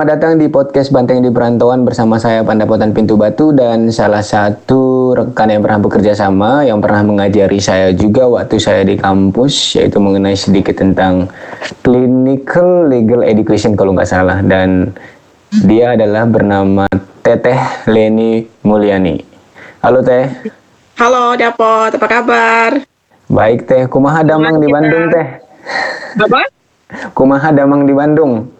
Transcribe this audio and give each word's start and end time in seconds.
selamat 0.00 0.16
datang 0.16 0.40
di 0.40 0.48
podcast 0.48 0.88
Banteng 0.96 1.20
di 1.20 1.28
Perantauan 1.28 1.84
bersama 1.84 2.16
saya 2.16 2.40
Pandapotan 2.40 2.96
Pintu 2.96 3.20
Batu 3.20 3.52
dan 3.52 3.92
salah 3.92 4.24
satu 4.24 5.12
rekan 5.12 5.52
yang 5.52 5.60
pernah 5.60 5.76
bekerja 5.76 6.16
sama 6.16 6.64
yang 6.64 6.80
pernah 6.80 7.04
mengajari 7.04 7.60
saya 7.60 7.92
juga 7.92 8.24
waktu 8.24 8.56
saya 8.56 8.80
di 8.80 8.96
kampus 8.96 9.76
yaitu 9.76 10.00
mengenai 10.00 10.32
sedikit 10.32 10.80
tentang 10.80 11.28
clinical 11.84 12.88
legal 12.88 13.20
education 13.20 13.76
kalau 13.76 13.92
nggak 13.92 14.08
salah 14.08 14.40
dan 14.40 14.96
dia 15.68 15.92
adalah 15.92 16.24
bernama 16.24 16.88
Teteh 17.20 17.84
Leni 17.84 18.48
Mulyani. 18.64 19.20
Halo 19.84 20.00
Teh. 20.00 20.32
Halo 20.96 21.36
Dapot, 21.36 21.92
apa 21.92 22.08
kabar? 22.08 22.70
Baik 23.28 23.68
Teh, 23.68 23.84
kumaha 23.84 24.24
damang 24.24 24.64
di 24.64 24.68
Bandung 24.72 25.12
Teh? 25.12 25.44
Apa? 26.16 26.40
Kumaha 27.20 27.52
damang 27.52 27.84
di 27.84 27.92
Bandung? 27.92 28.59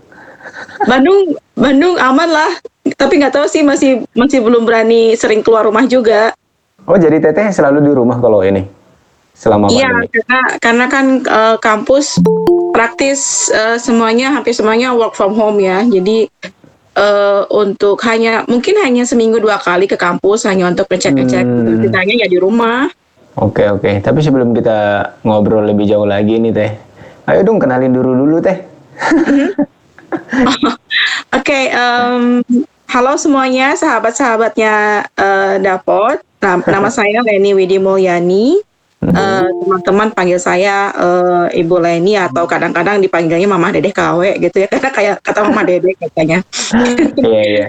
Bandung 0.89 1.37
Bandung 1.55 1.95
aman 2.01 2.29
lah. 2.31 2.53
Tapi 2.97 3.21
nggak 3.21 3.37
tahu 3.37 3.47
sih 3.47 3.63
masih 3.65 4.05
masih 4.17 4.41
belum 4.41 4.65
berani 4.65 5.15
sering 5.17 5.45
keluar 5.45 5.69
rumah 5.69 5.85
juga. 5.85 6.33
Oh 6.89 6.97
jadi 6.97 7.21
teteh 7.21 7.53
selalu 7.53 7.85
di 7.85 7.93
rumah 7.93 8.17
kalau 8.19 8.41
ini? 8.41 8.65
Selama 9.37 9.73
iya 9.73 9.89
karena 10.11 10.41
karena 10.61 10.87
kan 10.91 11.07
uh, 11.25 11.57
kampus 11.57 12.21
praktis 12.77 13.49
uh, 13.53 13.81
semuanya 13.81 14.37
hampir 14.37 14.53
semuanya 14.53 14.93
work 14.93 15.17
from 15.17 15.33
home 15.37 15.61
ya. 15.61 15.85
Jadi 15.85 16.29
uh, 16.97 17.49
untuk 17.53 18.01
hanya 18.05 18.45
mungkin 18.49 18.81
hanya 18.85 19.05
seminggu 19.05 19.41
dua 19.41 19.61
kali 19.61 19.89
ke 19.89 19.97
kampus 19.97 20.45
hanya 20.49 20.69
untuk 20.69 20.89
ngecek-ngecek 20.89 21.45
hmm. 21.45 21.89
sisanya 21.89 22.15
ya 22.21 22.29
di 22.29 22.39
rumah. 22.41 22.89
Oke 23.39 23.65
oke. 23.71 24.03
Tapi 24.03 24.19
sebelum 24.21 24.53
kita 24.53 25.09
ngobrol 25.25 25.65
lebih 25.69 25.89
jauh 25.89 26.09
lagi 26.09 26.37
nih 26.37 26.53
teh 26.53 26.71
ayo 27.31 27.41
dong 27.47 27.63
kenalin 27.63 27.95
dulu 27.95 28.13
dulu 28.27 28.37
teh. 28.43 28.59
Mm-hmm. 29.01 29.49
Oke, 30.11 30.77
okay, 31.31 31.65
um, 31.71 32.43
halo 32.91 33.15
semuanya, 33.15 33.79
sahabat-sahabatnya 33.79 35.07
uh, 35.15 35.55
Dapot. 35.63 36.19
Nama 36.43 36.89
saya 36.91 37.23
Leni 37.23 37.55
Widi 37.55 37.79
Mulyani. 37.79 38.59
Uh, 39.01 39.49
teman-teman 39.65 40.13
panggil 40.13 40.37
saya 40.37 40.93
uh, 40.93 41.49
Ibu 41.49 41.81
Leni 41.81 42.21
atau 42.21 42.45
kadang-kadang 42.45 43.01
dipanggilnya 43.01 43.49
Mama 43.49 43.73
Dedeh 43.73 43.97
KW 43.97 44.37
gitu 44.37 44.61
ya 44.61 44.69
karena 44.77 44.91
kayak 44.93 45.17
kata 45.25 45.41
Mama 45.49 45.65
Dedeh 45.65 45.97
katanya. 45.97 46.45
Iya 47.17 47.43
iya. 47.49 47.67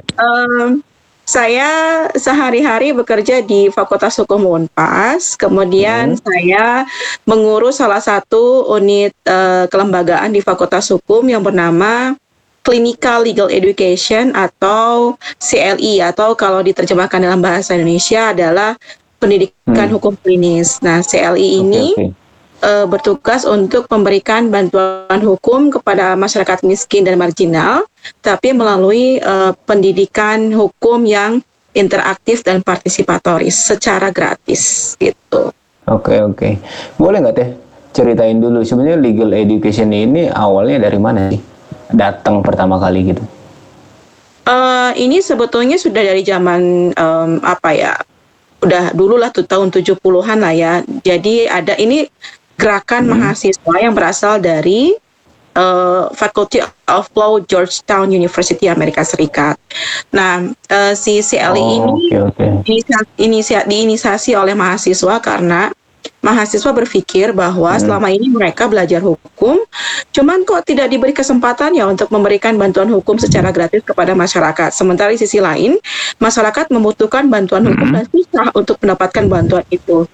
saya 1.24 1.70
sehari-hari 2.12 2.92
bekerja 2.92 3.40
di 3.40 3.72
Fakultas 3.72 4.20
Hukum 4.20 4.44
Unpas, 4.44 5.40
kemudian 5.40 6.20
hmm. 6.20 6.20
saya 6.20 6.84
mengurus 7.24 7.80
salah 7.80 8.04
satu 8.04 8.68
unit 8.76 9.16
uh, 9.24 9.72
kelembagaan 9.72 10.36
di 10.36 10.44
Fakultas 10.44 10.92
Hukum 10.92 11.24
yang 11.32 11.40
bernama 11.40 12.20
Clinical 12.62 13.26
Legal 13.26 13.50
Education 13.50 14.34
atau 14.38 15.18
CLE 15.42 16.02
atau 16.02 16.38
kalau 16.38 16.62
diterjemahkan 16.62 17.22
dalam 17.22 17.42
bahasa 17.42 17.74
Indonesia 17.74 18.34
adalah 18.34 18.78
pendidikan 19.18 19.90
hmm. 19.90 19.96
hukum 19.98 20.14
klinis. 20.18 20.82
Nah, 20.82 21.06
CLE 21.06 21.62
ini 21.62 21.88
okay, 21.98 22.12
Uh, 22.62 22.86
bertugas 22.86 23.42
untuk 23.42 23.90
memberikan 23.90 24.54
bantuan 24.54 25.18
hukum 25.18 25.74
kepada 25.74 26.14
masyarakat 26.14 26.62
miskin 26.62 27.02
dan 27.02 27.18
marginal, 27.18 27.90
tapi 28.22 28.54
melalui 28.54 29.18
uh, 29.18 29.50
pendidikan 29.66 30.54
hukum 30.54 31.02
yang 31.02 31.42
interaktif 31.74 32.46
dan 32.46 32.62
partisipatoris 32.62 33.58
secara 33.58 34.14
gratis 34.14 34.94
gitu. 35.02 35.50
Oke 35.90 36.14
okay, 36.14 36.20
oke, 36.22 36.38
okay. 36.38 36.54
boleh 37.02 37.26
nggak 37.26 37.34
teh 37.34 37.50
ceritain 37.98 38.38
dulu 38.38 38.62
sebenarnya 38.62 39.02
legal 39.02 39.34
education 39.34 39.90
ini 39.90 40.30
awalnya 40.30 40.86
dari 40.86 41.00
mana 41.02 41.34
sih? 41.34 41.51
Datang 41.94 42.42
pertama 42.42 42.80
kali 42.82 43.14
gitu? 43.16 43.24
Uh, 44.42 44.92
ini 44.98 45.22
sebetulnya 45.22 45.78
sudah 45.78 46.02
dari 46.02 46.26
zaman 46.26 46.92
um, 46.98 47.32
apa 47.46 47.70
ya? 47.72 47.94
Udah 48.62 48.94
dulu 48.94 49.18
lah 49.18 49.30
tuh 49.34 49.46
tahun 49.46 49.70
70-an 49.74 50.38
lah 50.42 50.54
ya. 50.54 50.74
Jadi 51.06 51.46
ada 51.46 51.78
ini 51.78 52.06
gerakan 52.58 53.10
hmm. 53.10 53.12
mahasiswa 53.18 53.76
yang 53.82 53.94
berasal 53.94 54.38
dari 54.38 54.94
uh, 55.56 56.12
Faculty 56.14 56.62
of 56.64 57.06
Law 57.18 57.42
Georgetown 57.44 58.12
University 58.12 58.70
Amerika 58.70 59.02
Serikat. 59.02 59.58
Nah, 60.14 60.52
uh, 60.70 60.94
si 60.94 61.20
CLE 61.26 61.58
oh, 61.58 61.58
ini 61.58 61.78
okay, 62.14 62.52
okay. 62.62 63.62
diinisiasi 63.68 64.38
oleh 64.38 64.54
mahasiswa 64.56 65.20
karena 65.20 65.74
mahasiswa 66.22 66.72
berpikir 66.72 67.34
bahwa 67.34 67.74
hmm. 67.74 67.82
selama 67.82 68.08
ini 68.14 68.30
mereka 68.30 68.70
belajar 68.70 69.02
hukum, 69.02 69.58
cuman 70.14 70.46
kok 70.46 70.62
tidak 70.70 70.88
diberi 70.94 71.12
kesempatan 71.12 71.74
ya 71.74 71.90
untuk 71.90 72.14
memberikan 72.14 72.54
bantuan 72.56 72.88
hukum 72.94 73.18
secara 73.18 73.50
gratis 73.50 73.82
kepada 73.82 74.14
masyarakat. 74.14 74.70
Sementara 74.70 75.10
di 75.10 75.20
sisi 75.20 75.42
lain, 75.42 75.82
masyarakat 76.22 76.70
membutuhkan 76.70 77.26
bantuan 77.26 77.66
hukum 77.66 77.90
hmm. 77.90 77.96
dan 77.98 78.06
susah 78.10 78.48
untuk 78.54 78.78
mendapatkan 78.80 79.26
bantuan 79.26 79.66
itu. 79.74 80.06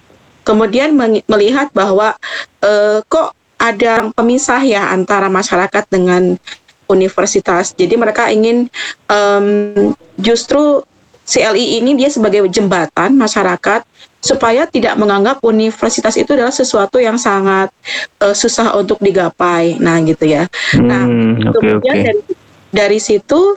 Kemudian 0.48 0.96
melihat 1.28 1.68
bahwa 1.76 2.16
uh, 2.64 3.04
kok 3.04 3.36
ada 3.60 4.08
pemisah 4.16 4.64
ya 4.64 4.88
antara 4.88 5.28
masyarakat 5.28 5.84
dengan 5.92 6.40
universitas. 6.88 7.76
Jadi 7.76 7.94
mereka 8.00 8.32
ingin 8.32 8.72
um, 9.12 9.92
justru 10.16 10.80
CLI 11.28 11.84
ini 11.84 12.00
dia 12.00 12.08
sebagai 12.08 12.48
jembatan 12.48 13.12
masyarakat 13.12 13.84
supaya 14.18 14.66
tidak 14.66 14.98
menganggap 14.98 15.38
universitas 15.46 16.18
itu 16.18 16.34
adalah 16.34 16.50
sesuatu 16.50 16.98
yang 16.98 17.16
sangat 17.16 17.70
uh, 18.18 18.34
susah 18.34 18.74
untuk 18.74 18.98
digapai. 18.98 19.78
Nah, 19.78 20.02
gitu 20.02 20.26
ya. 20.26 20.50
Nah, 20.78 21.06
hmm, 21.06 21.32
nah, 21.38 21.50
okay, 21.54 21.54
kemudian 21.54 21.94
okay. 21.94 22.04
dari 22.04 22.22
dari 22.68 22.98
situ 23.00 23.56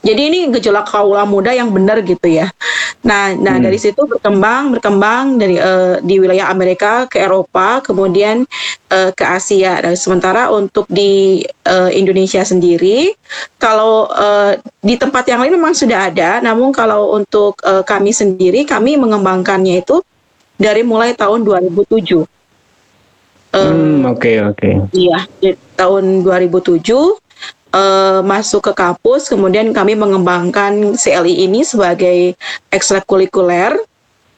jadi 0.00 0.32
ini 0.32 0.48
gejolak 0.48 0.88
kaula 0.88 1.28
muda 1.28 1.52
yang 1.52 1.68
benar 1.68 2.00
gitu 2.00 2.24
ya. 2.24 2.48
Nah, 3.04 3.36
nah 3.36 3.56
hmm. 3.56 3.64
dari 3.68 3.78
situ 3.80 4.00
berkembang, 4.04 4.76
berkembang 4.76 5.36
dari 5.36 5.60
uh, 5.60 6.00
di 6.00 6.16
wilayah 6.16 6.48
Amerika 6.48 7.04
ke 7.04 7.20
Eropa, 7.20 7.84
kemudian 7.84 8.48
uh, 8.92 9.12
ke 9.12 9.24
Asia. 9.24 9.80
Nah, 9.84 9.92
sementara 9.92 10.48
untuk 10.48 10.88
di 10.88 11.44
uh, 11.68 11.92
Indonesia 11.92 12.40
sendiri, 12.40 13.12
kalau 13.60 14.08
uh, 14.08 14.56
di 14.80 14.96
tempat 14.96 15.28
yang 15.28 15.44
lain 15.44 15.60
memang 15.60 15.76
sudah 15.76 16.08
ada, 16.08 16.40
namun 16.40 16.72
kalau 16.72 17.12
untuk 17.16 17.60
uh, 17.64 17.84
kami 17.84 18.12
sendiri, 18.16 18.64
kami 18.64 18.96
mengembangkannya 18.96 19.84
itu 19.84 20.00
dari 20.56 20.80
mulai 20.80 21.12
tahun 21.12 21.44
2007. 21.44 22.24
Hmm, 23.50 24.06
oke 24.06 24.32
oke. 24.54 24.56
Okay. 24.56 24.74
Iya, 24.94 25.26
tahun 25.74 26.22
2007 26.22 26.86
uh, 27.74 28.20
masuk 28.22 28.70
ke 28.70 28.72
kampus, 28.74 29.30
kemudian 29.30 29.70
kami 29.70 29.94
mengembangkan 29.94 30.94
CLI 30.94 31.46
ini 31.48 31.62
sebagai 31.66 32.34
ekstrakurikuler. 32.70 33.78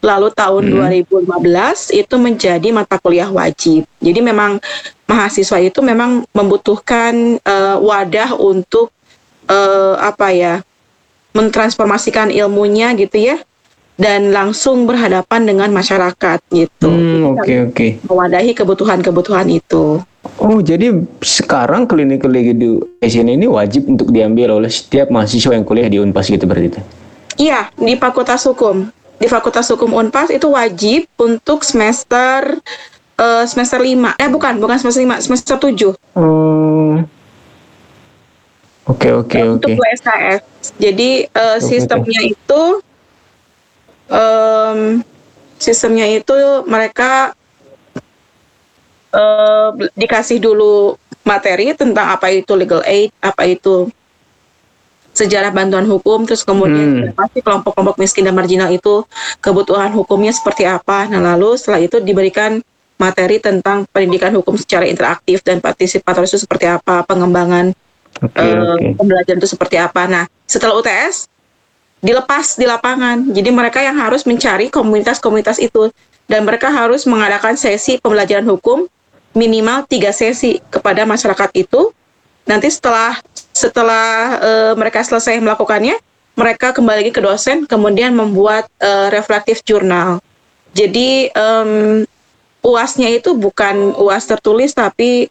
Lalu 0.03 0.35
tahun 0.35 0.65
hmm. 0.67 1.07
2015 1.31 1.95
itu 1.95 2.15
menjadi 2.19 2.69
mata 2.75 2.99
kuliah 2.99 3.31
wajib. 3.31 3.87
Jadi 4.03 4.19
memang 4.19 4.59
mahasiswa 5.07 5.63
itu 5.63 5.79
memang 5.79 6.27
membutuhkan 6.35 7.39
uh, 7.47 7.79
wadah 7.79 8.35
untuk 8.35 8.91
uh, 9.47 9.95
apa 10.03 10.35
ya, 10.35 10.55
mentransformasikan 11.39 12.35
ilmunya 12.35 12.99
gitu 12.99 13.31
ya 13.31 13.39
dan 13.95 14.35
langsung 14.35 14.89
berhadapan 14.91 15.47
dengan 15.47 15.71
masyarakat 15.71 16.39
gitu. 16.51 16.91
Hmm, 16.91 17.37
oke 17.37 17.47
okay, 17.47 17.57
oke. 17.63 17.75
Okay. 17.77 17.91
Mewadahi 18.03 18.51
kebutuhan-kebutuhan 18.59 19.47
itu. 19.53 20.03
Oh, 20.43 20.59
jadi 20.59 20.91
sekarang 21.23 21.87
clinical 21.87 22.35
education 22.35 23.31
ini 23.31 23.47
wajib 23.47 23.87
untuk 23.87 24.11
diambil 24.11 24.59
oleh 24.59 24.67
setiap 24.67 25.07
mahasiswa 25.07 25.55
yang 25.55 25.63
kuliah 25.63 25.87
di 25.87 26.03
Unpas 26.03 26.27
gitu 26.27 26.43
berarti? 26.51 26.83
Iya, 27.39 27.71
di 27.79 27.95
Fakultas 27.95 28.43
Hukum. 28.51 28.91
Di 29.23 29.31
Fakultas 29.31 29.71
Hukum 29.71 29.95
Unpas 29.95 30.35
itu 30.35 30.51
wajib 30.51 31.07
untuk 31.15 31.63
semester 31.63 32.59
uh, 33.23 33.45
semester 33.47 33.79
5. 33.79 34.19
Eh 34.19 34.27
bukan, 34.27 34.59
bukan 34.59 34.83
semester 34.83 35.07
5, 35.07 35.23
semester 35.23 35.57
7. 35.63 35.95
Hmm. 36.19 37.07
Oke, 38.91 39.15
oke, 39.15 39.39
oke. 39.39 39.63
Untuk 39.63 39.79
USKS. 39.79 40.75
Jadi 40.83 41.31
uh, 41.31 41.63
sistemnya 41.63 42.19
itu 42.27 42.63
um, 44.11 45.07
sistemnya 45.55 46.11
itu 46.11 46.67
mereka 46.67 47.39
uh, 49.13 49.71
dikasih 49.95 50.41
dulu 50.43 50.97
materi 51.23 51.73
tentang 51.77 52.11
apa 52.11 52.33
itu 52.35 52.53
legal 52.59 52.83
aid, 52.83 53.15
apa 53.23 53.47
itu 53.47 53.89
sejarah 55.13 55.53
bantuan 55.53 55.85
hukum, 55.85 56.25
terus 56.25 56.41
kemudian 56.43 57.13
hmm. 57.13 57.15
pasti 57.15 57.45
kelompok-kelompok 57.45 58.01
miskin 58.01 58.25
dan 58.25 58.33
marginal 58.33 58.73
itu 58.73 59.05
kebutuhan 59.45 59.93
hukumnya 59.93 60.33
seperti 60.33 60.65
apa. 60.65 61.07
Nah 61.07 61.21
lalu 61.21 61.55
setelah 61.61 61.85
itu 61.85 62.01
diberikan 62.01 62.65
materi 62.97 63.37
tentang 63.39 63.85
pendidikan 63.93 64.33
hukum 64.33 64.57
secara 64.57 64.89
interaktif 64.89 65.45
dan 65.45 65.61
partisipator 65.61 66.25
itu 66.25 66.41
seperti 66.41 66.65
apa, 66.65 67.05
pengembangan 67.05 67.77
okay, 68.25 68.57
uh, 68.57 68.79
okay. 68.79 68.97
pembelajaran 68.97 69.39
itu 69.39 69.51
seperti 69.53 69.77
apa. 69.77 70.03
Nah 70.09 70.25
setelah 70.49 70.81
UTS 70.81 71.29
dilepas 72.03 72.57
di 72.57 72.65
lapangan, 72.67 73.31
jadi 73.31 73.51
mereka 73.53 73.85
yang 73.85 73.95
harus 74.01 74.25
mencari 74.25 74.73
komunitas-komunitas 74.73 75.61
itu 75.61 75.93
dan 76.25 76.49
mereka 76.49 76.73
harus 76.73 77.05
mengadakan 77.05 77.55
sesi 77.61 78.01
pembelajaran 78.01 78.49
hukum 78.49 78.89
minimal 79.33 79.85
tiga 79.89 80.13
sesi 80.13 80.61
kepada 80.73 81.05
masyarakat 81.05 81.51
itu. 81.57 81.93
Nanti 82.43 82.69
setelah 82.69 83.21
setelah 83.55 84.09
uh, 84.43 84.73
mereka 84.75 85.05
selesai 85.05 85.39
melakukannya, 85.39 85.95
mereka 86.35 86.73
kembali 86.73 87.07
lagi 87.07 87.13
ke 87.13 87.23
dosen, 87.23 87.69
kemudian 87.69 88.17
membuat 88.17 88.67
uh, 88.81 89.13
reflective 89.13 89.61
journal. 89.63 90.19
Jadi 90.73 91.29
um, 91.37 92.03
uasnya 92.65 93.13
itu 93.13 93.37
bukan 93.37 93.93
uas 94.01 94.25
tertulis, 94.25 94.73
tapi 94.73 95.29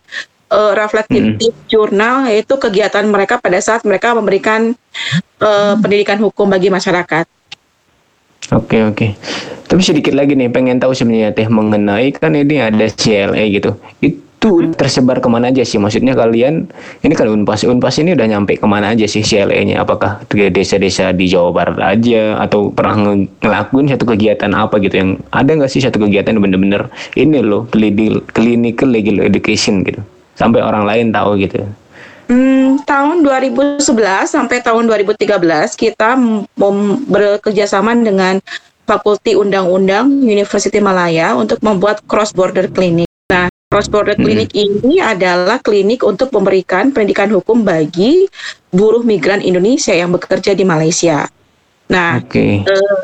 uh, 0.53 0.71
reflective 0.77 1.36
hmm. 1.36 1.68
journal, 1.68 2.30
yaitu 2.30 2.53
kegiatan 2.56 3.03
mereka 3.09 3.42
pada 3.42 3.57
saat 3.57 3.81
mereka 3.83 4.13
memberikan 4.13 4.77
uh, 5.42 5.74
pendidikan 5.81 6.21
hukum 6.21 6.48
bagi 6.48 6.69
masyarakat. 6.69 7.25
Oke 8.51 8.83
oke. 8.83 9.07
Tapi 9.71 9.80
sedikit 9.80 10.12
lagi 10.12 10.36
nih, 10.36 10.51
pengen 10.51 10.75
tahu 10.83 10.92
sebenarnya 10.92 11.31
teh 11.31 11.48
mengenai 11.48 12.12
kan 12.12 12.36
ini 12.36 12.59
ada 12.59 12.92
CLE 12.92 13.39
gitu. 13.56 13.71
Itu 14.03 14.75
tersebar 14.75 15.24
ke 15.24 15.31
mana 15.31 15.48
aja 15.48 15.63
sih? 15.63 15.80
Maksudnya 15.80 16.12
kalian 16.12 16.68
ini 17.07 17.13
kan 17.15 17.31
Unpas, 17.31 17.63
Unpas 17.63 17.95
ini 18.03 18.12
udah 18.12 18.27
nyampe 18.27 18.59
ke 18.59 18.68
mana 18.68 18.92
aja 18.92 19.07
sih 19.07 19.24
CLE-nya? 19.24 19.80
Apakah 19.80 20.19
ke 20.27 20.51
desa-desa 20.51 21.15
di 21.15 21.31
Jawa 21.31 21.56
Barat 21.56 21.80
aja 21.80 22.44
atau 22.44 22.75
pernah 22.75 23.15
ngelakuin 23.39 23.88
satu 23.88 24.03
kegiatan 24.03 24.51
apa 24.51 24.83
gitu 24.83 25.00
yang 25.00 25.09
ada 25.31 25.56
nggak 25.56 25.71
sih 25.71 25.80
satu 25.80 26.03
kegiatan 26.03 26.36
bener-bener 26.36 26.92
ini 27.15 27.39
loh 27.39 27.71
clinical 28.36 28.92
legal 28.92 29.24
education 29.24 29.88
gitu 29.88 30.03
sampai 30.36 30.59
orang 30.59 30.83
lain 30.83 31.15
tahu 31.15 31.39
gitu? 31.39 31.63
Hmm, 32.31 32.80
tahun 32.88 33.28
2011 33.28 33.83
sampai 34.31 34.63
tahun 34.63 34.88
2013 34.88 35.75
kita 35.75 36.16
bekerja 37.12 37.68
sama 37.68 37.92
dengan 37.92 38.39
Fakulti 38.88 39.36
Undang-Undang 39.36 40.24
University 40.24 40.80
Malaya 40.80 41.36
untuk 41.36 41.60
membuat 41.60 42.00
cross 42.07 42.31
border 42.31 42.72
clinic. 42.72 43.12
Cross 43.72 43.88
Border 43.88 44.19
hmm. 44.19 44.24
Clinic 44.28 44.50
ini 44.51 45.00
adalah 45.00 45.63
klinik 45.63 46.04
untuk 46.04 46.28
memberikan 46.36 46.92
pendidikan 46.92 47.31
hukum 47.31 47.63
bagi 47.63 48.28
buruh 48.68 49.00
migran 49.00 49.39
Indonesia 49.39 49.95
yang 49.95 50.12
bekerja 50.12 50.51
di 50.51 50.68
Malaysia. 50.68 51.31
Nah, 51.88 52.19
okay. 52.19 52.68
eh, 52.68 53.00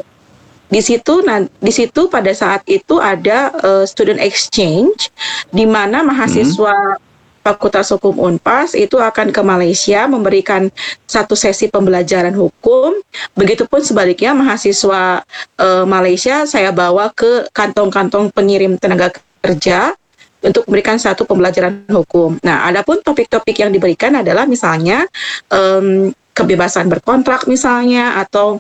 di 0.68 0.84
situ 0.84 1.24
nah, 1.24 1.40
di 1.40 1.72
situ 1.72 2.12
pada 2.12 2.36
saat 2.36 2.68
itu 2.68 3.00
ada 3.00 3.56
uh, 3.64 3.88
student 3.88 4.20
exchange 4.20 5.08
di 5.56 5.64
mana 5.64 6.04
mahasiswa 6.04 6.76
hmm. 6.76 7.07
Fakultas 7.48 7.88
Hukum 7.96 8.20
Unpas 8.20 8.76
itu 8.76 9.00
akan 9.00 9.32
ke 9.32 9.40
Malaysia 9.40 10.04
memberikan 10.04 10.68
satu 11.08 11.32
sesi 11.32 11.72
pembelajaran 11.72 12.36
hukum. 12.36 12.92
Begitupun 13.40 13.80
sebaliknya 13.80 14.36
mahasiswa 14.36 15.24
uh, 15.56 15.86
Malaysia 15.88 16.44
saya 16.44 16.76
bawa 16.76 17.08
ke 17.16 17.48
kantong-kantong 17.56 18.36
pengirim 18.36 18.76
tenaga 18.76 19.16
kerja 19.40 19.96
untuk 20.44 20.68
memberikan 20.68 21.00
satu 21.00 21.24
pembelajaran 21.24 21.88
hukum. 21.88 22.36
Nah, 22.44 22.68
adapun 22.68 23.00
topik-topik 23.00 23.64
yang 23.64 23.72
diberikan 23.72 24.20
adalah 24.20 24.44
misalnya 24.44 25.08
um, 25.48 26.12
kebebasan 26.36 26.92
berkontrak 26.92 27.48
misalnya 27.48 28.20
atau 28.20 28.60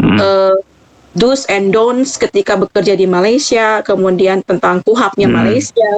hmm. 0.00 0.18
uh, 0.18 0.56
do's 1.16 1.48
and 1.48 1.72
don'ts 1.72 2.20
ketika 2.20 2.54
bekerja 2.54 2.92
di 2.92 3.08
Malaysia, 3.08 3.80
kemudian 3.80 4.44
tentang 4.44 4.84
kuhapnya 4.84 5.26
hmm. 5.26 5.36
Malaysia, 5.36 5.92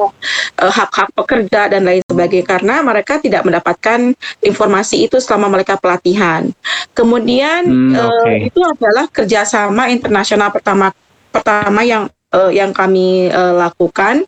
uh, 0.62 0.72
hak-hak 0.72 1.10
pekerja 1.12 1.66
dan 1.68 1.84
lain 1.84 2.00
sebagainya 2.06 2.46
karena 2.46 2.74
mereka 2.80 3.18
tidak 3.18 3.42
mendapatkan 3.42 4.14
informasi 4.40 5.04
itu 5.04 5.18
selama 5.18 5.58
mereka 5.58 5.74
pelatihan. 5.76 6.46
Kemudian 6.94 7.66
hmm, 7.66 7.94
okay. 7.98 8.34
uh, 8.38 8.38
itu 8.46 8.60
adalah 8.62 9.10
kerjasama 9.10 9.90
internasional 9.90 10.54
pertama 10.54 10.94
pertama 11.34 11.82
yang 11.82 12.06
uh, 12.32 12.50
yang 12.54 12.70
kami 12.70 13.28
uh, 13.28 13.58
lakukan. 13.58 14.24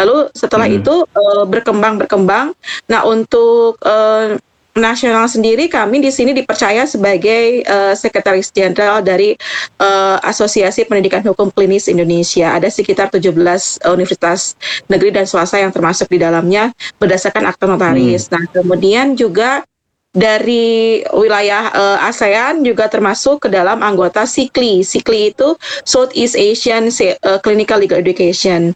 Lalu 0.00 0.32
setelah 0.32 0.70
hmm. 0.70 0.78
itu 0.80 0.94
uh, 1.04 1.44
berkembang 1.44 2.00
berkembang. 2.00 2.54
Nah 2.88 3.04
untuk 3.04 3.76
uh, 3.84 4.38
nasional 4.76 5.26
sendiri 5.26 5.66
kami 5.66 5.98
di 5.98 6.12
sini 6.12 6.36
dipercaya 6.36 6.84
sebagai 6.84 7.66
uh, 7.66 7.92
sekretaris 7.96 8.52
jenderal 8.54 9.02
dari 9.02 9.34
uh, 9.80 10.16
Asosiasi 10.22 10.86
Pendidikan 10.86 11.24
Hukum 11.24 11.50
Klinis 11.50 11.90
Indonesia. 11.90 12.54
Ada 12.54 12.70
sekitar 12.70 13.10
17 13.10 13.32
uh, 13.34 13.92
universitas 13.92 14.54
negeri 14.86 15.10
dan 15.12 15.24
swasta 15.26 15.58
yang 15.58 15.74
termasuk 15.74 16.06
di 16.08 16.22
dalamnya 16.22 16.70
berdasarkan 17.02 17.48
akta 17.50 17.64
notaris. 17.66 18.30
Hmm. 18.30 18.38
Nah, 18.38 18.44
kemudian 18.54 19.06
juga 19.18 19.66
dari 20.14 21.04
wilayah 21.12 21.68
uh, 21.70 22.08
ASEAN 22.08 22.64
juga 22.64 22.88
termasuk 22.88 23.46
ke 23.46 23.48
dalam 23.52 23.84
anggota 23.84 24.24
SIKLI. 24.24 24.80
SIKLI 24.80 25.36
itu 25.36 25.48
Southeast 25.84 26.34
Asian 26.34 26.88
uh, 26.88 27.38
Clinical 27.44 27.78
Legal 27.78 28.00
Education. 28.00 28.72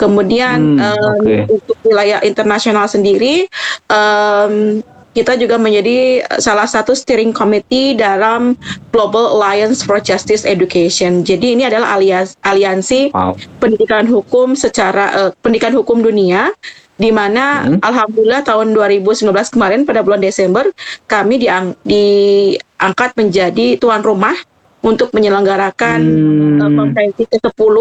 Kemudian 0.00 0.82
hmm, 0.82 0.82
um, 0.82 1.14
okay. 1.22 1.40
untuk 1.46 1.78
wilayah 1.86 2.18
internasional 2.26 2.90
sendiri, 2.90 3.46
um, 3.86 4.82
kita 5.12 5.36
juga 5.36 5.60
menjadi 5.60 6.24
salah 6.40 6.64
satu 6.64 6.96
steering 6.96 7.36
committee 7.36 7.92
dalam 7.92 8.56
Global 8.90 9.36
Alliance 9.36 9.84
for 9.84 10.00
Justice 10.00 10.48
Education. 10.48 11.20
Jadi 11.20 11.56
ini 11.56 11.68
adalah 11.68 11.96
aliansi 12.44 13.12
wow. 13.12 13.36
pendidikan 13.60 14.08
hukum 14.08 14.56
secara 14.56 15.12
uh, 15.12 15.30
pendidikan 15.44 15.76
hukum 15.76 16.00
dunia 16.00 16.52
di 16.96 17.08
mana 17.08 17.66
hmm. 17.66 17.80
alhamdulillah 17.82 18.44
tahun 18.44 18.76
2019 18.76 19.26
kemarin 19.52 19.82
pada 19.88 20.04
bulan 20.04 20.20
Desember 20.20 20.68
kami 21.08 21.40
diang 21.40 21.72
diangkat 21.82 23.16
menjadi 23.16 23.80
tuan 23.80 24.04
rumah 24.04 24.36
untuk 24.84 25.10
menyelenggarakan 25.16 25.98
hmm. 25.98 26.60
uh, 26.62 26.70
konferensi 26.78 27.24
ke-10 27.26 27.76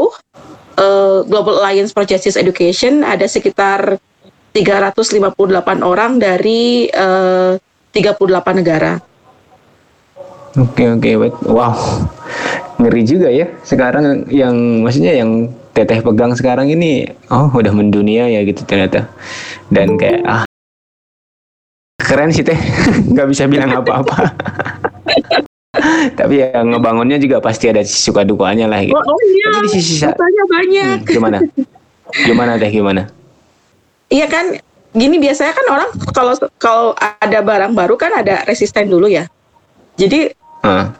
uh, 0.79 1.19
Global 1.27 1.61
Alliance 1.61 1.91
for 1.91 2.07
Justice 2.07 2.39
Education 2.39 3.03
ada 3.03 3.27
sekitar 3.27 3.99
358 4.51 5.79
orang 5.81 6.19
dari 6.19 6.91
uh, 6.91 7.55
38 7.95 8.59
negara. 8.59 8.99
Oke 10.59 10.83
okay, 10.83 11.15
oke, 11.15 11.31
okay. 11.31 11.47
wow, 11.47 11.71
ngeri 12.75 13.03
juga 13.07 13.31
ya. 13.31 13.47
Sekarang 13.63 14.27
yang 14.27 14.83
maksudnya 14.83 15.15
yang 15.15 15.47
teteh 15.71 16.03
pegang 16.03 16.35
sekarang 16.35 16.67
ini 16.67 17.07
oh 17.31 17.47
udah 17.47 17.71
mendunia 17.71 18.27
ya 18.27 18.43
gitu 18.43 18.67
ternyata 18.67 19.07
dan 19.71 19.95
kayak 19.95 20.19
ah 20.27 20.43
keren 21.95 22.35
sih 22.35 22.43
teh 22.43 22.59
nggak 23.15 23.27
bisa 23.31 23.47
bilang 23.47 23.71
apa-apa 23.71 24.35
tapi 26.19 26.43
ya 26.43 26.59
ngebangunnya 26.59 27.15
juga 27.15 27.39
pasti 27.39 27.71
ada 27.71 27.81
suka 27.87 28.27
dukanya 28.27 28.67
lah 28.67 28.83
gitu. 28.83 28.97
Oh, 28.97 29.01
oh 29.01 29.19
iya, 29.23 29.63
di 29.63 29.69
sisi 29.71 30.03
banyak. 30.03 31.07
Hmm, 31.07 31.07
gimana? 31.07 31.37
Gimana 32.11 32.51
teh 32.59 32.69
gimana? 32.69 33.07
Iya 34.11 34.27
kan, 34.27 34.59
gini 34.91 35.15
biasanya 35.23 35.55
kan 35.55 35.65
orang 35.71 35.89
kalau 36.11 36.33
kalau 36.59 36.87
ada 36.99 37.39
barang 37.39 37.71
baru 37.71 37.95
kan 37.95 38.11
ada 38.11 38.43
resisten 38.43 38.91
dulu 38.91 39.07
ya. 39.07 39.23
Jadi 39.95 40.35
uh. 40.67 40.91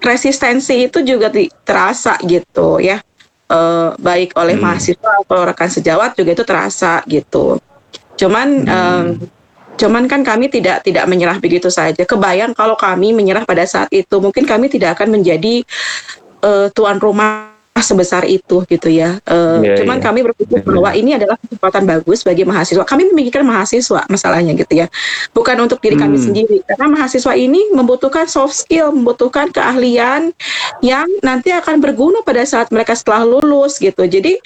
resistensi 0.00 0.86
itu 0.86 1.02
juga 1.02 1.28
terasa 1.66 2.16
gitu 2.24 2.80
ya 2.80 3.02
uh, 3.50 3.88
baik 3.98 4.38
oleh 4.38 4.54
hmm. 4.56 4.64
mahasiswa 4.64 5.12
atau 5.26 5.38
rekan 5.42 5.68
sejawat 5.68 6.14
juga 6.14 6.30
itu 6.32 6.44
terasa 6.46 7.02
gitu. 7.10 7.58
Cuman 8.14 8.48
hmm. 8.64 8.70
um, 8.70 9.06
cuman 9.74 10.04
kan 10.06 10.22
kami 10.22 10.46
tidak 10.52 10.86
tidak 10.86 11.04
menyerah 11.10 11.36
begitu 11.42 11.68
saja. 11.68 12.06
Kebayang 12.06 12.54
kalau 12.54 12.78
kami 12.78 13.10
menyerah 13.10 13.42
pada 13.42 13.66
saat 13.66 13.90
itu, 13.90 14.22
mungkin 14.22 14.46
kami 14.46 14.70
tidak 14.70 14.96
akan 14.96 15.20
menjadi 15.20 15.66
uh, 16.44 16.70
tuan 16.70 17.02
rumah 17.02 17.59
sebesar 17.82 18.24
itu 18.28 18.62
gitu 18.68 18.88
ya. 18.88 19.18
Uh, 19.26 19.60
yeah, 19.64 19.76
cuman 19.82 19.98
yeah. 19.98 20.04
kami 20.04 20.20
berpikir 20.24 20.60
bahwa 20.62 20.90
ini 20.94 21.16
adalah 21.16 21.36
kesempatan 21.40 21.84
bagus 21.88 22.22
bagi 22.22 22.44
mahasiswa. 22.46 22.84
Kami 22.86 23.10
memikirkan 23.12 23.44
mahasiswa 23.44 24.06
masalahnya 24.06 24.52
gitu 24.56 24.84
ya, 24.84 24.86
bukan 25.34 25.56
untuk 25.64 25.82
diri 25.82 25.96
kami 25.96 26.16
hmm. 26.16 26.24
sendiri. 26.24 26.56
Karena 26.64 26.86
mahasiswa 26.92 27.32
ini 27.34 27.72
membutuhkan 27.72 28.28
soft 28.30 28.54
skill, 28.54 28.92
membutuhkan 28.94 29.50
keahlian 29.50 30.30
yang 30.84 31.06
nanti 31.20 31.50
akan 31.50 31.80
berguna 31.80 32.20
pada 32.24 32.44
saat 32.46 32.70
mereka 32.70 32.94
setelah 32.96 33.26
lulus 33.26 33.80
gitu. 33.80 34.04
Jadi 34.06 34.36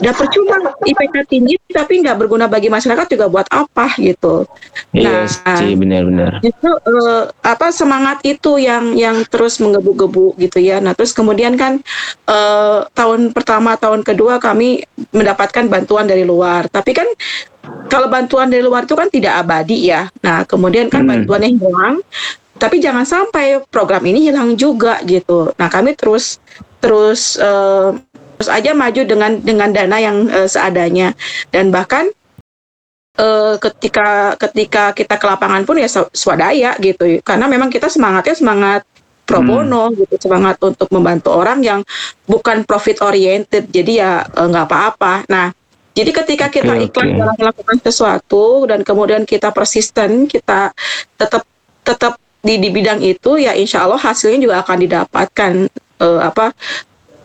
udah 0.00 0.14
percuma 0.14 0.56
IPK 0.84 1.14
tinggi 1.28 1.56
tapi 1.70 2.00
nggak 2.00 2.16
berguna 2.16 2.46
bagi 2.46 2.70
masyarakat 2.70 3.06
juga 3.10 3.26
buat 3.26 3.46
apa 3.50 3.94
gitu. 3.98 4.46
Iya 4.94 5.26
nah, 5.26 5.58
sih 5.58 5.74
benar-benar. 5.74 6.38
Itu 6.40 6.70
uh, 6.70 7.30
apa 7.42 7.74
semangat 7.74 8.22
itu 8.22 8.56
yang 8.62 8.94
yang 8.94 9.26
terus 9.26 9.58
menggebu-gebu 9.58 10.38
gitu 10.38 10.58
ya. 10.62 10.78
Nah 10.78 10.94
terus 10.94 11.10
kemudian 11.10 11.58
kan 11.58 11.82
uh, 12.30 12.83
tahun 12.92 13.32
pertama, 13.32 13.78
tahun 13.78 14.04
kedua 14.04 14.36
kami 14.42 14.84
mendapatkan 15.14 15.64
bantuan 15.70 16.04
dari 16.04 16.26
luar. 16.26 16.68
Tapi 16.68 16.90
kan 16.92 17.08
kalau 17.88 18.12
bantuan 18.12 18.52
dari 18.52 18.60
luar 18.60 18.84
itu 18.84 18.92
kan 18.92 19.08
tidak 19.08 19.40
abadi 19.40 19.88
ya. 19.88 20.10
Nah, 20.20 20.44
kemudian 20.44 20.92
kan 20.92 21.06
hmm. 21.06 21.10
bantuannya 21.24 21.50
hilang. 21.56 21.96
Tapi 22.54 22.78
jangan 22.78 23.02
sampai 23.02 23.64
program 23.66 24.04
ini 24.06 24.30
hilang 24.30 24.54
juga 24.54 25.00
gitu. 25.02 25.50
Nah, 25.56 25.68
kami 25.72 25.96
terus 25.96 26.38
terus 26.84 27.40
uh, 27.40 27.96
terus 28.36 28.50
aja 28.50 28.76
maju 28.76 29.02
dengan 29.08 29.40
dengan 29.40 29.72
dana 29.72 29.96
yang 29.96 30.28
uh, 30.28 30.44
seadanya 30.44 31.16
dan 31.48 31.72
bahkan 31.72 32.10
uh, 33.18 33.56
ketika 33.56 34.34
ketika 34.36 34.92
kita 34.92 35.14
ke 35.16 35.26
lapangan 35.26 35.62
pun 35.64 35.78
ya 35.78 35.88
swadaya 36.12 36.74
gitu 36.82 37.22
karena 37.22 37.46
memang 37.46 37.70
kita 37.70 37.86
semangatnya 37.88 38.34
semangat 38.34 38.82
pro 39.24 39.40
hmm. 39.40 39.48
bono 39.48 39.84
hmm. 39.90 39.96
gitu 40.04 40.14
semangat 40.28 40.56
untuk 40.60 40.88
membantu 40.92 41.32
orang 41.32 41.64
yang 41.64 41.80
bukan 42.28 42.62
profit 42.68 43.00
oriented 43.02 43.68
jadi 43.72 43.92
ya 43.92 44.12
eh, 44.24 44.46
nggak 44.48 44.66
apa-apa 44.68 45.24
nah 45.26 45.50
jadi 45.94 46.10
ketika 46.10 46.46
kita 46.50 46.74
okay, 46.74 46.86
ikhlas 46.90 47.06
okay. 47.06 47.18
dalam 47.18 47.36
melakukan 47.38 47.78
sesuatu 47.80 48.66
dan 48.68 48.80
kemudian 48.84 49.22
kita 49.24 49.50
persisten 49.54 50.26
kita 50.28 50.70
tetap 51.16 51.42
tetap 51.86 52.18
di 52.44 52.60
di 52.60 52.68
bidang 52.68 53.00
itu 53.00 53.40
ya 53.40 53.56
insya 53.56 53.88
Allah 53.88 53.96
hasilnya 53.96 54.38
juga 54.44 54.56
akan 54.60 54.78
didapatkan 54.84 55.52
eh, 56.04 56.20
apa 56.20 56.52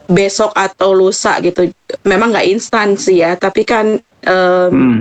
besok 0.10 0.52
atau 0.58 0.92
lusa 0.92 1.38
gitu. 1.40 1.70
Memang 2.04 2.34
nggak 2.34 2.50
instan 2.50 2.98
sih 2.98 3.22
ya, 3.22 3.38
tapi 3.38 3.62
kan 3.64 4.02
em, 4.26 4.74
Hmm. 4.74 4.98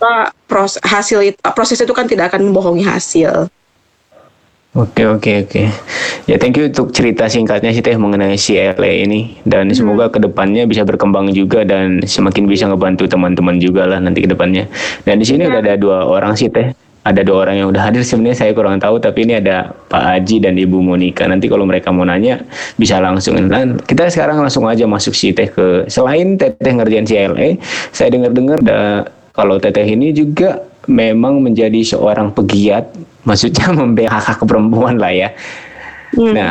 apa, 0.00 0.32
pros, 0.48 0.76
hasil 0.80 1.36
proses 1.56 1.80
itu 1.80 1.92
kan 1.96 2.04
tidak 2.04 2.32
akan 2.32 2.52
membohongi 2.52 2.84
hasil. 2.84 3.48
Oke 4.70 5.02
oke 5.02 5.50
oke. 5.50 5.62
Ya 6.30 6.38
thank 6.38 6.54
you 6.54 6.70
untuk 6.70 6.94
cerita 6.94 7.26
singkatnya 7.26 7.74
sih 7.74 7.82
teh 7.82 7.98
mengenai 7.98 8.38
CLA 8.38 9.02
ini 9.02 9.42
dan 9.42 9.66
semoga 9.74 10.06
ke 10.06 10.22
depannya 10.22 10.62
bisa 10.62 10.86
berkembang 10.86 11.34
juga 11.34 11.66
dan 11.66 11.98
semakin 12.06 12.46
bisa 12.46 12.70
ngebantu 12.70 13.10
teman-teman 13.10 13.58
juga 13.58 13.90
lah 13.90 13.98
nanti 13.98 14.22
ke 14.22 14.30
depannya. 14.30 14.70
Dan 15.02 15.18
di 15.18 15.26
sini 15.26 15.50
udah 15.50 15.58
ada 15.58 15.74
dua 15.74 16.06
orang 16.06 16.38
sih 16.38 16.46
teh. 16.46 16.70
Ada 17.02 17.26
dua 17.26 17.48
orang 17.48 17.58
yang 17.58 17.68
udah 17.74 17.82
hadir 17.82 18.06
sebenarnya 18.06 18.46
saya 18.46 18.54
kurang 18.54 18.78
tahu 18.78 19.02
tapi 19.02 19.26
ini 19.26 19.42
ada 19.42 19.74
Pak 19.90 20.22
Aji 20.22 20.38
dan 20.38 20.54
Ibu 20.54 20.78
Monika. 20.78 21.26
Nanti 21.26 21.50
kalau 21.50 21.66
mereka 21.66 21.90
mau 21.90 22.06
nanya 22.06 22.38
bisa 22.78 23.02
langsung. 23.02 23.42
Dan 23.50 23.74
kita 23.82 24.06
sekarang 24.06 24.38
langsung 24.38 24.70
aja 24.70 24.86
masuk 24.86 25.18
sih 25.18 25.34
teh 25.34 25.50
ke 25.50 25.90
selain 25.90 26.38
teteh 26.38 26.70
ngerjain 26.78 27.10
CLA, 27.10 27.58
saya 27.90 28.14
dengar-dengar 28.14 28.62
kalau 29.34 29.58
teteh 29.58 29.82
ini 29.82 30.14
juga 30.14 30.62
memang 30.86 31.42
menjadi 31.42 31.82
seorang 31.82 32.30
pegiat, 32.36 32.86
maksudnya 33.24 33.72
membela 33.78 34.20
perempuan 34.44 34.96
lah 34.96 35.12
ya. 35.12 35.28
Hmm. 36.16 36.34
Nah, 36.34 36.50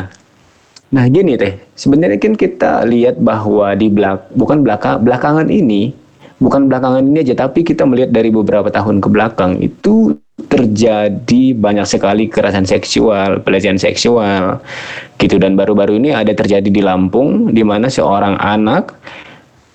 nah 0.90 1.06
gini 1.12 1.36
teh, 1.36 1.60
sebenarnya 1.76 2.20
kan 2.20 2.34
kita 2.36 2.88
lihat 2.88 3.20
bahwa 3.20 3.76
di 3.76 3.92
belak 3.92 4.32
bukan 4.34 4.64
belakang 4.64 5.04
belakangan 5.04 5.48
ini, 5.52 5.92
bukan 6.40 6.72
belakangan 6.72 7.04
ini 7.04 7.24
aja, 7.24 7.36
tapi 7.36 7.68
kita 7.68 7.84
melihat 7.84 8.10
dari 8.16 8.32
beberapa 8.32 8.72
tahun 8.72 9.04
ke 9.04 9.08
belakang 9.12 9.60
itu 9.60 10.16
terjadi 10.48 11.44
banyak 11.52 11.84
sekali 11.84 12.32
kekerasan 12.32 12.64
seksual, 12.64 13.44
pelecehan 13.44 13.76
seksual, 13.76 14.64
gitu 15.20 15.36
dan 15.36 15.60
baru-baru 15.60 16.00
ini 16.00 16.16
ada 16.16 16.32
terjadi 16.32 16.72
di 16.72 16.80
Lampung, 16.80 17.52
di 17.52 17.62
mana 17.62 17.92
seorang 17.92 18.40
anak 18.40 18.96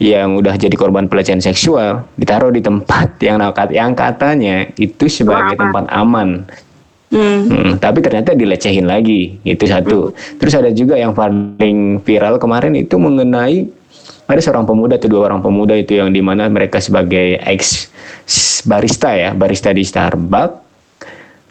yang 0.03 0.35
udah 0.35 0.59
jadi 0.59 0.75
korban 0.75 1.07
pelecehan 1.07 1.39
seksual 1.39 2.03
ditaruh 2.19 2.51
di 2.51 2.59
tempat 2.59 3.15
yang 3.27 3.39
yang 3.71 3.95
katanya 3.95 4.67
itu 4.77 5.07
sebagai 5.07 5.55
tempat 5.55 5.87
aman 5.95 6.43
Hmm. 7.15 7.47
Hmm, 7.47 7.73
tapi 7.79 8.03
ternyata 8.03 8.35
dilecehin 8.35 8.91
lagi, 8.91 9.39
itu 9.47 9.65
satu. 9.71 10.11
Terus 10.43 10.55
ada 10.59 10.75
juga 10.75 10.99
yang 10.99 11.15
paling 11.15 12.03
viral 12.03 12.43
kemarin 12.43 12.75
itu 12.75 12.99
mengenai 12.99 13.71
ada 14.27 14.41
seorang 14.43 14.67
pemuda 14.67 14.99
atau 14.99 15.07
dua 15.07 15.31
orang 15.31 15.39
pemuda 15.39 15.79
itu 15.79 15.95
yang 15.95 16.11
di 16.11 16.19
mana 16.19 16.51
mereka 16.51 16.83
sebagai 16.83 17.39
ex 17.47 17.87
barista 18.67 19.15
ya, 19.15 19.31
barista 19.31 19.71
di 19.71 19.87
Starbucks 19.87 20.65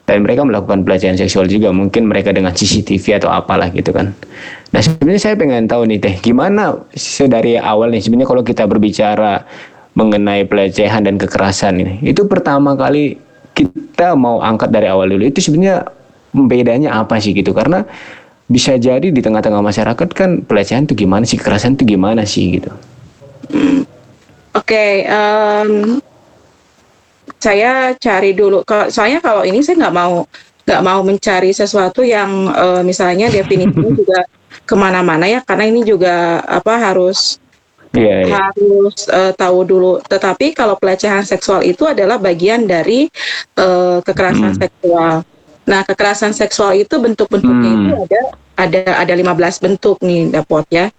dan 0.04 0.28
mereka 0.28 0.44
melakukan 0.44 0.84
pelecehan 0.84 1.16
seksual 1.16 1.48
juga 1.48 1.72
mungkin 1.72 2.12
mereka 2.12 2.36
dengan 2.36 2.52
CCTV 2.52 3.24
atau 3.24 3.32
apalah 3.32 3.72
gitu 3.72 3.96
kan. 3.96 4.12
Nah 4.76 4.82
sebenarnya 4.84 5.32
saya 5.32 5.36
pengen 5.40 5.64
tahu 5.70 5.88
nih 5.88 6.00
teh 6.04 6.16
gimana 6.20 6.76
dari 7.32 7.56
awal 7.56 7.88
nih 7.96 8.04
sebenarnya 8.04 8.28
kalau 8.28 8.44
kita 8.44 8.68
berbicara 8.68 9.48
mengenai 9.96 10.44
pelecehan 10.44 11.08
dan 11.08 11.16
kekerasan 11.16 11.80
ini 11.80 12.04
itu 12.04 12.28
pertama 12.28 12.76
kali 12.76 13.16
kita 13.54 14.18
mau 14.18 14.42
angkat 14.42 14.70
dari 14.74 14.90
awal 14.90 15.10
dulu 15.10 15.30
itu 15.30 15.40
sebenarnya 15.40 15.86
bedanya 16.34 16.98
apa 16.98 17.22
sih 17.22 17.32
gitu 17.38 17.54
karena 17.54 17.86
bisa 18.50 18.76
jadi 18.76 19.14
di 19.14 19.22
tengah-tengah 19.24 19.64
masyarakat 19.64 20.10
kan 20.12 20.44
pelecehan 20.44 20.84
itu 20.84 21.06
gimana 21.06 21.24
sih 21.24 21.40
kekerasan 21.40 21.80
itu 21.80 21.96
gimana 21.96 22.28
sih 22.28 22.60
gitu. 22.60 22.74
Oke, 24.54 25.08
em, 25.08 25.98
saya 27.42 27.98
cari 27.98 28.38
dulu. 28.38 28.62
Soalnya 28.94 29.24
kalau 29.24 29.42
ini 29.42 29.64
saya 29.66 29.88
nggak 29.88 29.96
mau 29.96 30.28
nggak 30.64 30.84
mau 30.86 31.02
mencari 31.04 31.52
sesuatu 31.52 32.06
yang 32.06 32.52
eh, 32.54 32.82
misalnya 32.86 33.28
definisinya 33.34 33.92
juga 33.92 34.20
ke 34.64 34.76
mana-mana 34.78 35.26
ya, 35.28 35.42
karena 35.44 35.66
ini 35.68 35.82
juga 35.84 36.40
apa 36.46 36.78
harus 36.78 37.42
Iya, 37.94 38.26
iya. 38.26 38.34
harus 38.50 39.06
eh, 39.06 39.34
tahu 39.38 39.60
dulu. 39.64 40.02
Tetapi 40.02 40.58
kalau 40.58 40.74
pelecehan 40.76 41.22
seksual 41.22 41.62
itu 41.62 41.86
adalah 41.86 42.18
bagian 42.18 42.66
dari 42.66 43.06
eh, 43.56 43.98
kekerasan 44.02 44.58
Hmm. 44.58 44.62
seksual. 44.62 45.14
Nah, 45.64 45.82
kekerasan 45.86 46.34
seksual 46.34 46.74
itu 46.76 46.96
bentuk-bentuknya 46.98 47.70
Hmm. 47.72 47.82
itu 47.86 47.94
ada 48.04 48.22
ada 48.54 48.82
ada 49.00 49.14
15 49.14 49.62
bentuk 49.62 50.02
nih, 50.02 50.34
Dapot 50.34 50.66
ya. 50.68 50.90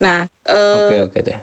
Nah, 0.00 0.24
eh, 0.48 0.76
Oke 0.80 0.96
oke 1.12 1.18
teh. 1.20 1.38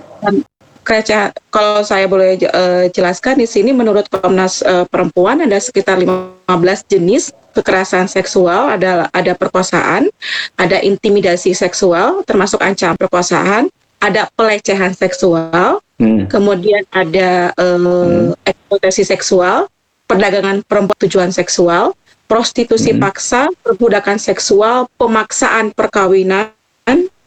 Kece- 0.82 1.36
kalau 1.52 1.84
saya 1.84 2.08
boleh 2.08 2.40
eh, 2.40 2.86
jelaskan 2.90 3.36
di 3.38 3.46
sini 3.46 3.76
menurut 3.76 4.08
Komnas 4.08 4.64
eh, 4.64 4.88
Perempuan 4.88 5.44
ada 5.44 5.60
sekitar 5.60 6.00
15 6.00 6.88
jenis 6.88 7.30
kekerasan 7.52 8.08
seksual, 8.08 8.72
ada 8.72 9.12
ada 9.12 9.36
perkosaan, 9.36 10.08
ada 10.56 10.80
intimidasi 10.80 11.52
seksual 11.52 12.24
termasuk 12.24 12.64
ancaman 12.64 12.96
perkosaan, 12.96 13.68
ada 14.00 14.30
pelecehan 14.38 14.94
seksual, 14.94 15.82
Hmm. 15.98 16.30
kemudian 16.30 16.86
ada 16.94 17.50
eh, 17.58 18.26
eksploitasi 18.46 19.02
seksual, 19.02 19.66
perdagangan 20.06 20.62
perempuan 20.70 21.00
tujuan 21.02 21.32
seksual, 21.34 21.98
prostitusi 22.30 22.94
Hmm. 22.94 23.02
paksa, 23.02 23.50
perbudakan 23.66 24.22
seksual, 24.22 24.86
pemaksaan 25.02 25.74
perkawinan, 25.74 26.54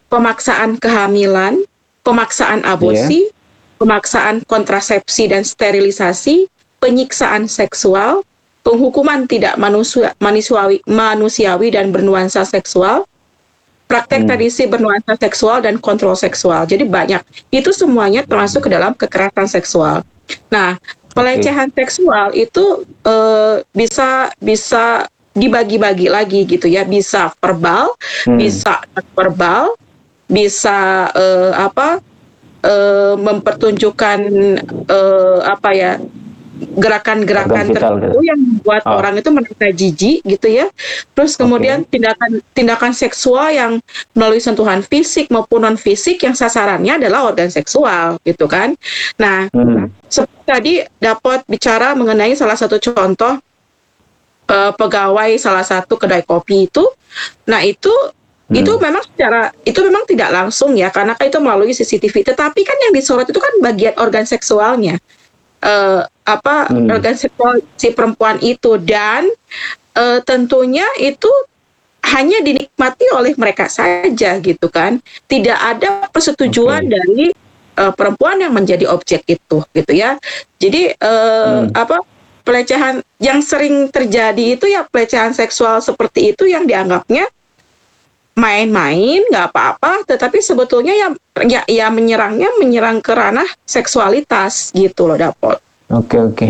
pemaksaan 0.06 0.78
kehamilan, 0.78 1.66
pemaksaan 2.06 2.62
aborsi, 2.62 3.26
pemaksaan 3.82 4.46
kontrasepsi 4.46 5.30
dan 5.30 5.42
sterilisasi, 5.42 6.46
penyiksaan 6.78 7.50
seksual, 7.50 8.22
penghukuman 8.62 9.26
tidak 9.26 9.58
manusia- 9.58 10.14
manusiawi, 10.22 10.78
manusiawi 10.86 11.74
dan 11.74 11.90
bernuansa 11.90 12.46
seksual, 12.46 13.08
praktek 13.90 14.22
Hmm. 14.22 14.28
tradisi 14.30 14.70
bernuansa 14.70 15.18
seksual 15.18 15.58
dan 15.66 15.82
kontrol 15.82 16.14
seksual. 16.14 16.62
Jadi 16.70 16.86
banyak. 16.86 17.18
Itu 17.50 17.74
semuanya 17.74 18.22
termasuk 18.22 18.70
ke 18.70 18.70
dalam 18.70 18.94
kekerasan 18.94 19.50
seksual. 19.50 20.06
Nah, 20.46 20.78
pelecehan 21.10 21.74
seksual 21.74 22.30
itu 22.38 22.86
eh, 23.02 23.66
bisa 23.74 24.30
bisa 24.38 25.10
dibagi-bagi 25.34 26.06
lagi 26.06 26.46
gitu 26.46 26.70
ya. 26.70 26.86
Bisa 26.86 27.34
verbal, 27.42 27.98
Hmm. 28.30 28.38
bisa 28.38 28.78
verbal, 29.18 29.74
bisa 30.30 31.10
eh, 31.10 31.52
apa? 31.58 31.98
eh, 32.60 33.16
mempertunjukkan 33.16 34.18
eh, 34.86 35.38
apa 35.42 35.70
ya? 35.72 35.96
Gerakan-gerakan 36.60 37.72
tertentu 37.72 38.20
gitu. 38.20 38.28
yang 38.28 38.38
membuat 38.40 38.82
Oh. 38.84 39.00
orang 39.00 39.16
itu 39.16 39.28
merasa 39.32 39.68
jijik 39.72 40.18
gitu 40.24 40.48
ya. 40.48 40.66
Terus 41.16 41.34
kemudian 41.34 41.84
tindakan 41.88 42.44
tindakan 42.52 42.92
seksual 42.92 43.48
yang 43.52 43.72
melalui 44.12 44.40
sentuhan 44.40 44.84
fisik 44.84 45.32
maupun 45.32 45.64
non 45.64 45.76
fisik 45.80 46.20
yang 46.20 46.36
sasarannya 46.36 47.00
adalah 47.00 47.28
organ 47.32 47.48
seksual 47.48 48.20
gitu 48.24 48.44
kan. 48.44 48.76
Nah, 49.16 49.48
Hmm. 49.50 49.88
seperti 50.06 50.42
tadi 50.44 50.74
dapat 51.00 51.44
bicara 51.48 51.96
mengenai 51.96 52.36
salah 52.36 52.56
satu 52.56 52.76
contoh 52.78 53.40
eh, 54.50 54.72
pegawai 54.74 55.30
salah 55.38 55.62
satu 55.62 55.94
kedai 55.94 56.26
kopi 56.26 56.66
itu. 56.66 56.82
Nah, 57.46 57.62
itu 57.62 57.92
Hmm. 58.50 58.58
itu 58.58 58.72
memang 58.82 58.98
secara 59.06 59.54
itu 59.62 59.78
memang 59.78 60.02
tidak 60.10 60.34
langsung 60.34 60.74
ya 60.74 60.90
karena 60.90 61.14
kan 61.14 61.30
itu 61.30 61.38
melalui 61.38 61.70
CCTV. 61.70 62.26
Tetapi 62.34 62.60
kan 62.66 62.74
yang 62.82 62.90
disorot 62.90 63.30
itu 63.30 63.38
kan 63.38 63.62
bagian 63.62 63.94
organ 64.02 64.26
seksualnya. 64.26 64.98
Eh, 65.60 66.00
apa 66.24 66.72
Hmm. 66.72 66.88
organ 66.88 67.12
seksual 67.12 67.60
si 67.76 67.92
perempuan 67.92 68.40
itu 68.40 68.80
dan 68.80 69.28
eh, 69.92 70.18
tentunya 70.24 70.86
itu 70.96 71.28
hanya 72.00 72.40
dinikmati 72.40 73.12
oleh 73.12 73.36
mereka 73.36 73.68
saja 73.68 74.40
gitu 74.40 74.66
kan. 74.72 74.96
Tidak 75.28 75.58
ada 75.58 76.08
persetujuan 76.08 76.88
Oke. 76.88 76.92
dari 76.96 77.24
eh, 77.76 77.92
perempuan 77.92 78.40
yang 78.40 78.56
menjadi 78.56 78.88
objek 78.88 79.24
itu 79.28 79.60
gitu 79.76 79.92
ya. 79.92 80.16
Jadi 80.56 80.96
eh, 80.96 81.60
Hmm. 81.60 81.68
apa 81.76 82.00
pelecehan 82.40 83.04
yang 83.20 83.44
sering 83.44 83.92
terjadi 83.92 84.56
itu 84.56 84.64
ya 84.64 84.88
pelecehan 84.88 85.36
seksual 85.36 85.84
seperti 85.84 86.32
itu 86.32 86.48
yang 86.48 86.64
dianggapnya 86.64 87.28
main-main 88.38 89.20
nggak 89.26 89.46
apa-apa, 89.52 90.06
tetapi 90.06 90.38
sebetulnya 90.40 90.94
ya 90.94 91.08
ya, 91.44 91.60
ya 91.66 91.86
menyerangnya 91.90 92.48
menyerang 92.60 93.02
ke 93.02 93.12
ranah 93.12 93.46
seksualitas 93.66 94.70
gitu 94.72 95.10
loh 95.10 95.18
Dapot. 95.18 95.58
Oke 95.90 96.16
oke. 96.22 96.48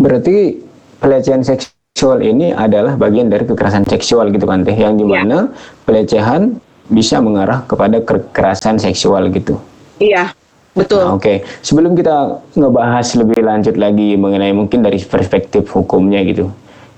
Berarti 0.00 0.56
pelecehan 0.98 1.44
seksual 1.44 2.24
ini 2.24 2.50
adalah 2.56 2.96
bagian 2.96 3.28
dari 3.28 3.44
kekerasan 3.44 3.84
seksual 3.84 4.32
gitu 4.32 4.48
kan 4.48 4.64
teh, 4.64 4.74
yang 4.74 4.96
di 4.96 5.04
mana 5.04 5.52
pelecehan 5.84 6.56
bisa 6.88 7.20
mengarah 7.20 7.62
kepada 7.68 8.00
kekerasan 8.00 8.80
seksual 8.80 9.28
gitu. 9.28 9.60
Iya, 10.00 10.32
betul. 10.72 11.04
Nah, 11.04 11.20
Oke, 11.20 11.44
sebelum 11.60 11.92
kita 11.92 12.40
ngebahas 12.56 13.06
lebih 13.20 13.44
lanjut 13.44 13.76
lagi 13.76 14.16
mengenai 14.16 14.56
mungkin 14.56 14.80
dari 14.80 14.96
perspektif 15.04 15.68
hukumnya 15.68 16.24
gitu, 16.24 16.48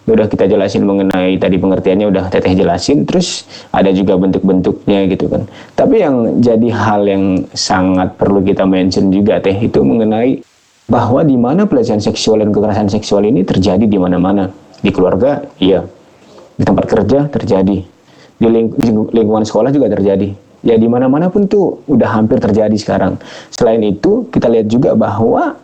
udah 0.09 0.27
kita 0.31 0.49
jelasin 0.49 0.89
mengenai 0.89 1.37
tadi 1.37 1.61
pengertiannya 1.61 2.07
udah 2.09 2.25
teteh 2.33 2.57
jelasin, 2.57 3.05
terus 3.05 3.45
ada 3.75 3.93
juga 3.93 4.17
bentuk-bentuknya 4.17 5.05
gitu 5.13 5.29
kan. 5.29 5.45
Tapi 5.77 6.01
yang 6.01 6.41
jadi 6.41 6.69
hal 6.73 7.03
yang 7.05 7.25
sangat 7.53 8.17
perlu 8.17 8.41
kita 8.41 8.65
mention 8.65 9.13
juga 9.13 9.43
teh 9.43 9.55
itu 9.55 9.85
mengenai 9.85 10.41
bahwa 10.91 11.23
di 11.23 11.37
mana 11.37 11.69
pelecehan 11.69 12.03
seksual 12.03 12.43
dan 12.43 12.51
kekerasan 12.51 12.89
seksual 12.91 13.23
ini 13.23 13.45
terjadi 13.47 13.85
di 13.85 13.99
mana-mana 14.01 14.51
di 14.81 14.91
keluarga, 14.91 15.45
iya, 15.61 15.85
di 16.57 16.65
tempat 16.65 16.89
kerja 16.89 17.29
terjadi, 17.29 17.79
di 18.41 18.47
ling- 18.49 18.75
lingkungan 19.13 19.45
sekolah 19.45 19.71
juga 19.71 19.93
terjadi. 19.93 20.33
Ya 20.61 20.77
di 20.77 20.85
mana-mana 20.93 21.33
pun 21.33 21.49
tuh 21.49 21.81
udah 21.89 22.21
hampir 22.21 22.37
terjadi 22.37 22.77
sekarang. 22.77 23.17
Selain 23.49 23.81
itu, 23.81 24.29
kita 24.29 24.45
lihat 24.45 24.69
juga 24.69 24.93
bahwa 24.93 25.57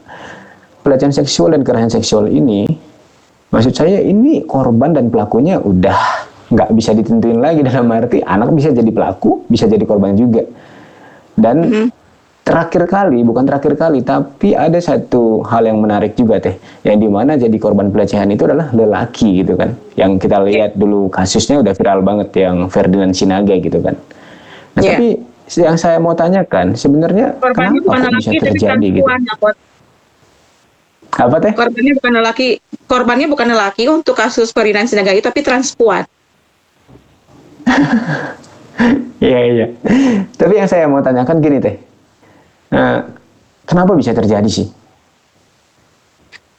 pelecehan 0.80 1.12
seksual 1.12 1.52
dan 1.52 1.60
kekerasan 1.60 2.00
seksual 2.00 2.32
ini, 2.32 2.64
maksud 3.56 3.72
saya 3.72 4.04
ini 4.04 4.44
korban 4.44 4.92
dan 4.92 5.08
pelakunya 5.08 5.56
udah 5.56 6.28
nggak 6.52 6.70
bisa 6.76 6.92
ditentuin 6.92 7.40
lagi 7.40 7.64
dalam 7.72 7.88
arti 7.96 8.20
anak 8.20 8.52
bisa 8.52 8.68
jadi 8.76 8.90
pelaku, 8.92 9.48
bisa 9.48 9.64
jadi 9.64 9.82
korban 9.88 10.12
juga. 10.12 10.44
Dan 11.36 11.56
mm 11.64 11.72
-hmm 11.72 11.88
terakhir 12.46 12.86
kali, 12.86 13.26
bukan 13.26 13.42
terakhir 13.42 13.74
kali, 13.74 14.06
tapi 14.06 14.54
ada 14.54 14.78
satu 14.78 15.42
hal 15.50 15.66
yang 15.66 15.82
menarik 15.82 16.14
juga 16.14 16.38
teh, 16.38 16.54
yang 16.86 17.02
di 17.02 17.10
mana 17.10 17.34
jadi 17.34 17.58
korban 17.58 17.90
pelecehan 17.90 18.30
itu 18.30 18.46
adalah 18.46 18.70
lelaki 18.70 19.42
gitu 19.42 19.58
kan, 19.58 19.74
yang 19.98 20.14
kita 20.14 20.38
lihat 20.46 20.78
dulu 20.78 21.10
kasusnya 21.10 21.58
udah 21.58 21.74
viral 21.74 22.06
banget 22.06 22.30
yang 22.38 22.70
Ferdinand 22.70 23.10
Sinaga 23.18 23.58
gitu 23.58 23.82
kan. 23.82 23.98
Nah 24.78 24.82
yeah. 24.86 24.94
tapi 24.94 25.08
yang 25.58 25.74
saya 25.74 25.98
mau 25.98 26.14
tanyakan 26.14 26.78
sebenarnya 26.78 27.34
kenapa 27.42 27.82
kok 27.82 28.14
bisa 28.14 28.30
terjadi 28.38 28.86
gitu? 28.94 29.10
Apa 31.16 31.36
teh? 31.40 31.52
Korbannya 31.56 31.92
bukan 31.96 32.12
lelaki, 32.20 32.48
korbannya 32.84 33.26
bukan 33.32 33.48
lelaki 33.48 33.88
untuk 33.88 34.12
kasus 34.12 34.52
Ferdinand 34.52 34.84
Sinaga 34.84 35.16
itu, 35.16 35.24
tapi 35.24 35.40
transpuan. 35.40 36.04
Iya 39.16 39.40
iya. 39.48 39.66
Tapi 40.36 40.60
yang 40.60 40.68
saya 40.68 40.84
mau 40.84 41.00
tanyakan 41.00 41.40
gini 41.40 41.56
teh, 41.56 41.80
Nah, 42.68 43.08
kenapa 43.64 43.96
bisa 43.96 44.12
terjadi 44.12 44.44
sih? 44.44 44.68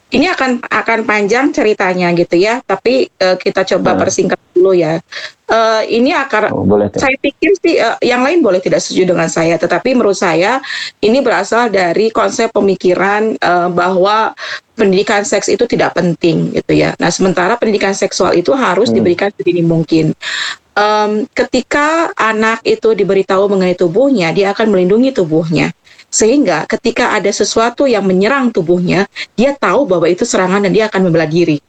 Ini 0.08 0.34
akan 0.34 0.66
akan 0.66 1.00
panjang 1.06 1.54
ceritanya 1.54 2.10
gitu 2.18 2.40
ya, 2.40 2.64
tapi 2.66 3.06
uh, 3.22 3.38
kita 3.38 3.62
coba 3.76 3.94
uh. 3.94 3.98
persingkat 4.02 4.40
dulu 4.58 4.74
ya. 4.74 4.98
Uh, 5.48 5.80
ini 5.88 6.12
akar, 6.12 6.52
oh, 6.52 6.68
boleh, 6.68 6.92
saya 6.92 7.16
pikir 7.16 7.56
sih 7.64 7.80
uh, 7.80 7.96
yang 8.04 8.20
lain 8.20 8.44
boleh 8.44 8.60
tidak 8.60 8.84
setuju 8.84 9.16
dengan 9.16 9.32
saya, 9.32 9.56
tetapi 9.56 9.96
menurut 9.96 10.20
saya 10.20 10.60
ini 11.00 11.24
berasal 11.24 11.72
dari 11.72 12.12
konsep 12.12 12.52
pemikiran 12.52 13.40
uh, 13.40 13.72
bahwa 13.72 14.36
pendidikan 14.76 15.24
seks 15.24 15.48
itu 15.48 15.64
tidak 15.64 15.96
penting 15.96 16.52
gitu 16.52 16.76
ya. 16.76 16.92
Nah 17.00 17.08
sementara 17.08 17.56
pendidikan 17.56 17.96
seksual 17.96 18.36
itu 18.36 18.52
harus 18.52 18.92
hmm. 18.92 18.96
diberikan 19.00 19.30
sedini 19.32 19.64
mungkin. 19.64 20.12
Um, 20.78 21.26
ketika 21.32 22.12
anak 22.20 22.62
itu 22.68 22.92
diberitahu 22.94 23.48
mengenai 23.48 23.80
tubuhnya, 23.80 24.36
dia 24.36 24.52
akan 24.52 24.68
melindungi 24.68 25.16
tubuhnya 25.16 25.72
sehingga 26.08 26.64
ketika 26.66 27.12
ada 27.12 27.28
sesuatu 27.28 27.84
yang 27.84 28.08
menyerang 28.08 28.52
tubuhnya, 28.52 29.06
dia 29.36 29.52
tahu 29.56 29.84
bahwa 29.84 30.08
itu 30.08 30.24
serangan 30.24 30.64
dan 30.64 30.72
dia 30.72 30.88
akan 30.88 31.08
membela 31.08 31.28
diri. 31.28 31.60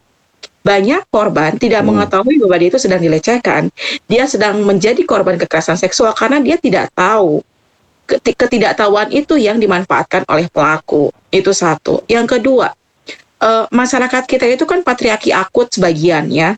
Banyak 0.69 1.09
korban 1.09 1.57
tidak 1.57 1.81
hmm. 1.81 1.89
mengetahui 1.89 2.37
bahwa 2.45 2.57
dia 2.61 2.69
itu 2.69 2.81
sedang 2.81 3.01
dilecehkan. 3.01 3.73
Dia 4.05 4.29
sedang 4.29 4.61
menjadi 4.69 5.01
korban 5.09 5.41
kekerasan 5.41 5.81
seksual 5.81 6.13
karena 6.13 6.45
dia 6.45 6.61
tidak 6.61 6.93
tahu 6.93 7.41
ketidaktahuan 8.37 9.09
itu 9.13 9.41
yang 9.41 9.57
dimanfaatkan 9.57 10.29
oleh 10.29 10.53
pelaku. 10.53 11.09
Itu 11.33 11.57
satu. 11.57 12.05
Yang 12.05 12.37
kedua, 12.37 12.73
uh, 13.41 13.65
masyarakat 13.73 14.25
kita 14.29 14.45
itu 14.45 14.69
kan 14.69 14.85
patriarki 14.85 15.33
akut 15.33 15.73
sebagian 15.73 16.29
ya. 16.29 16.53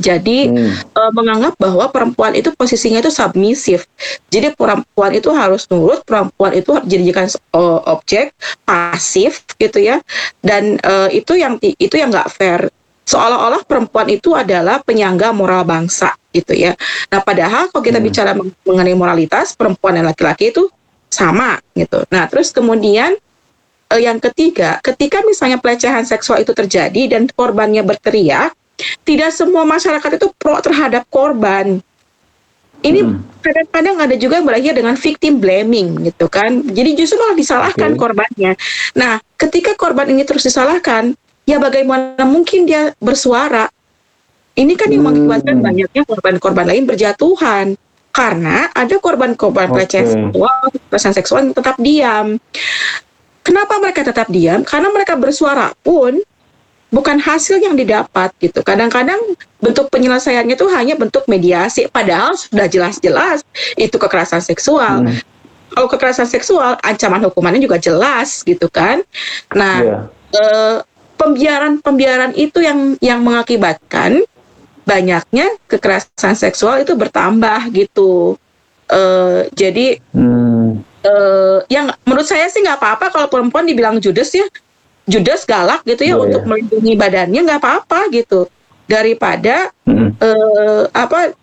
Jadi 0.00 0.48
hmm. 0.48 0.96
uh, 0.96 1.12
menganggap 1.12 1.54
bahwa 1.60 1.86
perempuan 1.92 2.32
itu 2.32 2.48
posisinya 2.56 3.04
itu 3.04 3.12
submisif. 3.12 3.86
Jadi 4.32 4.56
perempuan 4.56 5.12
itu 5.12 5.28
harus 5.30 5.68
nurut, 5.68 6.00
perempuan 6.02 6.56
itu 6.56 6.74
dijadikan 6.88 7.28
uh, 7.54 7.80
objek 7.92 8.32
pasif 8.64 9.44
gitu 9.60 9.78
ya. 9.78 10.00
Dan 10.40 10.80
uh, 10.82 11.12
itu 11.12 11.36
yang 11.36 11.60
itu 11.60 11.94
yang 11.94 12.08
nggak 12.08 12.32
fair. 12.32 12.72
Seolah-olah 13.02 13.66
perempuan 13.66 14.06
itu 14.08 14.32
adalah 14.32 14.78
penyangga 14.78 15.34
moral 15.34 15.66
bangsa 15.66 16.14
gitu 16.30 16.54
ya. 16.54 16.72
Nah 17.10 17.20
padahal 17.20 17.68
kalau 17.68 17.82
kita 17.82 17.98
hmm. 17.98 18.06
bicara 18.06 18.32
mengenai 18.64 18.94
moralitas, 18.94 19.58
perempuan 19.58 19.98
dan 19.98 20.06
laki-laki 20.06 20.54
itu 20.54 20.70
sama 21.12 21.58
gitu. 21.74 22.06
Nah 22.08 22.24
terus 22.30 22.54
kemudian 22.54 23.18
yang 23.92 24.16
ketiga, 24.22 24.80
ketika 24.80 25.20
misalnya 25.26 25.60
pelecehan 25.60 26.06
seksual 26.08 26.40
itu 26.40 26.56
terjadi 26.56 27.12
dan 27.12 27.28
korbannya 27.28 27.84
berteriak, 27.84 28.56
tidak 29.04 29.30
semua 29.36 29.68
masyarakat 29.68 30.16
itu 30.16 30.32
pro 30.40 30.56
terhadap 30.64 31.04
korban. 31.12 31.84
Ini 32.82 32.98
hmm. 32.98 33.44
kadang-kadang 33.44 33.96
ada 34.02 34.14
juga 34.18 34.42
yang 34.42 34.46
berakhir 34.48 34.72
dengan 34.74 34.96
victim 34.98 35.38
blaming 35.38 36.08
gitu 36.08 36.26
kan. 36.26 36.64
Jadi 36.66 36.98
justru 36.98 37.20
malah 37.20 37.36
disalahkan 37.38 37.90
okay. 37.94 38.00
korbannya. 38.00 38.52
Nah, 38.98 39.22
ketika 39.38 39.78
korban 39.78 40.10
ini 40.10 40.26
terus 40.26 40.42
disalahkan, 40.42 41.14
ya 41.48 41.56
bagaimana 41.58 42.22
mungkin 42.26 42.66
dia 42.68 42.94
bersuara? 42.98 43.68
Ini 44.52 44.76
kan 44.76 44.92
yang 44.92 45.08
mengakibatkan 45.08 45.56
hmm. 45.58 45.64
banyaknya 45.64 46.02
korban-korban 46.04 46.66
lain 46.68 46.84
berjatuhan 46.84 47.66
karena 48.12 48.68
ada 48.76 49.00
korban-korban 49.00 49.72
okay. 49.72 49.88
pelecehan 49.88 50.06
seksual, 50.12 50.60
pelecehan 50.92 51.14
seksual 51.16 51.40
yang 51.48 51.54
tetap 51.56 51.76
diam. 51.80 52.26
Kenapa 53.42 53.80
mereka 53.80 54.04
tetap 54.04 54.28
diam? 54.28 54.60
Karena 54.62 54.92
mereka 54.92 55.16
bersuara 55.16 55.72
pun 55.80 56.20
bukan 56.92 57.16
hasil 57.16 57.58
yang 57.64 57.72
didapat 57.74 58.30
gitu. 58.38 58.60
Kadang-kadang 58.60 59.18
bentuk 59.58 59.88
penyelesaiannya 59.88 60.54
itu 60.54 60.68
hanya 60.68 60.94
bentuk 61.00 61.24
mediasi, 61.24 61.88
padahal 61.88 62.36
sudah 62.36 62.68
jelas-jelas 62.68 63.40
itu 63.80 63.96
kekerasan 63.96 64.44
seksual. 64.44 65.08
Hmm. 65.08 65.16
Kalau 65.72 65.88
kekerasan 65.88 66.28
seksual, 66.28 66.76
ancaman 66.84 67.24
hukumannya 67.24 67.64
juga 67.64 67.80
jelas 67.80 68.44
gitu 68.44 68.68
kan. 68.68 69.00
Nah, 69.56 69.76
yeah. 69.80 70.02
eh, 70.36 70.76
pembiaran-pembiaran 71.16 72.32
itu 72.34 72.62
yang 72.62 72.96
yang 72.98 73.20
mengakibatkan 73.22 74.24
banyaknya 74.82 75.54
kekerasan 75.70 76.34
seksual 76.34 76.82
itu 76.82 76.98
bertambah 76.98 77.70
gitu. 77.70 78.34
Eh, 78.90 79.48
jadi 79.54 79.96
hmm. 80.12 80.82
eh, 81.06 81.58
yang 81.70 81.94
menurut 82.04 82.26
saya 82.26 82.50
sih 82.50 82.60
nggak 82.60 82.78
apa-apa 82.82 83.06
kalau 83.14 83.28
perempuan 83.30 83.64
dibilang 83.64 84.02
judes 84.02 84.34
ya 84.34 84.44
judes 85.06 85.42
galak 85.46 85.82
gitu 85.82 86.06
ya 86.06 86.14
yeah, 86.14 86.22
untuk 86.22 86.42
yeah. 86.42 86.48
melindungi 86.48 86.92
badannya 86.94 87.40
nggak 87.42 87.60
apa-apa 87.62 88.06
gitu 88.14 88.46
daripada 88.86 89.70
mm-hmm. 89.88 90.10
uh, 90.20 90.82
apa 90.94 91.34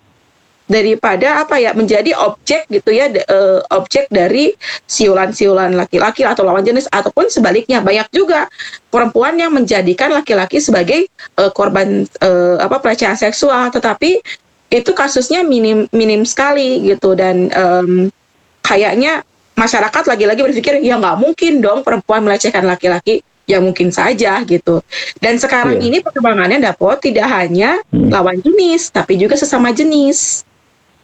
daripada 0.69 1.41
apa 1.41 1.57
ya 1.57 1.73
menjadi 1.73 2.13
objek 2.13 2.69
gitu 2.69 2.93
ya 2.93 3.09
uh, 3.09 3.59
objek 3.73 4.05
dari 4.13 4.53
siulan-siulan 4.85 5.73
laki-laki 5.73 6.21
atau 6.21 6.45
lawan 6.45 6.61
jenis 6.61 6.85
ataupun 6.93 7.27
sebaliknya 7.33 7.81
banyak 7.81 8.05
juga 8.13 8.45
perempuan 8.93 9.33
yang 9.41 9.49
menjadikan 9.49 10.13
laki-laki 10.13 10.61
sebagai 10.61 11.09
uh, 11.41 11.49
korban 11.49 12.05
uh, 12.21 12.61
apa 12.61 12.77
pelecehan 12.85 13.17
seksual 13.17 13.73
tetapi 13.73 14.21
itu 14.69 14.91
kasusnya 14.93 15.41
minim 15.41 15.89
minim 15.89 16.21
sekali 16.21 16.85
gitu 16.85 17.17
dan 17.17 17.49
um, 17.57 18.13
kayaknya 18.61 19.25
masyarakat 19.57 20.05
lagi-lagi 20.05 20.45
berpikir 20.45 20.85
ya 20.85 21.01
nggak 21.01 21.17
mungkin 21.17 21.65
dong 21.65 21.81
perempuan 21.81 22.21
melecehkan 22.21 22.69
laki-laki 22.69 23.25
ya 23.49 23.57
mungkin 23.57 23.89
saja 23.89 24.45
gitu. 24.45 24.85
Dan 25.17 25.41
sekarang 25.41 25.81
yeah. 25.81 25.87
ini 25.89 25.97
perkembangannya 26.05 26.61
dapat 26.61 27.01
tidak 27.01 27.25
hanya 27.33 27.81
hmm. 27.89 28.13
lawan 28.13 28.37
jenis, 28.45 28.93
tapi 28.93 29.17
juga 29.17 29.33
sesama 29.33 29.73
jenis, 29.73 30.45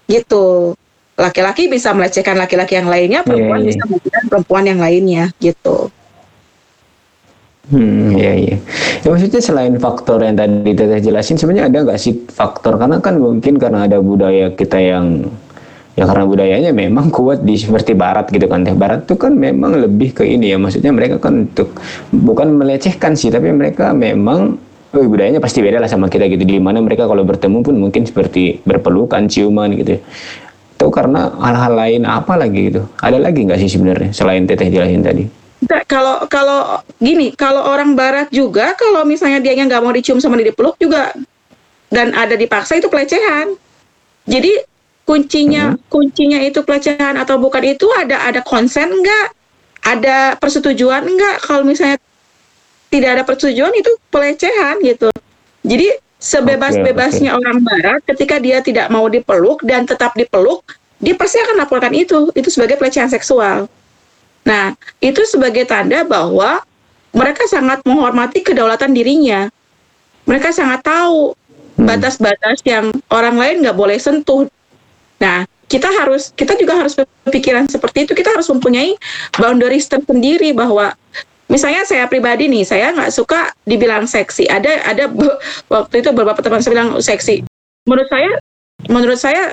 gitu. 0.09 0.73
Laki-laki 1.15 1.71
bisa 1.71 1.95
melecehkan 1.95 2.35
laki-laki 2.35 2.75
yang 2.75 2.91
lainnya, 2.91 3.23
perempuan 3.23 3.63
yeah, 3.63 3.71
yeah. 3.71 3.71
bisa 3.71 3.83
melecehkan 3.87 4.23
perempuan 4.27 4.63
yang 4.67 4.79
lainnya, 4.83 5.23
gitu. 5.39 5.87
Hmm, 7.71 8.13
iya 8.13 8.33
iya. 8.35 8.55
Ya 9.01 9.07
maksudnya 9.09 9.41
selain 9.41 9.73
faktor 9.81 10.21
yang 10.21 10.37
tadi 10.37 10.75
kita 10.75 11.01
jelasin, 11.01 11.39
sebenarnya 11.39 11.71
ada 11.71 11.77
nggak 11.87 11.99
sih 11.99 12.13
faktor 12.29 12.77
karena 12.77 13.01
kan 13.01 13.17
mungkin 13.17 13.57
karena 13.57 13.89
ada 13.89 13.97
budaya 14.03 14.53
kita 14.53 14.77
yang 14.77 15.25
ya 15.95 16.03
karena 16.03 16.27
budayanya 16.27 16.71
memang 16.75 17.07
kuat 17.07 17.41
di 17.47 17.55
seperti 17.55 17.95
barat 17.95 18.27
gitu 18.27 18.51
kan 18.51 18.67
teh 18.67 18.75
barat 18.75 19.07
tuh 19.07 19.15
kan 19.15 19.31
memang 19.31 19.79
lebih 19.79 20.11
ke 20.11 20.27
ini 20.27 20.51
ya 20.51 20.59
maksudnya 20.59 20.91
mereka 20.91 21.23
kan 21.23 21.47
untuk 21.47 21.71
bukan 22.11 22.51
melecehkan 22.51 23.15
sih 23.15 23.31
tapi 23.31 23.47
mereka 23.55 23.95
memang 23.95 24.59
oh, 24.95 25.07
budayanya 25.11 25.43
pasti 25.43 25.59
beda 25.59 25.83
lah 25.83 25.91
sama 25.91 26.07
kita 26.07 26.31
gitu. 26.31 26.47
Di 26.47 26.57
mana 26.57 26.79
mereka 26.79 27.05
kalau 27.05 27.21
bertemu 27.27 27.59
pun 27.61 27.75
mungkin 27.75 28.07
seperti 28.07 28.63
berpelukan 28.63 29.27
ciuman 29.27 29.75
gitu 29.75 29.99
itu 30.85 30.87
karena 30.93 31.33
hal-hal 31.41 31.73
lain 31.73 32.01
apa 32.05 32.37
lagi 32.37 32.69
gitu? 32.69 32.85
Ada 33.01 33.17
lagi 33.17 33.41
nggak 33.47 33.57
sih 33.57 33.69
sebenarnya 33.73 34.13
selain 34.13 34.45
teteh 34.45 34.69
jelasin 34.69 35.01
tadi? 35.01 35.25
Kalau 35.89 36.29
kalau 36.29 36.83
gini 37.01 37.33
kalau 37.33 37.65
orang 37.65 37.97
barat 37.97 38.29
juga 38.29 38.77
kalau 38.77 39.01
misalnya 39.01 39.41
dia 39.41 39.57
nggak 39.57 39.81
mau 39.81 39.89
dicium 39.89 40.21
sama 40.21 40.37
dipeluk 40.37 40.77
juga 40.77 41.09
dan 41.89 42.13
ada 42.13 42.37
dipaksa 42.37 42.77
itu 42.77 42.91
pelecehan. 42.91 43.57
Jadi 44.29 44.61
kuncinya 45.09 45.73
hmm. 45.73 45.89
kuncinya 45.89 46.39
itu 46.43 46.61
pelecehan 46.61 47.17
atau 47.17 47.41
bukan 47.41 47.65
itu 47.65 47.89
ada 47.97 48.25
ada 48.25 48.45
konsen 48.45 48.89
enggak 48.89 49.33
ada 49.85 50.33
persetujuan 50.41 51.05
enggak 51.05 51.45
kalau 51.45 51.65
misalnya 51.65 52.01
tidak 52.95 53.09
ada 53.19 53.23
persetujuan 53.27 53.73
itu 53.75 53.91
pelecehan 54.09 54.75
gitu 54.81 55.09
jadi 55.65 55.99
sebebas-bebasnya 56.17 57.35
okay, 57.35 57.37
okay. 57.37 57.43
orang 57.43 57.57
barat 57.61 58.01
ketika 58.07 58.35
dia 58.39 58.63
tidak 58.63 58.87
mau 58.87 59.05
dipeluk 59.11 59.61
dan 59.67 59.83
tetap 59.83 60.15
dipeluk 60.15 60.63
dia 61.03 61.13
pasti 61.13 61.43
akan 61.43 61.59
laporkan 61.59 61.91
itu 61.91 62.31
itu 62.33 62.47
sebagai 62.47 62.79
pelecehan 62.79 63.11
seksual 63.11 63.67
nah 64.47 64.73
itu 65.03 65.21
sebagai 65.27 65.67
tanda 65.67 66.07
bahwa 66.07 66.63
mereka 67.11 67.43
sangat 67.51 67.83
menghormati 67.83 68.41
kedaulatan 68.41 68.95
dirinya 68.95 69.51
mereka 70.25 70.49
sangat 70.49 70.81
tahu 70.81 71.37
Hmm. 71.75 71.91
batas-batas 71.91 72.63
yang 72.63 72.87
orang 73.11 73.35
lain 73.35 73.55
nggak 73.67 73.75
boleh 73.75 73.99
sentuh. 73.99 74.47
Nah, 75.19 75.43
kita 75.67 75.91
harus 75.91 76.31
kita 76.31 76.55
juga 76.55 76.79
harus 76.79 76.95
berpikiran 76.95 77.67
seperti 77.67 78.07
itu. 78.07 78.15
Kita 78.15 78.31
harus 78.31 78.47
mempunyai 78.47 78.95
boundaries 79.35 79.91
tersendiri 79.91 80.55
bahwa 80.55 80.95
misalnya 81.51 81.85
saya 81.85 82.05
pribadi 82.09 82.49
nih, 82.49 82.63
saya 82.65 82.91
nggak 82.95 83.11
suka 83.13 83.53
dibilang 83.67 84.09
seksi. 84.09 84.49
Ada 84.49 84.85
ada 84.85 85.03
waktu 85.69 86.01
itu 86.01 86.09
beberapa 86.11 86.39
teman 86.41 86.61
saya 86.61 86.73
bilang 86.73 86.89
seksi. 86.97 87.45
Menurut 87.85 88.07
saya 88.09 88.29
menurut 88.89 89.19
saya 89.19 89.43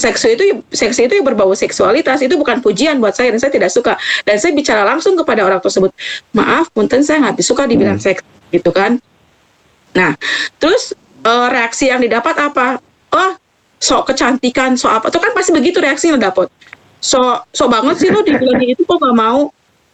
seksi 0.00 0.28
itu 0.38 0.44
seksi 0.72 1.10
itu 1.10 1.14
berbau 1.20 1.52
seksualitas. 1.52 2.22
Itu 2.24 2.38
bukan 2.40 2.62
pujian 2.64 3.02
buat 3.02 3.12
saya 3.14 3.34
dan 3.34 3.40
saya 3.42 3.52
tidak 3.52 3.70
suka. 3.74 3.98
Dan 4.24 4.38
saya 4.38 4.52
bicara 4.54 4.82
langsung 4.86 5.18
kepada 5.18 5.44
orang 5.44 5.60
tersebut 5.60 5.90
maaf 6.32 6.70
punten 6.72 7.02
saya 7.02 7.26
nggak 7.26 7.42
suka 7.42 7.66
dibilang 7.66 7.98
Hmm. 7.98 8.06
seksi 8.14 8.26
gitu 8.54 8.70
kan. 8.70 8.98
Nah 9.98 10.14
terus 10.62 10.94
eh, 11.26 11.48
reaksi 11.50 11.90
yang 11.90 12.00
didapat 12.00 12.38
apa? 12.38 12.78
Oh 13.12 13.32
sok 13.82 14.14
kecantikan 14.14 14.78
sok 14.78 14.92
apa. 15.02 15.06
Itu 15.10 15.18
kan 15.18 15.32
pasti 15.34 15.50
begitu 15.52 15.82
reaksi 15.82 16.08
yang 16.08 16.22
dapat 16.22 16.48
sok 17.00 17.48
sok 17.50 17.68
banget 17.72 17.96
sih 17.96 18.08
lo 18.12 18.20
dibilang 18.20 18.60
itu 18.60 18.84
kok 18.84 19.00
gak 19.00 19.16
mau 19.16 19.48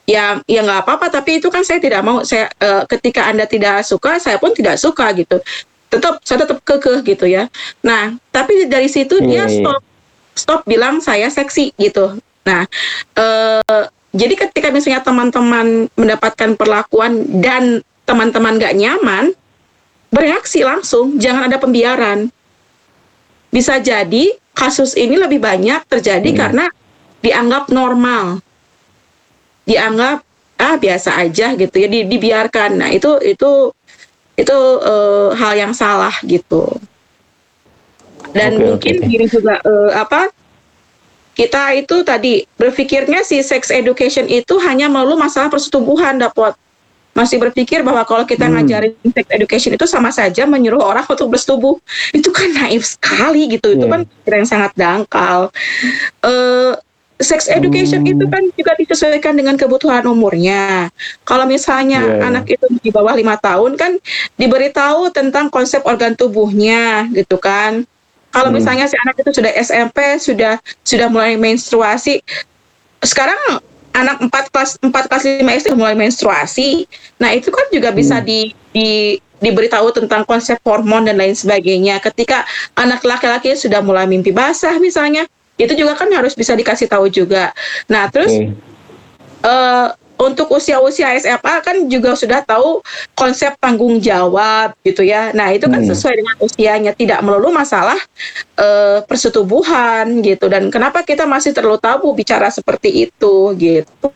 ya 0.07 0.38
ya 0.47 0.61
nggak 0.62 0.87
apa-apa 0.87 1.11
tapi 1.11 1.42
itu 1.42 1.51
kan 1.51 1.66
saya 1.66 1.83
tidak 1.83 2.01
mau 2.07 2.23
saya 2.23 2.47
eh, 2.62 2.83
ketika 2.87 3.27
anda 3.27 3.45
tidak 3.45 3.83
suka 3.83 4.23
saya 4.23 4.38
pun 4.38 4.55
tidak 4.55 4.79
suka 4.79 5.11
gitu. 5.19 5.42
Tetap 5.90 6.23
saya 6.23 6.47
tetap 6.47 6.62
kekeh 6.62 7.03
gitu 7.03 7.27
ya. 7.27 7.51
Nah 7.83 8.14
tapi 8.31 8.71
dari 8.71 8.87
situ 8.87 9.19
Iya, 9.19 9.27
dia 9.27 9.45
iya. 9.45 9.57
stop 9.61 9.83
stop 10.38 10.61
bilang 10.64 11.03
saya 11.03 11.27
seksi 11.27 11.75
gitu. 11.77 12.16
Nah 12.47 12.62
eh, 13.19 13.83
jadi 14.16 14.35
ketika 14.49 14.71
misalnya 14.73 15.03
teman-teman 15.05 15.90
mendapatkan 15.99 16.57
perlakuan 16.57 17.27
dan 17.42 17.85
teman-teman 18.07 18.57
gak 18.57 18.79
nyaman 18.79 19.35
bereaksi 20.14 20.62
langsung 20.62 21.19
jangan 21.19 21.51
ada 21.51 21.59
pembiaran. 21.59 22.31
Bisa 23.51 23.83
jadi 23.83 24.31
kasus 24.55 24.95
ini 24.95 25.19
lebih 25.19 25.42
banyak 25.42 25.85
terjadi 25.90 26.31
Hmm. 26.33 26.38
karena 26.38 26.64
dianggap 27.21 27.69
normal 27.75 28.40
dianggap 29.66 30.22
ah 30.57 30.76
biasa 30.79 31.11
aja 31.20 31.52
gitu 31.52 31.74
ya 31.76 31.88
di- 31.90 32.07
dibiarkan 32.07 32.81
nah 32.81 32.88
itu 32.88 33.18
itu 33.20 33.74
itu 34.37 34.57
eh, 34.81 35.29
hal 35.35 35.52
yang 35.55 35.72
salah 35.72 36.14
gitu 36.22 36.64
dan 38.33 38.57
oke, 38.57 38.64
mungkin 38.64 38.94
oke. 39.00 39.07
gini 39.07 39.26
juga 39.26 39.61
eh, 39.61 39.92
apa 39.92 40.33
kita 41.37 41.76
itu 41.76 42.00
tadi 42.00 42.48
berpikirnya 42.57 43.20
si 43.20 43.44
sex 43.44 43.68
education 43.68 44.24
itu 44.24 44.57
hanya 44.64 44.88
melulu 44.88 45.20
masalah 45.20 45.52
persetubuhan 45.52 46.16
dapat 46.16 46.57
masih 47.12 47.40
berpikir 47.40 47.81
bahwa 47.81 48.05
kalau 48.05 48.24
kita 48.24 48.44
Hmm. 48.44 48.61
ngajarin 48.61 48.92
sex 49.09 49.24
education 49.29 49.72
itu 49.72 49.85
sama 49.85 50.09
saja 50.09 50.44
menyuruh 50.44 50.81
orang 50.81 51.05
untuk 51.05 51.29
bersetubuh 51.29 51.76
itu 52.12 52.29
kan 52.29 52.48
naif 52.52 52.85
sekali 52.85 53.48
gitu 53.52 53.72
itu 53.72 53.85
Iya. 53.85 53.92
kan 53.92 54.00
pikiran 54.05 54.38
yang 54.44 54.48
sangat 54.48 54.72
dangkal 54.76 55.40
eh 56.22 56.72
sex 57.16 57.48
education 57.48 58.05
Hmm. 58.05 58.12
itu 58.12 58.24
kan 58.29 58.42
juga 58.52 58.72
disesuaikan 58.76 59.33
dengan 59.33 59.57
kebutuhan 59.57 60.05
umurnya. 60.05 60.92
Kalau 61.24 61.48
misalnya 61.48 62.05
iya. 62.05 62.29
anak 62.29 62.44
itu 62.44 62.66
di 62.81 62.92
bawah 62.92 63.16
lima 63.16 63.40
tahun 63.40 63.81
kan 63.81 63.96
diberitahu 64.37 65.09
tentang 65.16 65.48
konsep 65.48 65.81
organ 65.88 66.12
tubuhnya 66.12 67.09
gitu 67.16 67.40
kan. 67.40 67.88
Kalau 68.29 68.52
Hmm. 68.52 68.61
misalnya 68.61 68.85
si 68.85 69.00
anak 69.00 69.16
itu 69.16 69.33
sudah 69.33 69.52
SMP 69.57 70.20
sudah 70.20 70.61
sudah 70.85 71.09
mulai 71.09 71.40
menstruasi, 71.40 72.20
sekarang 73.00 73.64
anak 73.96 74.20
4 74.20 74.52
kelas 74.52 74.70
4 74.85 75.09
kelas 75.09 75.24
5 75.24 75.52
SD 75.57 75.72
mulai 75.72 75.96
menstruasi. 75.96 76.85
Nah, 77.16 77.33
itu 77.33 77.48
kan 77.48 77.64
juga 77.72 77.96
bisa 77.96 78.20
Hmm. 78.20 78.29
di, 78.29 78.40
di 78.76 78.88
diberitahu 79.37 79.92
tentang 79.92 80.24
konsep 80.24 80.57
hormon 80.64 81.05
dan 81.05 81.16
lain 81.16 81.37
sebagainya. 81.37 82.00
Ketika 82.00 82.44
anak 82.76 83.05
laki-laki 83.05 83.52
sudah 83.57 83.85
mulai 83.85 84.09
mimpi 84.09 84.33
basah 84.33 84.76
misalnya, 84.81 85.29
itu 85.57 85.73
juga 85.73 85.97
kan 85.97 86.09
harus 86.12 86.37
bisa 86.37 86.53
dikasih 86.53 86.87
tahu 86.87 87.09
juga. 87.09 87.53
Nah, 87.88 88.09
terus 88.12 88.33
Oke. 88.33 88.53
eh, 89.42 89.88
untuk 90.16 90.49
usia-usia 90.49 91.12
SMA 91.21 91.61
kan 91.61 91.77
juga 91.92 92.16
sudah 92.16 92.40
tahu 92.40 92.81
konsep 93.12 93.53
tanggung 93.61 94.01
jawab 94.01 94.73
gitu 94.81 95.05
ya. 95.05 95.29
Nah, 95.37 95.53
itu 95.53 95.69
kan 95.69 95.85
Hmm. 95.85 95.92
sesuai 95.92 96.14
dengan 96.16 96.37
usianya, 96.40 96.92
tidak 96.97 97.21
melulu 97.21 97.53
masalah 97.53 98.01
eh, 98.57 99.05
persetubuhan 99.05 100.25
gitu. 100.25 100.49
Dan 100.49 100.73
kenapa 100.73 101.05
kita 101.05 101.29
masih 101.29 101.53
terlalu 101.53 101.77
tabu 101.77 102.09
bicara 102.16 102.49
seperti 102.49 103.09
itu 103.09 103.53
gitu. 103.61 104.09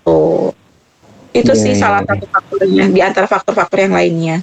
Itu 1.31 1.53
Iya, 1.55 1.61
sih 1.63 1.73
iya, 1.77 1.81
salah 1.81 2.01
iya. 2.03 2.09
satu 2.09 2.25
faktornya 2.27 2.85
di 2.89 3.01
antara 3.05 3.27
faktor-faktor 3.29 3.79
yang 3.85 3.95
lainnya. 3.95 4.37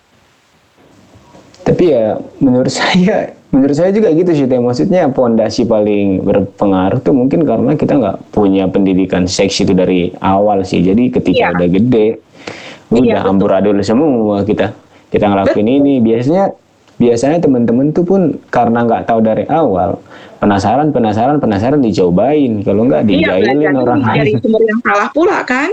Tapi 1.66 1.84
ya 1.90 2.16
menurut 2.40 2.72
saya, 2.80 3.34
menurut 3.50 3.74
saya 3.74 3.90
juga 3.90 4.10
gitu 4.10 4.32
sih 4.34 4.46
teh. 4.46 4.58
Maksudnya 4.58 5.08
pondasi 5.08 5.64
paling 5.64 6.22
berpengaruh 6.22 7.00
tuh 7.00 7.12
mungkin 7.12 7.44
karena 7.44 7.74
kita 7.74 7.94
nggak 7.96 8.18
punya 8.30 8.66
pendidikan 8.66 9.24
seks 9.24 9.60
itu 9.60 9.72
dari 9.72 10.12
awal 10.18 10.62
sih. 10.62 10.80
Jadi 10.80 11.10
ketika 11.10 11.50
Iya. 11.50 11.56
udah 11.56 11.68
gede, 11.70 12.08
udah 12.90 13.00
Iya, 13.00 13.16
betul. 13.18 13.30
amburadul 13.30 13.78
semua 13.82 14.42
kita. 14.42 14.76
Kita 15.08 15.26
ngelakuin 15.26 15.68
ini. 15.70 15.94
Biasanya 15.98 16.52
biasanya 16.98 17.38
teman-teman 17.40 17.92
tuh 17.92 18.04
pun 18.04 18.22
karena 18.48 18.84
nggak 18.84 19.06
tahu 19.06 19.20
dari 19.22 19.46
awal, 19.48 20.02
penasaran, 20.38 20.90
penasaran, 20.90 21.38
penasaran 21.38 21.80
dicobain. 21.80 22.60
Kalau 22.62 22.84
nggak 22.84 23.04
Iya, 23.04 23.10
dijailin 23.32 23.58
belajar 23.62 23.74
orang 23.78 24.00
dari 24.04 24.20
lain. 24.28 24.42
sumber 24.42 24.62
yang 24.64 24.80
salah 24.82 25.10
pula 25.10 25.40
kan. 25.42 25.70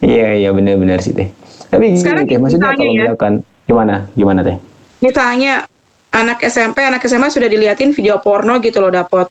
Iya 0.00 0.28
iya 0.34 0.50
benar-benar 0.50 0.98
sih 0.98 1.12
teh. 1.12 1.28
Tapi 1.68 1.92
gini 1.92 2.00
Sekarang 2.00 2.24
teh, 2.24 2.38
maksudnya 2.38 2.72
kalau 2.72 2.84
ya. 2.88 3.02
misalkan 3.04 3.32
gimana, 3.64 3.94
gimana 4.12 4.40
teh? 4.42 4.56
misalnya 4.96 5.68
anak 6.16 6.40
SMP, 6.42 6.80
anak 6.80 7.04
SMA 7.04 7.28
sudah 7.28 7.46
diliatin 7.46 7.92
video 7.92 8.16
porno 8.18 8.56
gitu 8.58 8.80
loh 8.80 8.88
dapot. 8.88 9.28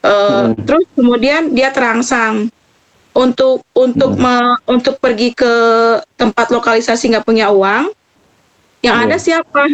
Eh, 0.00 0.08
Hmm. 0.08 0.56
Terus 0.64 0.88
kemudian 0.96 1.52
dia 1.52 1.68
terangsang 1.68 2.48
untuk 3.12 3.60
untuk 3.76 4.16
Hmm. 4.16 4.24
me- 4.24 4.60
untuk 4.66 4.96
pergi 4.96 5.36
ke 5.36 5.52
tempat 6.16 6.48
lokalisasi 6.48 7.12
nggak 7.12 7.26
punya 7.26 7.52
uang. 7.52 7.92
Yang 8.80 8.96
Iya. 8.96 9.04
ada 9.04 9.16
siapa? 9.20 9.64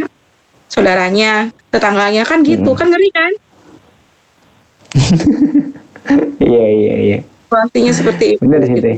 Saudaranya, 0.66 1.32
tetangganya 1.70 2.26
kan 2.26 2.42
gitu 2.42 2.74
Hmm. 2.74 2.78
kan 2.78 2.86
ngeri 2.90 3.10
kan? 3.14 3.32
Iya 6.38 6.66
iya 6.70 6.94
iya. 6.96 7.18
Pastinya 7.46 7.90
seperti 7.90 8.24
itu. 8.34 8.40
Benar 8.42 8.62
sih 8.62 8.78
teh. 8.78 8.96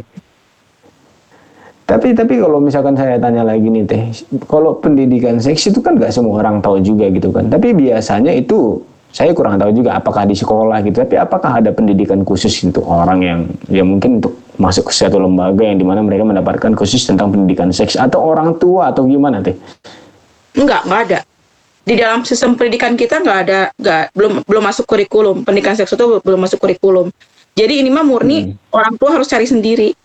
Tapi 1.88 2.12
tapi 2.12 2.36
kalau 2.36 2.60
misalkan 2.60 2.92
saya 2.92 3.16
tanya 3.16 3.40
lagi 3.48 3.64
nih 3.64 3.88
teh, 3.88 4.02
kalau 4.44 4.76
pendidikan 4.76 5.40
seks 5.40 5.72
itu 5.72 5.80
kan 5.80 5.96
nggak 5.96 6.12
semua 6.12 6.44
orang 6.44 6.60
tahu 6.60 6.84
juga 6.84 7.08
gitu 7.08 7.32
kan. 7.32 7.48
Tapi 7.48 7.72
biasanya 7.72 8.28
itu 8.36 8.84
saya 9.08 9.32
kurang 9.32 9.56
tahu 9.56 9.72
juga 9.72 9.96
apakah 9.96 10.28
di 10.28 10.36
sekolah 10.36 10.84
gitu. 10.84 11.00
Tapi 11.00 11.16
apakah 11.16 11.64
ada 11.64 11.72
pendidikan 11.72 12.20
khusus 12.28 12.52
untuk 12.60 12.84
orang 12.84 13.24
yang 13.24 13.38
ya 13.72 13.80
mungkin 13.88 14.20
untuk 14.20 14.36
masuk 14.60 14.92
ke 14.92 14.92
suatu 14.92 15.16
lembaga 15.16 15.64
yang 15.64 15.80
di 15.80 15.86
mana 15.88 16.04
mereka 16.04 16.28
mendapatkan 16.28 16.76
khusus 16.76 17.08
tentang 17.08 17.32
pendidikan 17.32 17.72
seks 17.72 17.96
atau 17.96 18.20
orang 18.20 18.60
tua 18.60 18.92
atau 18.92 19.08
gimana 19.08 19.40
teh? 19.40 19.56
Enggak, 20.60 20.84
enggak 20.84 21.00
ada. 21.08 21.18
Di 21.88 21.96
dalam 21.96 22.20
sistem 22.20 22.52
pendidikan 22.52 23.00
kita 23.00 23.24
nggak 23.24 23.38
ada, 23.48 23.60
nggak 23.80 24.02
belum 24.12 24.32
belum 24.44 24.62
masuk 24.68 24.84
kurikulum. 24.84 25.40
Pendidikan 25.40 25.72
seks 25.72 25.96
itu 25.96 26.20
belum 26.20 26.36
masuk 26.36 26.60
kurikulum. 26.60 27.08
Jadi 27.56 27.80
ini 27.80 27.88
mah 27.88 28.04
murni 28.04 28.52
Hmm. 28.52 28.76
orang 28.76 28.92
tua 29.00 29.16
harus 29.16 29.24
cari 29.24 29.48
sendiri. 29.48 29.96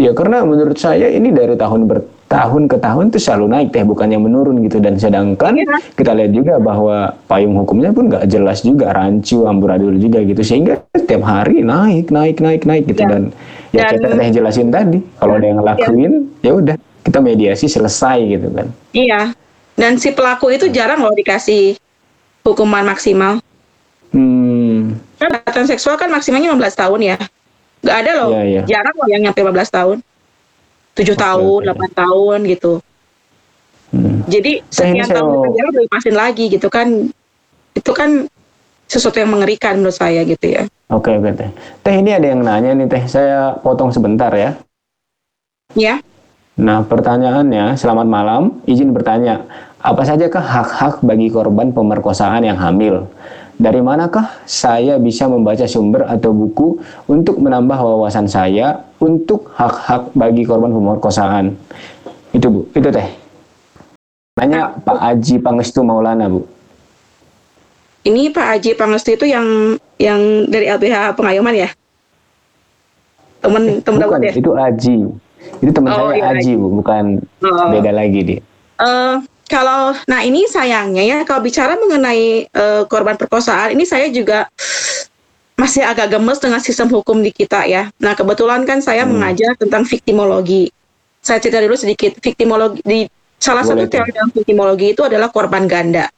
Ya 0.00 0.10
karena 0.16 0.40
menurut 0.42 0.76
saya 0.76 1.06
ini 1.06 1.28
dari 1.30 1.52
tahun 1.52 1.84
bertahun 1.84 2.64
ke 2.64 2.80
tahun 2.80 3.12
itu 3.12 3.18
selalu 3.20 3.46
naik 3.52 3.68
teh 3.70 3.84
bukannya 3.84 4.16
menurun 4.16 4.64
gitu 4.64 4.80
dan 4.80 4.96
sedangkan 4.96 5.52
Iya. 5.52 5.78
kita 5.94 6.16
lihat 6.16 6.32
juga 6.32 6.54
bahwa 6.56 7.12
payung 7.28 7.60
hukumnya 7.60 7.92
pun 7.92 8.08
nggak 8.08 8.24
jelas 8.26 8.64
juga 8.64 8.90
rancu 8.90 9.44
amburadul 9.44 9.92
juga 10.00 10.24
gitu 10.24 10.40
sehingga 10.40 10.80
setiap 10.96 11.22
hari 11.22 11.60
naik 11.60 12.08
naik 12.08 12.40
naik 12.40 12.64
naik 12.64 12.88
gitu 12.88 13.04
Iya. 13.04 13.10
dan 13.10 13.22
ya 13.70 13.80
Dan- 13.84 13.92
kita 13.94 14.06
teh 14.16 14.28
jelasin 14.32 14.68
tadi 14.68 14.98
kalau 15.20 15.36
ada 15.36 15.46
yang 15.46 15.58
ngelakuin 15.60 16.12
ya 16.40 16.52
udah 16.56 16.76
kita 17.04 17.18
mediasi 17.20 17.66
selesai 17.68 18.18
gitu 18.26 18.48
kan 18.48 18.66
Iya. 18.92 19.36
Dan 19.72 19.96
si 19.96 20.12
pelaku 20.12 20.52
itu 20.52 20.68
jarang 20.68 21.00
loh 21.00 21.12
dikasih 21.12 21.76
hukuman 22.44 22.84
maksimal. 22.84 23.40
hmm 24.10 24.92
Kan 25.16 25.30
kejahatan 25.32 25.64
seksual 25.64 25.96
kan 25.96 26.08
maksimalnya 26.08 26.52
15 26.52 26.76
tahun 26.76 27.00
ya. 27.02 27.16
Nggak 27.82 27.96
ada 28.06 28.10
loh. 28.14 28.30
Iya, 28.30 28.42
iya. 28.46 28.62
Jarang 28.66 28.96
loh 28.96 29.08
yang 29.10 29.20
nyampe 29.26 29.40
15 29.42 29.70
tahun. 29.70 29.96
7 30.92 31.02
Oke, 31.02 31.14
tahun, 31.18 31.60
oke. 31.66 31.86
8 31.92 32.00
tahun 32.02 32.38
gitu. 32.46 32.72
hmm. 33.90 34.18
Jadi 34.28 34.52
sekian 34.70 35.08
tahun 35.08 35.34
penjara 35.50 35.68
dilepasin 35.74 36.14
lagi 36.16 36.44
gitu 36.48 36.68
kan. 36.70 36.88
Itu 37.74 37.90
kan 37.96 38.28
sesuatu 38.86 39.16
yang 39.16 39.32
mengerikan 39.32 39.80
menurut 39.80 39.96
saya 39.96 40.20
gitu 40.20 40.52
ya. 40.52 40.68
oke 40.92 41.08
oke 41.08 41.32
teh 41.32 41.48
teh 41.80 41.94
ini 41.96 42.12
ada 42.12 42.28
yang 42.28 42.44
nanya 42.44 42.76
nih 42.76 42.84
teh 42.92 43.00
saya 43.08 43.56
potong 43.56 43.88
sebentar 43.88 44.28
ya 44.36 44.52
Ya. 45.72 46.04
Nah, 46.52 46.84
pertanyaannya, 46.84 47.80
selamat 47.80 48.04
malam, 48.04 48.60
izin 48.68 48.92
bertanya, 48.92 49.40
apa 49.80 50.04
sajakah 50.04 50.44
hak-hak 50.44 50.94
bagi 51.00 51.32
korban 51.32 51.72
pemerkosaan 51.72 52.44
yang 52.44 52.60
hamil? 52.60 53.08
Dari 53.60 53.78
manakah 53.84 54.42
saya 54.42 54.96
bisa 54.96 55.28
membaca 55.28 55.68
sumber 55.68 56.08
atau 56.08 56.32
buku 56.32 56.80
untuk 57.06 57.38
menambah 57.38 57.76
wawasan 57.76 58.26
saya 58.26 58.80
untuk 58.98 59.52
hak-hak 59.54 60.10
bagi 60.16 60.42
korban 60.42 60.72
pemerkosaan? 60.72 61.54
Itu 62.32 62.48
Bu, 62.48 62.60
itu 62.72 62.88
teh. 62.88 63.08
Nanya 64.40 64.72
Pak 64.72 64.98
Aji 64.98 65.36
Pangestu 65.38 65.84
Maulana, 65.84 66.26
Bu. 66.32 66.48
Ini 68.02 68.32
Pak 68.32 68.46
Aji 68.58 68.70
Pangestu 68.74 69.14
itu 69.14 69.28
yang 69.28 69.76
yang 70.00 70.48
dari 70.48 70.66
LBH 70.66 71.14
Pengayoman 71.14 71.54
ya? 71.54 71.68
Temen 73.38 73.84
temen 73.84 74.00
Bukan, 74.00 74.20
ya? 74.26 74.32
itu 74.32 74.50
Aji. 74.56 74.96
Itu 75.60 75.70
teman 75.70 75.90
Oh, 75.92 76.10
saya 76.10 76.18
iya, 76.18 76.26
Aji, 76.34 76.52
Bu, 76.56 76.66
bukan 76.82 77.20
Oh. 77.44 77.68
beda 77.70 77.92
lagi 77.94 78.20
dia. 78.24 78.40
Eh, 78.82 79.14
kalau 79.52 79.92
nah 80.08 80.24
ini 80.24 80.48
sayangnya 80.48 81.04
ya 81.04 81.18
kalau 81.28 81.44
bicara 81.44 81.76
mengenai 81.76 82.48
eh, 82.48 82.82
korban 82.88 83.20
perkosaan 83.20 83.76
ini 83.76 83.84
saya 83.84 84.08
juga 84.08 84.48
masih 85.60 85.84
agak 85.84 86.16
gemes 86.16 86.40
dengan 86.40 86.58
sistem 86.58 86.88
hukum 86.90 87.20
di 87.20 87.30
kita 87.30 87.68
ya. 87.68 87.92
Nah 88.00 88.16
kebetulan 88.16 88.64
kan 88.64 88.80
saya 88.80 89.04
Hmm. 89.04 89.14
mengajar 89.14 89.52
tentang 89.60 89.84
viktimologi. 89.84 90.72
Saya 91.22 91.38
cerita 91.38 91.62
dulu 91.62 91.78
sedikit 91.78 92.18
viktimologi 92.18 92.82
di 92.82 93.06
salah 93.38 93.62
Boleh 93.62 93.86
satu 93.86 93.92
teori 93.92 94.10
dalam 94.10 94.30
viktimologi 94.34 94.86
itu 94.96 95.02
adalah 95.06 95.28
korban 95.30 95.70
ganda. 95.70 96.08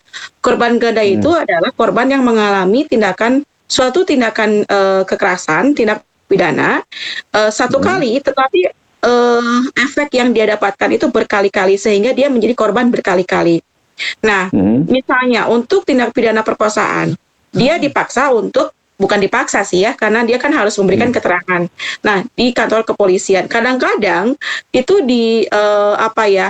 Korban 0.41 0.81
ganda 0.81 1.03
Hmm. 1.05 1.15
itu 1.21 1.31
adalah 1.35 1.75
korban 1.77 2.09
yang 2.09 2.23
mengalami 2.25 2.87
tindakan 2.89 3.45
suatu 3.69 4.07
tindakan 4.07 4.65
eh, 4.65 5.03
kekerasan, 5.05 5.77
tindak 5.77 6.07
pidana 6.25 6.81
eh, 7.37 7.51
satu 7.53 7.83
Hmm. 7.83 8.01
kali, 8.01 8.23
tetapi 8.25 8.73
eh, 9.05 9.61
efek 9.85 10.17
yang 10.17 10.33
dia 10.33 10.57
dapatkan 10.57 10.91
itu 10.97 11.07
berkali-kali 11.13 11.77
sehingga 11.77 12.17
dia 12.17 12.33
menjadi 12.33 12.57
korban 12.57 12.89
berkali-kali. 12.89 13.61
Nah, 14.25 14.51
Hmm. 14.51 14.89
misalnya 14.91 15.47
untuk 15.47 15.87
tindak 15.87 16.11
pidana 16.11 16.43
perkosaan, 16.43 17.15
dia 17.55 17.79
dipaksa 17.79 18.33
untuk 18.35 18.75
bukan 18.99 19.19
dipaksa 19.23 19.63
sih 19.63 19.87
ya, 19.87 19.95
karena 19.95 20.27
dia 20.27 20.39
kan 20.39 20.51
harus 20.51 20.75
memberikan 20.79 21.15
keterangan. 21.15 21.67
Nah, 22.03 22.27
di 22.35 22.51
kantor 22.51 22.83
kepolisian, 22.83 23.47
kadang-kadang 23.47 24.35
itu 24.75 24.95
di 25.05 25.47
eh, 25.47 25.95
apa 25.95 26.25
ya? 26.27 26.49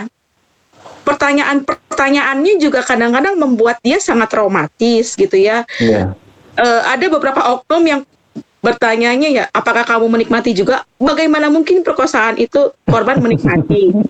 Pertanyaan-pertanyaannya 1.05 2.57
juga 2.57 2.81
kadang-kadang 2.81 3.37
membuat 3.37 3.77
dia 3.85 4.01
sangat 4.01 4.33
traumatis 4.33 5.13
gitu 5.13 5.37
ya. 5.37 5.69
Iya. 5.77 6.17
Eh, 6.57 6.83
ada 6.87 7.07
beberapa 7.13 7.45
oknum 7.61 7.85
yang 7.85 8.01
bertanyanya 8.65 9.29
ya, 9.29 9.45
apakah 9.53 9.85
kamu 9.85 10.09
menikmati 10.09 10.57
juga? 10.57 10.89
Bagaimana 10.97 11.53
mungkin 11.53 11.85
perkosaan 11.85 12.41
itu 12.41 12.73
korban 12.89 13.21
menikmati? 13.21 13.93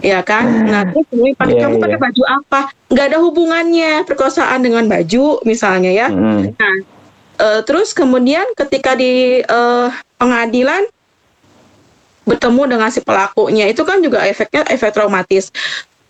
ya 0.00 0.24
kan? 0.24 0.44
Nah, 0.66 0.82
terus 0.88 1.06
pakai 1.36 1.54
Iya, 1.54 1.62
kamu 1.68 1.74
pakai 1.78 1.98
iya. 2.00 2.04
baju 2.08 2.22
apa? 2.26 2.60
Nggak 2.88 3.06
ada 3.12 3.18
hubungannya 3.20 3.92
perkosaan 4.08 4.60
dengan 4.64 4.84
baju 4.88 5.44
misalnya 5.44 5.92
ya. 5.92 6.08
Mm-mm. 6.08 6.56
Nah, 6.56 6.76
eh, 7.38 7.60
terus 7.68 7.92
kemudian 7.92 8.48
ketika 8.56 8.96
di 8.96 9.44
eh, 9.44 9.88
pengadilan 10.16 10.88
bertemu 12.22 12.62
dengan 12.70 12.88
si 12.88 13.02
pelakunya 13.02 13.66
itu 13.66 13.82
kan 13.82 13.98
juga 14.00 14.24
efeknya 14.24 14.64
efek 14.72 14.94
traumatis. 14.94 15.52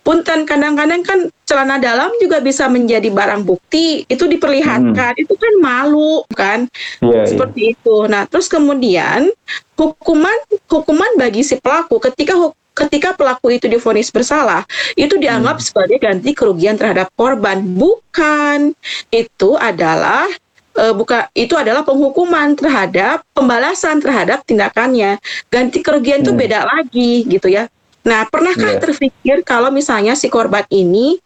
Punten 0.03 0.43
kadang-kadang 0.43 0.99
kan 0.99 1.31
celana 1.47 1.79
dalam 1.79 2.11
juga 2.19 2.43
bisa 2.43 2.67
menjadi 2.67 3.07
barang 3.07 3.47
bukti 3.47 4.03
itu 4.03 4.27
diperlihatkan 4.27 5.15
itu 5.15 5.31
kan 5.39 5.53
malu 5.63 6.27
kan 6.35 6.67
Iya, 6.99 7.23
iya. 7.23 7.25
seperti 7.25 7.61
itu. 7.71 7.95
Nah, 8.11 8.27
terus 8.27 8.51
kemudian 8.51 9.31
hukuman 9.79 10.35
hukuman 10.67 11.07
bagi 11.15 11.39
si 11.41 11.55
pelaku 11.55 12.03
ketika 12.03 12.35
ketika 12.73 13.15
pelaku 13.15 13.53
itu 13.53 13.71
divonis 13.71 14.11
bersalah 14.11 14.67
itu 14.97 15.15
dianggap 15.15 15.63
sebagai 15.63 16.03
ganti 16.03 16.35
kerugian 16.35 16.75
terhadap 16.75 17.07
korban. 17.15 17.63
Bukan. 17.63 18.75
Itu 19.07 19.55
adalah 19.55 20.27
eh, 20.73 20.91
buka 20.91 21.29
itu 21.31 21.53
adalah 21.55 21.85
penghukuman 21.85 22.57
terhadap 22.57 23.23
pembalasan 23.31 24.03
terhadap 24.03 24.43
tindakannya. 24.43 25.15
Ganti 25.47 25.79
kerugian 25.79 26.25
itu 26.25 26.33
Hmm. 26.33 26.41
beda 26.43 26.59
lagi 26.67 27.23
gitu 27.23 27.47
ya. 27.47 27.69
Nah, 28.03 28.27
pernahkah 28.27 28.75
Iya. 28.75 28.81
terpikir 28.83 29.41
kalau 29.47 29.71
misalnya 29.71 30.13
si 30.19 30.27
korban 30.27 30.67
ini 30.67 31.19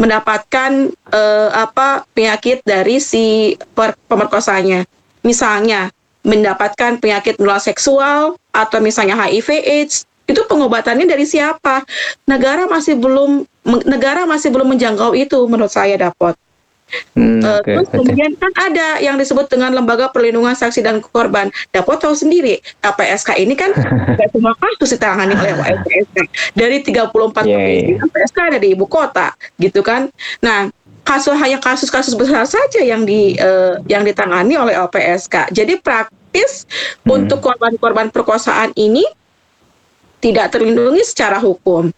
mendapatkan 0.00 0.88
eh, 1.12 1.48
apa 1.52 2.08
penyakit 2.16 2.64
dari 2.64 2.96
si 3.04 3.52
per- 3.76 4.00
pemerkosanya. 4.08 4.88
Misalnya 5.20 5.92
mendapatkan 6.24 6.96
penyakit 6.96 7.36
menular 7.36 7.60
seksual 7.60 8.36
atau 8.52 8.78
misalnya 8.80 9.16
HIV 9.16 9.48
AIDS, 9.60 10.08
itu 10.24 10.40
pengobatannya 10.48 11.04
dari 11.04 11.28
siapa? 11.28 11.84
Negara 12.24 12.64
masih 12.64 12.96
belum 12.96 13.44
negara 13.84 14.24
masih 14.24 14.48
belum 14.48 14.72
menjangkau 14.72 15.12
itu 15.12 15.36
menurut 15.44 15.72
saya 15.72 16.00
dapat. 16.00 16.32
Hmm, 17.12 17.40
Eh, 17.40 17.58
oke, 17.58 17.70
terus 17.70 17.88
oke. 17.88 17.96
kemudian 17.96 18.32
kan 18.34 18.52
ada 18.56 18.98
yang 18.98 19.14
disebut 19.14 19.46
dengan 19.46 19.70
Lembaga 19.70 20.10
Perlindungan 20.10 20.52
Saksi 20.52 20.80
dan 20.80 20.98
Korban. 20.98 21.48
Dapat 21.70 21.96
tahu 21.98 22.12
sendiri, 22.12 22.58
LPSK 22.80 23.38
ini 23.38 23.54
kan 23.54 23.70
tidak 24.10 24.28
semua 24.30 24.54
kasus 24.54 24.90
ditangani 24.92 25.34
oleh 25.34 25.52
LPSK. 25.78 26.16
Dari 26.52 26.76
34 26.82 26.90
Iya, 26.90 27.56
provinsi, 27.56 27.90
iya. 27.90 27.96
LPSK 28.02 28.38
ada 28.44 28.58
di 28.58 28.68
ibu 28.70 28.84
kota, 28.84 29.30
gitu 29.56 29.80
kan. 29.80 30.10
Nah, 30.38 30.68
kasus 31.00 31.34
hanya 31.34 31.58
kasus-kasus 31.58 32.12
besar 32.12 32.44
saja 32.44 32.80
yang 32.80 33.02
di 33.02 33.34
eh, 33.34 33.74
yang 33.86 34.02
ditangani 34.02 34.54
oleh 34.54 34.74
LPSK. 34.76 35.50
Jadi 35.50 35.78
praktis 35.78 36.62
Hmm. 37.02 37.16
untuk 37.18 37.40
korban-korban 37.40 38.06
perkosaan 38.08 38.70
ini 38.74 39.02
tidak 40.20 40.52
terlindungi 40.52 41.00
secara 41.02 41.40
hukum. 41.40 41.90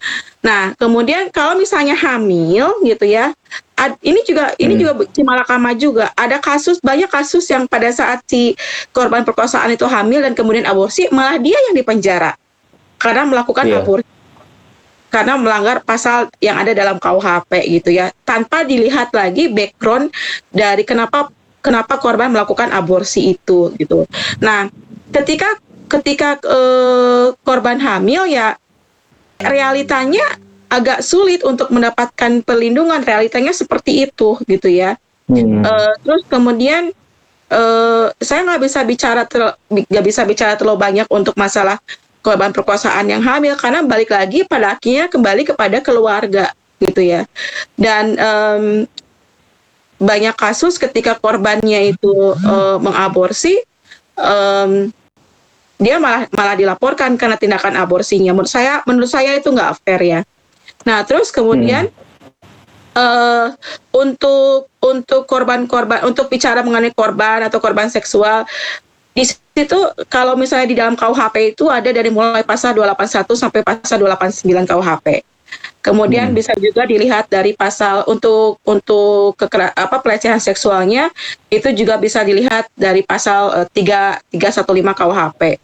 Nah, 0.43 0.75
kemudian 0.75 1.31
kalau 1.31 1.55
misalnya 1.55 1.95
hamil 1.95 2.75
gitu 2.83 3.07
ya, 3.07 3.31
ad- 3.79 3.99
ini 4.03 4.27
juga 4.27 4.51
ini 4.59 4.75
Hmm. 4.75 4.81
juga 4.83 4.93
cimalakama 5.15 5.71
juga. 5.79 6.11
Ada 6.19 6.43
kasus 6.43 6.83
banyak 6.83 7.07
kasus 7.07 7.47
yang 7.47 7.71
pada 7.71 7.87
saat 7.95 8.27
si 8.27 8.59
korban 8.91 9.23
perkosaan 9.23 9.71
itu 9.71 9.87
hamil 9.87 10.19
dan 10.19 10.35
kemudian 10.35 10.67
aborsi 10.67 11.07
malah 11.15 11.39
dia 11.39 11.55
yang 11.71 11.79
dipenjara 11.79 12.35
karena 12.99 13.23
melakukan 13.23 13.71
Iya. 13.71 13.87
aborsi 13.87 14.11
karena 15.13 15.37
melanggar 15.37 15.85
pasal 15.85 16.33
yang 16.41 16.57
ada 16.57 16.73
dalam 16.73 16.97
KUHP 16.97 17.53
gitu 17.69 17.93
ya 17.93 18.09
tanpa 18.25 18.65
dilihat 18.65 19.13
lagi 19.13 19.47
background 19.53 20.09
dari 20.49 20.83
kenapa 20.89 21.29
kenapa 21.61 22.01
korban 22.01 22.33
melakukan 22.33 22.73
aborsi 22.73 23.37
itu 23.37 23.71
gitu. 23.77 24.09
Nah, 24.41 24.67
ketika 25.13 25.55
ketika 25.87 26.41
eh, 26.41 27.27
korban 27.45 27.77
hamil 27.79 28.25
ya 28.25 28.57
realitanya 29.47 30.25
agak 30.73 31.05
sulit 31.05 31.45
untuk 31.45 31.69
mendapatkan 31.69 32.41
perlindungan 32.41 33.05
realitanya 33.05 33.53
seperti 33.53 34.09
itu 34.09 34.41
gitu 34.49 34.69
ya. 34.73 34.97
Hmm. 35.29 35.61
Eh, 35.61 35.95
terus 36.01 36.25
kemudian 36.33 36.91
eh, 37.53 38.07
saya 38.17 38.41
nggak 38.49 38.63
bisa 38.65 38.81
bicara 38.83 39.23
nggak 39.69 40.05
bisa 40.05 40.25
bicara 40.25 40.57
terlalu 40.57 40.81
banyak 40.81 41.07
untuk 41.13 41.37
masalah 41.37 41.77
korban 42.23 42.55
perkosaan 42.55 43.11
yang 43.11 43.21
hamil 43.21 43.59
karena 43.59 43.83
balik 43.85 44.15
lagi 44.15 44.47
pada 44.47 44.79
akhirnya 44.79 45.11
kembali 45.11 45.43
kepada 45.43 45.83
keluarga 45.83 46.55
gitu 46.79 47.03
ya 47.03 47.27
dan 47.75 48.15
em, 48.15 48.65
banyak 49.99 50.35
kasus 50.35 50.79
ketika 50.79 51.19
korbannya 51.19 51.95
itu 51.95 52.15
eh, 52.39 52.79
mengaborsi 52.79 53.59
em, 54.17 54.95
dia 55.83 55.99
malah 55.99 56.31
malah 56.31 56.55
dilaporkan 56.55 57.19
karena 57.19 57.35
tindakan 57.35 57.75
aborsinya 57.83 58.31
menurut 58.31 58.49
saya 58.49 58.81
menurut 58.87 59.11
saya 59.11 59.35
itu 59.37 59.51
nggak 59.51 59.83
fair 59.83 60.01
ya 60.01 60.21
nah 60.87 61.03
terus 61.03 61.35
kemudian 61.35 61.91
eh 62.93 63.47
untuk 63.91 64.69
untuk 64.85 65.25
korban-korban 65.25 66.05
untuk 66.07 66.29
bicara 66.29 66.63
mengenai 66.63 66.93
korban 66.95 67.45
atau 67.49 67.59
korban 67.59 67.89
seksual 67.89 68.45
di 69.13 69.29
situ 69.29 69.77
kalau 70.09 70.37
misalnya 70.41 70.67
di 70.69 70.77
dalam 70.77 70.97
KUHP 70.97 71.57
itu 71.57 71.69
ada 71.69 71.93
dari 71.93 72.09
mulai 72.09 72.41
pasal 72.41 72.73
281 72.73 73.29
sampai 73.37 73.61
pasal 73.61 74.01
289 74.01 74.65
KUHP. 74.65 75.07
Kemudian 75.83 76.31
Hmm. 76.31 76.39
bisa 76.39 76.55
juga 76.63 76.87
dilihat 76.87 77.27
dari 77.27 77.59
pasal 77.59 78.07
untuk 78.07 78.63
untuk 78.63 79.35
kekera, 79.35 79.75
apa 79.75 79.99
pelecehan 79.99 80.39
seksualnya 80.39 81.11
itu 81.51 81.75
juga 81.75 81.99
bisa 81.99 82.23
dilihat 82.23 82.71
dari 82.79 83.03
pasal 83.03 83.67
eh, 83.67 83.67
3 83.75 84.23
315 84.31 84.95
KUHP. 84.95 85.59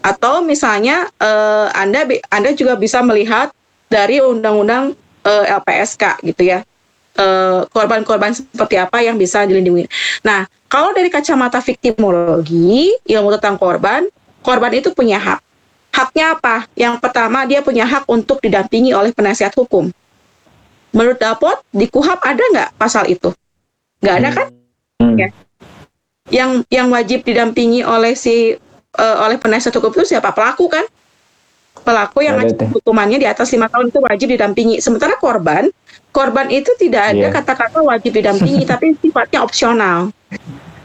Atau 0.00 0.40
misalnya 0.40 1.04
eh, 1.20 1.68
Anda 1.76 2.08
Anda 2.32 2.56
juga 2.56 2.80
bisa 2.80 3.04
melihat 3.04 3.52
dari 3.92 4.24
undang-undang 4.24 4.96
eh, 5.28 5.44
LPSK 5.52 6.24
gitu 6.32 6.48
ya. 6.48 6.64
Eh, 7.12 7.60
korban-korban 7.68 8.32
seperti 8.32 8.80
apa 8.80 9.04
yang 9.04 9.20
bisa 9.20 9.44
dilindungi. 9.44 9.84
Nah, 10.24 10.48
kalau 10.64 10.96
dari 10.96 11.12
kacamata 11.12 11.60
viktimologi, 11.60 12.88
ilmu 13.04 13.28
tentang 13.36 13.60
korban, 13.60 14.08
korban 14.40 14.72
itu 14.72 14.96
punya 14.96 15.20
hak. 15.20 15.41
Haknya 15.92 16.34
apa? 16.34 16.64
Yang 16.72 16.94
pertama, 17.04 17.44
dia 17.44 17.60
punya 17.60 17.84
hak 17.84 18.08
untuk 18.08 18.40
didampingi 18.40 18.96
oleh 18.96 19.12
penasihat 19.12 19.52
hukum. 19.52 19.92
Menurut 20.92 21.20
Dapot, 21.20 21.60
di 21.68 21.88
KUHAP 21.88 22.20
ada 22.24 22.42
nggak 22.42 22.70
pasal 22.76 23.08
itu? 23.08 23.32
Nggak 24.00 24.14
ada 24.16 24.28
kan? 24.32 24.46
Hmm. 25.00 25.16
ya. 25.20 25.28
Yang 26.32 26.50
yang 26.72 26.88
wajib 26.88 27.24
didampingi 27.24 27.84
oleh 27.84 28.16
si 28.16 28.56
eh, 28.92 29.16
oleh 29.20 29.36
penasihat 29.36 29.72
hukum 29.76 29.92
itu 29.92 30.16
siapa? 30.16 30.32
Pelaku 30.32 30.68
kan? 30.68 30.84
Pelaku 31.82 32.22
yang 32.22 32.38
Ada 32.38 32.68
hukumannya 32.72 33.18
di 33.18 33.26
atas 33.26 33.50
lima 33.52 33.66
tahun 33.66 33.88
itu 33.90 33.98
wajib 34.04 34.28
didampingi. 34.32 34.76
Sementara 34.78 35.16
korban, 35.16 35.66
korban 36.12 36.46
itu 36.52 36.70
tidak 36.78 37.16
ada 37.16 37.26
Iya. 37.26 37.34
kata-kata 37.34 37.82
wajib 37.82 38.12
didampingi, 38.16 38.62
tapi 38.72 38.94
sifatnya 39.00 39.42
opsional. 39.42 40.12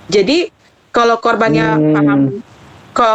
Jadi 0.08 0.50
kalau 0.90 1.20
korbannya 1.20 1.68
Hmm. 1.78 1.94
paham, 1.94 2.20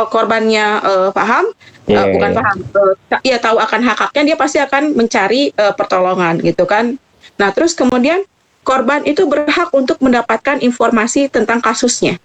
korbannya 0.06 0.66
eh, 0.78 1.10
paham, 1.10 1.50
yeah, 1.90 2.06
uh, 2.06 2.12
bukan 2.14 2.30
yeah. 2.30 2.38
paham, 2.38 2.56
uh, 2.78 2.94
ya 3.26 3.36
tahu 3.42 3.56
akan 3.58 3.80
hak 3.82 3.98
haknya 3.98 4.22
dia 4.32 4.36
pasti 4.38 4.58
akan 4.62 4.94
mencari 4.94 5.50
uh, 5.58 5.74
pertolongan 5.74 6.38
gitu 6.38 6.62
kan. 6.64 6.94
Nah 7.34 7.50
terus 7.50 7.74
kemudian 7.74 8.22
korban 8.62 9.02
itu 9.02 9.26
berhak 9.26 9.74
untuk 9.74 9.98
mendapatkan 9.98 10.62
informasi 10.62 11.26
tentang 11.26 11.58
kasusnya. 11.58 12.22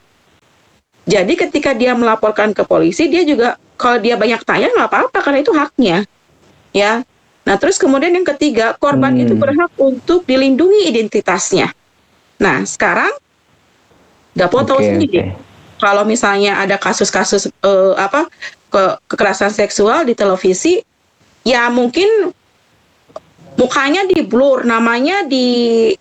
Jadi 1.07 1.33
ketika 1.39 1.73
dia 1.73 1.97
melaporkan 1.97 2.53
ke 2.53 2.61
polisi 2.61 3.09
dia 3.09 3.25
juga 3.25 3.57
kalau 3.79 3.97
dia 3.97 4.13
banyak 4.19 4.43
tanya 4.45 4.69
nggak 4.77 4.89
apa-apa 4.93 5.19
karena 5.23 5.39
itu 5.41 5.53
haknya, 5.55 5.97
ya. 6.75 7.01
Nah 7.47 7.55
terus 7.55 7.79
kemudian 7.79 8.11
yang 8.11 8.27
ketiga 8.27 8.75
korban 8.77 9.15
hmm. 9.15 9.23
itu 9.23 9.33
berhak 9.33 9.71
untuk 9.79 10.27
dilindungi 10.27 10.91
identitasnya. 10.91 11.71
Nah 12.37 12.67
sekarang 12.67 13.09
Dapo 14.37 14.61
okay, 14.61 14.67
tahu 14.69 14.79
sendiri. 14.85 15.33
Okay. 15.33 15.46
Kalau 15.77 16.03
misalnya 16.03 16.57
ada 16.57 16.75
kasus-kasus 16.77 17.49
uh, 17.61 17.93
apa 17.97 18.25
ke 18.73 18.83
kekerasan 19.13 19.53
seksual 19.53 20.03
di 20.03 20.17
televisi, 20.17 20.81
ya 21.45 21.69
mungkin 21.69 22.33
mukanya 23.57 24.05
di 24.09 24.25
blur, 24.25 24.65
namanya 24.65 25.25
di 25.25 25.93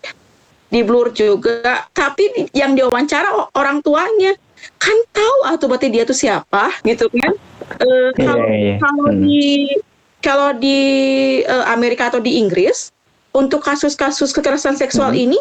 di 0.67 0.81
blur 0.81 1.13
juga. 1.13 1.85
Tapi 1.93 2.49
yang 2.57 2.73
diwawancara 2.73 3.53
orang 3.53 3.79
tuanya 3.85 4.33
kan 4.81 4.97
tahu 5.13 5.37
atau 5.53 5.65
ah, 5.65 5.69
berarti 5.69 5.87
dia 5.93 6.03
tuh 6.03 6.17
siapa 6.17 6.73
gitu 6.83 7.07
kan? 7.13 7.33
Uh, 7.83 8.09
kalau 8.15 8.45
yeah, 8.47 8.59
yeah. 8.73 8.77
kalau 8.81 9.07
hmm. 9.11 9.21
di 9.21 9.45
kalau 10.23 10.49
di 10.57 10.79
uh, 11.45 11.65
Amerika 11.69 12.09
atau 12.09 12.17
di 12.17 12.41
Inggris 12.41 12.89
untuk 13.35 13.61
kasus-kasus 13.61 14.33
kekerasan 14.33 14.73
seksual 14.73 15.13
hmm. 15.13 15.23
ini 15.29 15.39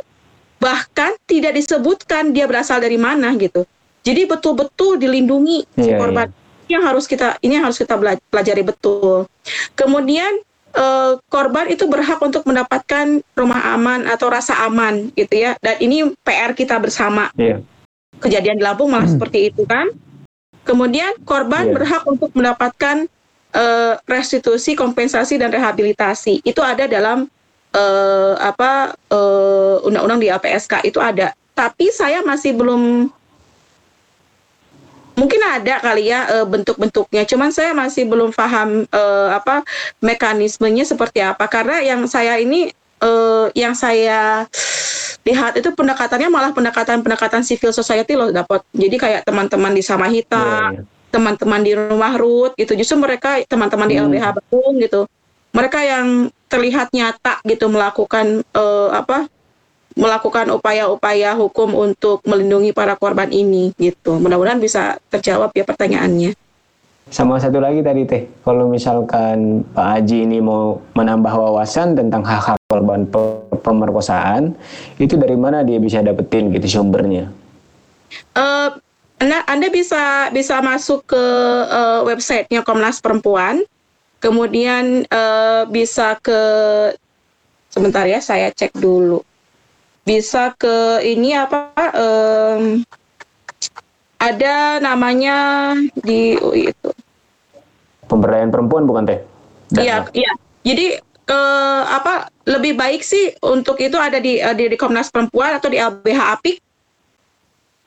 bahkan 0.60 1.12
tidak 1.28 1.56
disebutkan 1.56 2.32
dia 2.32 2.48
berasal 2.48 2.80
dari 2.80 2.96
mana 2.96 3.32
gitu. 3.36 3.64
Jadi 4.06 4.22
betul-betul 4.30 5.02
dilindungi 5.02 5.66
yeah, 5.74 5.82
si 5.82 5.90
iya, 5.90 5.98
korban. 5.98 6.30
Yeah. 6.30 6.44
Yang 6.66 6.82
harus 6.86 7.04
kita 7.10 7.28
ini 7.42 7.58
harus 7.58 7.76
kita 7.82 7.98
pelajari 8.30 8.62
betul. 8.62 9.26
Kemudian 9.74 10.30
uh, 10.78 11.18
korban 11.26 11.66
itu 11.66 11.90
berhak 11.90 12.22
untuk 12.22 12.46
mendapatkan 12.46 13.18
rumah 13.34 13.74
aman 13.74 14.06
atau 14.06 14.30
rasa 14.30 14.54
aman 14.62 15.10
gitu 15.18 15.34
ya. 15.42 15.58
Dan 15.58 15.74
ini 15.82 16.14
PR 16.22 16.54
kita 16.54 16.78
bersama. 16.78 17.34
Yeah. 17.34 17.66
Kejadian 18.22 18.62
di 18.62 18.64
Lampung 18.64 18.94
malah 18.94 19.10
hmm. 19.10 19.14
seperti 19.18 19.50
itu 19.50 19.66
kan. 19.66 19.90
Kemudian 20.62 21.18
korban 21.26 21.70
yeah. 21.70 21.74
berhak 21.74 22.02
untuk 22.06 22.30
mendapatkan 22.30 23.10
uh, 23.54 23.94
restitusi, 24.06 24.78
kompensasi 24.78 25.38
dan 25.38 25.50
rehabilitasi. 25.50 26.46
Itu 26.46 26.62
ada 26.62 26.86
dalam 26.86 27.26
uh, 27.74 28.34
apa 28.38 28.94
uh, 29.10 29.82
undang-undang 29.82 30.22
di 30.22 30.28
LPSK 30.30 30.86
itu 30.86 31.02
ada. 31.02 31.34
Tapi 31.56 31.88
saya 31.88 32.20
masih 32.20 32.52
belum 32.52 33.08
mungkin 35.16 35.40
ada 35.42 35.80
kali 35.80 36.12
ya 36.12 36.28
uh, 36.30 36.46
bentuk-bentuknya. 36.46 37.24
Cuman 37.24 37.50
saya 37.50 37.72
masih 37.72 38.06
belum 38.06 38.30
paham 38.30 38.84
uh, 38.92 39.28
apa 39.34 39.64
mekanismenya 40.04 40.84
seperti 40.84 41.24
apa. 41.24 41.48
Karena 41.48 41.82
yang 41.82 42.04
saya 42.06 42.36
ini 42.36 42.70
uh, 43.00 43.48
yang 43.56 43.72
saya 43.72 44.44
lihat 45.26 45.58
itu 45.58 45.74
pendekatannya 45.74 46.30
malah 46.30 46.54
pendekatan-pendekatan 46.54 47.42
civil 47.42 47.74
society 47.74 48.14
loh 48.14 48.30
dapat. 48.30 48.62
Jadi 48.70 48.96
kayak 49.00 49.22
teman-teman 49.26 49.74
di 49.74 49.82
Samahita, 49.82 50.38
yeah, 50.38 50.70
yeah. 50.78 50.84
teman-teman 51.10 51.60
di 51.66 51.72
rumah 51.74 52.14
Ruth 52.14 52.54
gitu. 52.54 52.78
Justru 52.78 53.00
mereka 53.00 53.42
teman-teman 53.48 53.90
di 53.90 53.96
LBH 53.98 54.22
hmm. 54.22 54.36
Bandung 54.38 54.74
gitu 54.78 55.00
mereka 55.56 55.80
yang 55.80 56.28
terlihat 56.52 56.92
nyata 56.92 57.40
gitu 57.48 57.72
melakukan 57.72 58.44
uh, 58.52 58.92
apa 58.92 59.24
melakukan 59.96 60.52
upaya-upaya 60.52 61.32
hukum 61.34 61.72
untuk 61.72 62.20
melindungi 62.28 62.70
para 62.76 62.94
korban 62.94 63.32
ini 63.32 63.72
gitu. 63.80 64.20
Mudah-mudahan 64.20 64.60
bisa 64.60 65.00
terjawab 65.08 65.50
ya 65.56 65.64
pertanyaannya. 65.64 66.36
Sama 67.06 67.38
satu 67.38 67.62
lagi 67.62 67.86
tadi 67.86 68.02
teh, 68.02 68.26
kalau 68.42 68.66
misalkan 68.66 69.62
Pak 69.72 69.86
Haji 69.94 70.26
ini 70.26 70.42
mau 70.42 70.82
menambah 70.98 71.30
wawasan 71.30 71.94
tentang 71.94 72.26
hak-hak 72.26 72.58
korban 72.66 73.06
pemerkosaan, 73.62 74.58
itu 74.98 75.14
dari 75.14 75.38
mana 75.38 75.62
dia 75.62 75.78
bisa 75.78 76.02
dapetin 76.02 76.50
gitu 76.50 76.66
sumbernya? 76.66 77.30
Uh, 78.34 78.74
anda, 79.22 79.46
anda 79.46 79.70
bisa 79.70 80.34
bisa 80.34 80.58
masuk 80.58 81.06
ke 81.14 81.24
uh, 81.70 82.02
websitenya 82.02 82.66
Komnas 82.66 82.98
Perempuan 82.98 83.62
Kemudian 84.16 85.04
uh, 85.12 85.68
bisa 85.68 86.16
ke 86.18 86.40
sebentar 87.68 88.08
ya 88.08 88.18
saya 88.24 88.48
cek 88.48 88.72
dulu. 88.74 89.20
Bisa 90.06 90.54
ke 90.54 91.02
ini 91.02 91.34
apa 91.34 91.74
um, 91.98 92.86
ada 94.22 94.78
namanya 94.78 95.74
di 95.98 96.38
oh 96.38 96.54
itu. 96.54 96.90
Pemberdayaan 98.06 98.54
perempuan 98.54 98.86
bukan 98.86 99.02
teh? 99.02 99.18
Iya, 99.74 100.06
iya. 100.14 100.32
Jadi 100.62 101.02
ke 101.26 101.40
apa 101.90 102.30
lebih 102.46 102.78
baik 102.78 103.02
sih 103.02 103.34
untuk 103.42 103.82
itu 103.82 103.98
ada 103.98 104.22
di 104.22 104.38
di, 104.38 104.64
di 104.70 104.76
Komnas 104.78 105.10
Perempuan 105.10 105.58
atau 105.58 105.66
di 105.66 105.82
LBH 105.82 106.20
Apik 106.38 106.62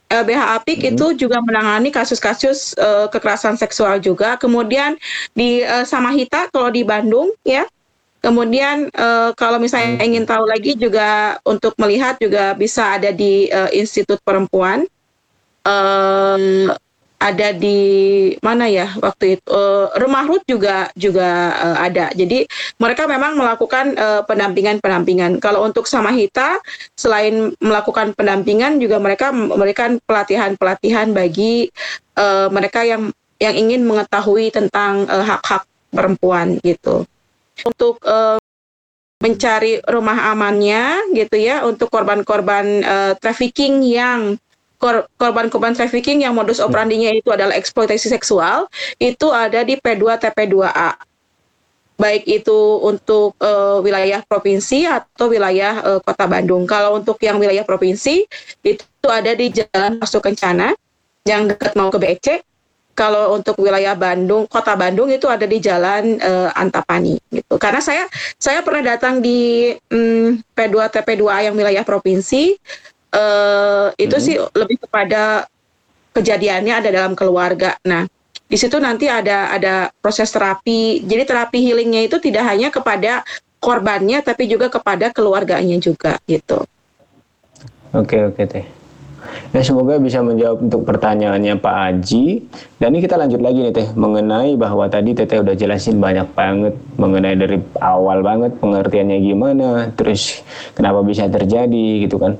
LBH 0.09 0.41
Apik 0.57 0.79
hmm. 0.81 0.89
itu 0.97 1.05
juga 1.25 1.37
menangani 1.39 1.93
kasus-kasus 1.93 2.73
uh, 2.81 3.05
kekerasan 3.13 3.55
seksual 3.61 4.01
juga. 4.01 4.35
Kemudian 4.41 4.97
di 5.37 5.61
uh, 5.61 5.85
Samahita 5.85 6.49
kalau 6.49 6.73
di 6.73 6.81
Bandung 6.81 7.29
ya. 7.45 7.63
Kemudian 8.19 8.91
uh, 8.91 9.31
kalau 9.39 9.63
misalnya 9.63 9.99
hmm. 9.99 10.07
ingin 10.11 10.25
tahu 10.27 10.43
lagi 10.43 10.75
juga 10.75 11.39
untuk 11.47 11.71
melihat 11.79 12.19
juga 12.19 12.51
bisa 12.51 12.99
ada 12.99 13.15
di 13.15 13.47
uh, 13.47 13.71
Institut 13.71 14.19
Perempuan. 14.23 14.83
Uh, 15.63 16.71
ada 17.19 17.51
di 17.51 17.79
mana 18.39 18.71
ya 18.71 18.95
waktu 18.95 19.35
itu 19.35 19.43
uh, 19.51 19.91
rumah 19.99 20.23
Ruth 20.23 20.47
juga 20.47 20.87
juga 20.95 21.51
uh, 21.51 21.77
ada. 21.83 22.07
Jadi 22.15 22.47
mereka 22.79 23.11
memang 23.11 23.35
melakukan 23.35 23.91
uh, 23.99 24.23
pendampingan-pendampingan. 24.23 25.43
Kalau 25.43 25.67
untuk 25.67 25.83
sama 25.83 26.15
Hita 26.15 26.63
selain 26.95 27.51
melakukan 27.59 28.15
pendampingan 28.15 28.79
juga 28.79 29.03
mereka 29.03 29.35
memberikan 29.35 29.99
pelatihan-pelatihan 30.07 31.11
bagi 31.11 31.67
uh, 32.15 32.47
mereka 32.55 32.87
yang 32.87 33.11
yang 33.39 33.55
ingin 33.55 33.83
mengetahui 33.83 34.51
tentang 34.51 35.03
hak-hak 35.07 35.63
uh, 35.63 35.69
perempuan 35.91 36.55
gitu. 36.63 37.03
Untuk 37.65 37.99
uh, 38.05 38.39
mencari 39.19 39.83
rumah 39.83 40.31
amannya 40.31 41.11
gitu 41.11 41.35
ya 41.35 41.67
untuk 41.67 41.91
korban-korban 41.91 42.65
uh, 42.87 43.13
trafficking 43.19 43.83
yang 43.83 44.39
korban-korban 45.19 45.75
trafficking 45.75 46.23
yang 46.23 46.31
modus 46.31 46.63
hmm. 46.63 46.71
operandinya 46.71 47.11
itu 47.11 47.27
adalah 47.27 47.51
eksploitasi 47.59 48.07
seksual 48.15 48.71
itu 48.95 49.27
ada 49.27 49.67
di 49.67 49.75
P2 49.75 50.23
TP2A 50.23 50.95
baik 51.99 52.23
itu 52.31 52.79
untuk 52.79 53.35
uh, 53.43 53.83
wilayah 53.83 54.23
provinsi 54.23 54.87
atau 54.87 55.27
wilayah 55.27 55.83
uh, 55.83 55.99
kota 55.99 56.31
Bandung. 56.31 56.63
Kalau 56.63 56.95
untuk 56.95 57.19
yang 57.19 57.35
wilayah 57.43 57.67
provinsi 57.67 58.23
itu 58.63 59.07
ada 59.11 59.35
di 59.35 59.51
Jalan 59.51 59.99
Masuk 59.99 60.23
Kencana 60.23 60.71
yang 61.27 61.51
dekat 61.51 61.75
mau 61.75 61.91
ke 61.91 61.99
BC. 61.99 62.25
Kalau 62.99 63.31
untuk 63.31 63.55
wilayah 63.63 63.95
Bandung, 63.95 64.43
kota 64.51 64.75
Bandung 64.75 65.07
itu 65.07 65.31
ada 65.31 65.47
di 65.47 65.63
Jalan 65.63 66.19
uh, 66.19 66.51
Antapani 66.51 67.15
gitu. 67.31 67.55
Karena 67.55 67.79
saya 67.79 68.03
saya 68.35 68.59
pernah 68.59 68.83
datang 68.91 69.23
di 69.23 69.71
um, 69.87 70.35
P2 70.51 70.75
TP2A 70.91 71.47
yang 71.47 71.55
wilayah 71.55 71.87
provinsi 71.87 72.59
uh, 73.15 73.95
itu 73.95 74.19
hmm. 74.19 74.25
sih 74.27 74.35
lebih 74.51 74.83
kepada 74.83 75.47
kejadiannya 76.11 76.73
ada 76.75 76.89
dalam 76.91 77.15
keluarga. 77.15 77.79
Nah, 77.87 78.03
di 78.51 78.57
situ 78.59 78.75
nanti 78.83 79.07
ada 79.07 79.55
ada 79.55 79.95
proses 80.03 80.27
terapi. 80.35 81.07
Jadi 81.07 81.23
terapi 81.23 81.63
healingnya 81.63 82.03
itu 82.03 82.19
tidak 82.19 82.51
hanya 82.51 82.67
kepada 82.67 83.23
korbannya, 83.63 84.19
tapi 84.27 84.51
juga 84.51 84.67
kepada 84.67 85.15
keluarganya 85.15 85.79
juga 85.79 86.19
gitu. 86.27 86.67
Oke 87.95 88.19
oke 88.27 88.43
teh. 88.43 88.78
Nah 89.49 89.61
semoga 89.65 89.97
bisa 89.97 90.21
menjawab 90.21 90.61
untuk 90.61 90.85
pertanyaannya 90.85 91.57
Pak 91.57 91.75
Aji. 91.89 92.45
Dan 92.77 92.93
ini 92.93 93.01
kita 93.01 93.17
lanjut 93.17 93.41
lagi 93.41 93.59
nih 93.65 93.73
teh 93.73 93.87
mengenai 93.97 94.53
bahwa 94.55 94.85
tadi 94.87 95.17
Teteh 95.17 95.41
udah 95.41 95.57
jelasin 95.57 95.97
banyak 95.97 96.27
banget 96.37 96.73
mengenai 96.95 97.35
dari 97.35 97.57
awal 97.81 98.21
banget 98.21 98.55
pengertiannya 98.61 99.17
gimana, 99.19 99.69
terus 99.97 100.45
kenapa 100.77 101.01
bisa 101.01 101.25
terjadi 101.25 102.05
gitu 102.05 102.21
kan. 102.21 102.37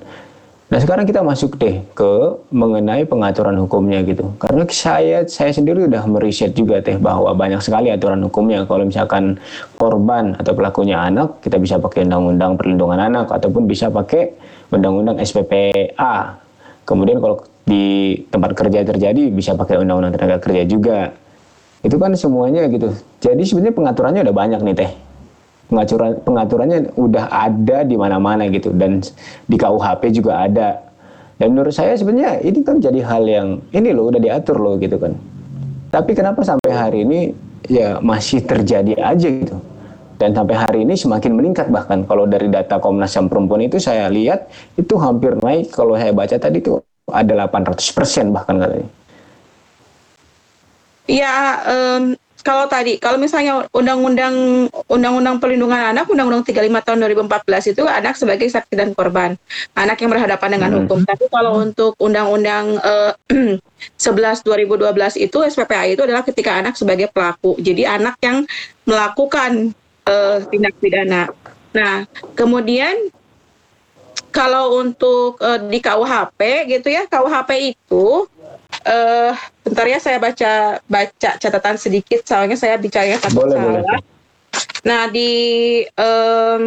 Nah 0.70 0.78
sekarang 0.78 1.10
kita 1.10 1.26
masuk 1.26 1.58
deh 1.58 1.82
ke 1.98 2.14
mengenai 2.54 3.02
pengaturan 3.10 3.58
hukumnya 3.58 4.06
gitu. 4.06 4.38
Karena 4.38 4.70
saya 4.70 5.26
saya 5.26 5.50
sendiri 5.50 5.90
udah 5.90 6.06
meriset 6.06 6.54
juga 6.54 6.78
teh 6.78 6.94
bahwa 7.02 7.34
banyak 7.34 7.58
sekali 7.58 7.90
aturan 7.90 8.22
hukumnya. 8.22 8.70
Kalau 8.70 8.86
misalkan 8.86 9.42
korban 9.82 10.38
atau 10.38 10.54
pelakunya 10.54 11.02
anak, 11.02 11.42
kita 11.42 11.58
bisa 11.58 11.82
pakai 11.82 12.06
undang-undang 12.06 12.54
perlindungan 12.54 13.02
anak 13.02 13.34
ataupun 13.34 13.66
bisa 13.66 13.90
pakai 13.90 14.38
undang-undang 14.70 15.18
SPPA. 15.18 16.38
Kemudian 16.90 17.22
kalau 17.22 17.46
di 17.70 18.18
tempat 18.34 18.58
kerja 18.58 18.82
terjadi 18.82 19.30
bisa 19.30 19.54
pakai 19.54 19.78
undang-undang 19.78 20.18
tenaga 20.18 20.42
kerja 20.42 20.66
juga. 20.66 21.14
Itu 21.86 22.02
kan 22.02 22.18
semuanya 22.18 22.66
gitu. 22.66 22.98
Jadi 23.22 23.46
sebenarnya 23.46 23.78
pengaturannya 23.78 24.22
udah 24.26 24.36
banyak 24.36 24.60
nih 24.66 24.76
teh 24.76 24.92
pengaturan 25.70 26.18
pengaturannya 26.26 26.80
udah 26.98 27.30
ada 27.30 27.86
di 27.86 27.94
mana-mana 27.94 28.50
gitu 28.50 28.74
dan 28.74 29.06
di 29.46 29.56
KUHP 29.56 30.18
juga 30.18 30.50
ada 30.50 30.82
dan 31.38 31.54
menurut 31.54 31.72
saya 31.72 31.94
sebenarnya 31.94 32.42
ini 32.42 32.66
kan 32.66 32.82
jadi 32.82 33.00
hal 33.06 33.24
yang 33.30 33.48
ini 33.70 33.94
loh 33.94 34.10
udah 34.10 34.18
diatur 34.18 34.58
loh 34.58 34.76
gitu 34.82 34.98
kan 34.98 35.14
tapi 35.94 36.18
kenapa 36.18 36.42
sampai 36.42 36.74
hari 36.74 37.06
ini 37.06 37.20
ya 37.70 38.02
masih 38.02 38.42
terjadi 38.42 38.98
aja 38.98 39.30
gitu. 39.30 39.58
Dan 40.20 40.36
sampai 40.36 40.56
hari 40.60 40.80
ini 40.84 41.00
semakin 41.00 41.32
meningkat 41.32 41.72
bahkan 41.72 42.04
kalau 42.04 42.28
dari 42.28 42.52
data 42.52 42.76
Komnas 42.76 43.16
HAM 43.16 43.32
perempuan 43.32 43.64
itu 43.64 43.80
saya 43.80 44.12
lihat 44.12 44.52
itu 44.76 45.00
hampir 45.00 45.40
naik 45.40 45.72
kalau 45.72 45.96
saya 45.96 46.12
baca 46.12 46.36
tadi 46.36 46.60
itu 46.60 46.76
ada 47.08 47.48
800% 47.48 48.36
bahkan 48.36 48.60
katanya. 48.60 48.90
Ya, 51.10 51.64
um, 51.66 52.14
kalau 52.46 52.70
tadi, 52.72 52.96
kalau 53.02 53.20
misalnya 53.20 53.68
undang-undang 53.76 54.68
undang-undang 54.88 55.42
perlindungan 55.44 55.92
anak, 55.92 56.08
undang-undang 56.08 56.46
35 56.46 56.86
tahun 56.86 56.98
2014 57.26 57.74
itu 57.76 57.84
anak 57.84 58.16
sebagai 58.16 58.48
saksi 58.48 58.74
dan 58.80 58.96
korban, 58.96 59.36
anak 59.76 59.98
yang 60.00 60.12
berhadapan 60.12 60.50
dengan 60.56 60.70
hmm. 60.72 60.78
hukum. 60.86 61.00
Tapi 61.04 61.26
kalau 61.28 61.60
untuk 61.60 61.96
undang-undang 62.00 62.80
uh, 62.80 63.12
11 63.98 64.44
2012 64.48 65.20
itu 65.20 65.38
SPPA 65.44 65.84
itu 65.90 66.04
adalah 66.04 66.24
ketika 66.24 66.60
anak 66.60 66.80
sebagai 66.80 67.12
pelaku. 67.12 67.60
Jadi 67.60 67.84
anak 67.84 68.16
yang 68.24 68.48
melakukan 68.88 69.76
uh, 70.06 70.38
tindak 70.48 70.76
pidana. 70.78 71.32
Nah, 71.76 72.06
kemudian 72.38 72.96
kalau 74.30 74.78
untuk 74.78 75.42
uh, 75.42 75.58
di 75.58 75.82
KUHP 75.82 76.40
gitu 76.70 76.88
ya, 76.94 77.10
KUHP 77.10 77.76
itu 77.76 78.30
uh, 78.86 79.32
bentar 79.66 79.86
ya 79.90 80.00
saya 80.02 80.18
baca 80.22 80.82
baca 80.86 81.30
catatan 81.38 81.78
sedikit 81.78 82.22
soalnya 82.24 82.56
saya 82.56 82.78
bicaranya 82.78 83.18
takut 83.22 83.50
boleh, 83.50 83.58
salah. 83.58 83.82
Boleh. 83.84 84.02
Nah 84.86 85.02
di 85.12 85.32
um, 86.00 86.64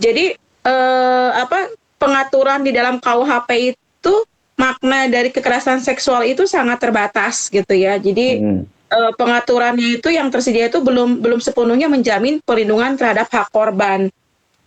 jadi 0.00 0.34
uh, 0.66 1.30
apa 1.38 1.70
pengaturan 2.00 2.66
di 2.66 2.74
dalam 2.74 2.98
KUHP 2.98 3.76
itu 3.76 4.14
makna 4.58 5.06
dari 5.10 5.30
kekerasan 5.30 5.80
seksual 5.80 6.26
itu 6.26 6.44
sangat 6.44 6.82
terbatas 6.82 7.46
gitu 7.48 7.72
ya. 7.72 7.96
Jadi 7.98 8.42
hmm. 8.42 8.62
Uh, 8.92 9.12
pengaturannya 9.16 9.98
itu 9.98 10.12
yang 10.12 10.28
tersedia 10.28 10.68
itu 10.68 10.84
belum 10.84 11.24
belum 11.24 11.40
sepenuhnya 11.40 11.88
menjamin 11.88 12.44
perlindungan 12.44 13.00
terhadap 13.00 13.32
hak 13.32 13.48
korban. 13.48 14.12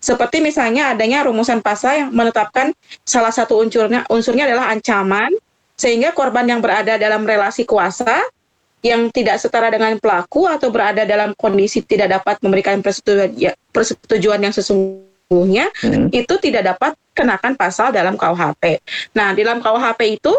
Seperti 0.02 0.42
misalnya 0.42 0.94
adanya 0.94 1.26
rumusan 1.26 1.62
pasal 1.66 2.06
yang 2.06 2.10
menetapkan 2.14 2.74
salah 3.06 3.34
satu 3.34 3.58
unsurnya 3.62 4.06
unsurnya 4.10 4.46
adalah 4.46 4.70
ancaman, 4.70 5.34
sehingga 5.78 6.14
korban 6.14 6.46
yang 6.46 6.62
berada 6.62 6.98
dalam 6.98 7.26
relasi 7.26 7.66
kuasa 7.66 8.22
yang 8.86 9.10
tidak 9.10 9.42
setara 9.42 9.74
dengan 9.74 9.98
pelaku 9.98 10.46
atau 10.46 10.70
berada 10.70 11.10
dalam 11.10 11.34
kondisi 11.34 11.82
tidak 11.82 12.22
dapat 12.22 12.38
memberikan 12.46 12.86
persetujuan, 12.86 13.34
ya, 13.34 13.52
persetujuan 13.74 14.46
yang 14.46 14.54
sesungguhnya 14.54 15.74
hmm. 15.82 16.14
itu 16.14 16.34
tidak 16.38 16.70
dapat 16.70 16.94
kenakan 17.18 17.58
pasal 17.58 17.90
dalam 17.90 18.14
KUHP. 18.14 18.78
Nah, 19.18 19.34
dalam 19.34 19.58
KUHP 19.58 20.22
itu 20.22 20.34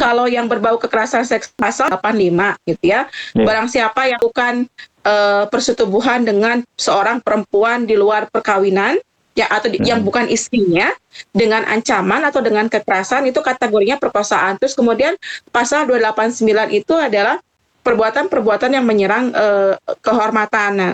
kalau 0.00 0.24
yang 0.24 0.48
berbau 0.48 0.80
kekerasan 0.80 1.28
seks 1.28 1.52
pasal 1.52 1.92
85 1.92 2.56
gitu 2.64 2.84
ya. 2.88 3.04
Yeah. 3.36 3.44
Barang 3.44 3.68
siapa 3.68 4.08
yang 4.08 4.20
bukan 4.24 4.64
uh, 5.04 5.44
persetubuhan 5.52 6.24
dengan 6.24 6.64
seorang 6.80 7.20
perempuan 7.20 7.84
di 7.84 8.00
luar 8.00 8.32
perkawinan 8.32 8.96
ya 9.36 9.46
atau 9.52 9.68
hmm. 9.68 9.84
yang 9.84 10.00
bukan 10.00 10.26
istrinya 10.32 10.88
dengan 11.36 11.68
ancaman 11.68 12.24
atau 12.24 12.40
dengan 12.40 12.66
kekerasan 12.72 13.28
itu 13.28 13.44
kategorinya 13.44 14.00
perkosaan. 14.00 14.56
Terus 14.56 14.72
kemudian 14.72 15.20
pasal 15.52 15.84
289 15.84 16.48
itu 16.72 16.94
adalah 16.96 17.36
perbuatan-perbuatan 17.84 18.72
yang 18.72 18.84
menyerang 18.88 19.36
uh, 19.36 19.76
kehormatan. 20.00 20.70
Nah, 20.80 20.92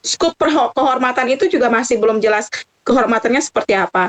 skup 0.00 0.40
kehormatan 0.72 1.26
itu 1.36 1.52
juga 1.52 1.68
masih 1.68 2.00
belum 2.00 2.16
jelas 2.18 2.48
kehormatannya 2.88 3.44
seperti 3.44 3.76
apa. 3.76 4.08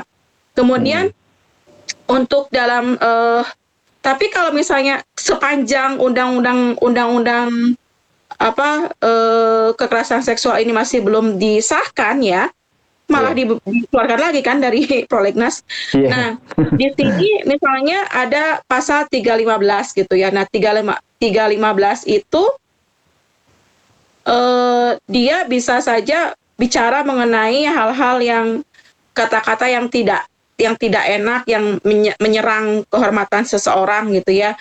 Kemudian 0.56 1.12
hmm. 1.12 2.08
untuk 2.08 2.48
dalam 2.48 2.96
uh, 2.98 3.44
tapi 4.04 4.28
kalau 4.28 4.52
misalnya 4.52 5.00
sepanjang 5.16 5.96
undang-undang 5.96 6.76
undang-undang 6.84 7.72
apa 8.36 8.92
uh, 9.00 9.72
kekerasan 9.72 10.20
seksual 10.20 10.60
ini 10.60 10.76
masih 10.76 11.00
belum 11.00 11.40
disahkan 11.40 12.20
ya 12.20 12.52
malah 13.04 13.36
yeah. 13.36 13.56
dikeluarkan 13.60 14.20
lagi 14.20 14.40
kan 14.40 14.64
dari 14.64 14.84
prolegnas. 15.12 15.60
Yeah. 15.92 16.08
Nah, 16.08 16.28
di 16.76 16.88
sini 16.96 17.44
misalnya 17.44 18.08
ada 18.08 18.64
pasal 18.64 19.04
315 19.12 20.00
gitu 20.00 20.14
ya. 20.16 20.32
Nah, 20.32 20.48
35 20.48 20.96
315 21.20 22.08
itu 22.08 22.42
uh, 24.28 24.96
dia 25.08 25.44
bisa 25.44 25.84
saja 25.84 26.32
bicara 26.56 27.04
mengenai 27.04 27.68
hal-hal 27.68 28.16
yang 28.24 28.46
kata-kata 29.12 29.68
yang 29.68 29.86
tidak 29.92 30.24
yang 30.54 30.78
tidak 30.78 31.02
enak 31.06 31.42
yang 31.50 31.82
menyerang 32.22 32.86
kehormatan 32.86 33.42
seseorang 33.42 34.14
gitu 34.14 34.32
ya 34.38 34.54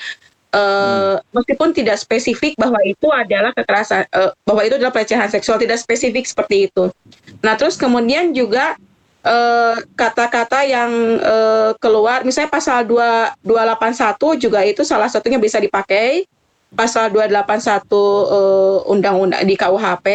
uh, 0.54 1.16
meskipun 1.34 1.74
tidak 1.74 1.98
spesifik 2.00 2.54
bahwa 2.56 2.78
itu 2.86 3.10
adalah 3.10 3.52
kekerasan 3.52 4.06
uh, 4.14 4.32
bahwa 4.46 4.62
itu 4.64 4.78
adalah 4.78 4.94
pelecehan 4.94 5.28
seksual 5.28 5.58
tidak 5.58 5.82
spesifik 5.82 6.24
seperti 6.30 6.70
itu. 6.70 6.94
Nah, 7.42 7.58
terus 7.58 7.76
kemudian 7.76 8.32
juga 8.32 8.78
eh, 9.24 9.76
kata-kata 10.00 10.64
uh, 10.64 10.68
yang 10.68 10.92
uh, 11.20 11.72
keluar 11.82 12.24
misalnya 12.24 12.52
pasal 12.54 12.88
2 12.88 13.44
281 13.44 14.44
juga 14.44 14.60
itu 14.64 14.84
salah 14.88 15.10
satunya 15.12 15.40
bisa 15.42 15.60
dipakai 15.60 16.28
pasal 16.74 17.12
281 17.12 18.88
undang-undang 18.88 19.42
uh, 19.44 19.48
di 19.48 19.56
KUHP. 19.60 20.08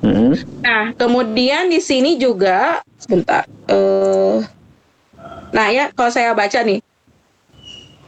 Mm-hmm. 0.00 0.32
Nah, 0.64 0.84
kemudian 0.96 1.68
di 1.68 1.80
sini 1.80 2.16
juga 2.16 2.84
sebentar. 3.00 3.44
Uh, 3.68 4.44
nah 5.52 5.68
ya, 5.72 5.92
kalau 5.92 6.12
saya 6.12 6.32
baca 6.32 6.60
nih, 6.60 6.80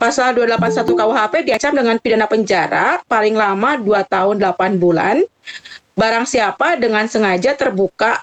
Pasal 0.02 0.34
281 0.34 0.98
KUHP 0.98 1.34
diancam 1.46 1.78
dengan 1.78 1.94
pidana 1.94 2.26
penjara 2.26 2.98
paling 3.06 3.38
lama 3.38 3.78
2 3.78 3.86
tahun 4.10 4.34
8 4.34 4.82
bulan. 4.82 5.22
Barang 5.94 6.26
siapa 6.26 6.74
dengan 6.74 7.06
sengaja 7.06 7.54
terbuka 7.54 8.18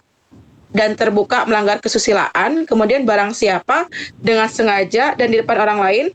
dan 0.76 1.00
terbuka 1.00 1.48
melanggar 1.48 1.80
kesusilaan, 1.80 2.68
kemudian 2.68 3.08
barang 3.08 3.32
siapa 3.32 3.88
dengan 4.20 4.52
sengaja 4.52 5.16
dan 5.16 5.32
di 5.32 5.40
depan 5.40 5.56
orang 5.56 5.80
lain 5.80 6.06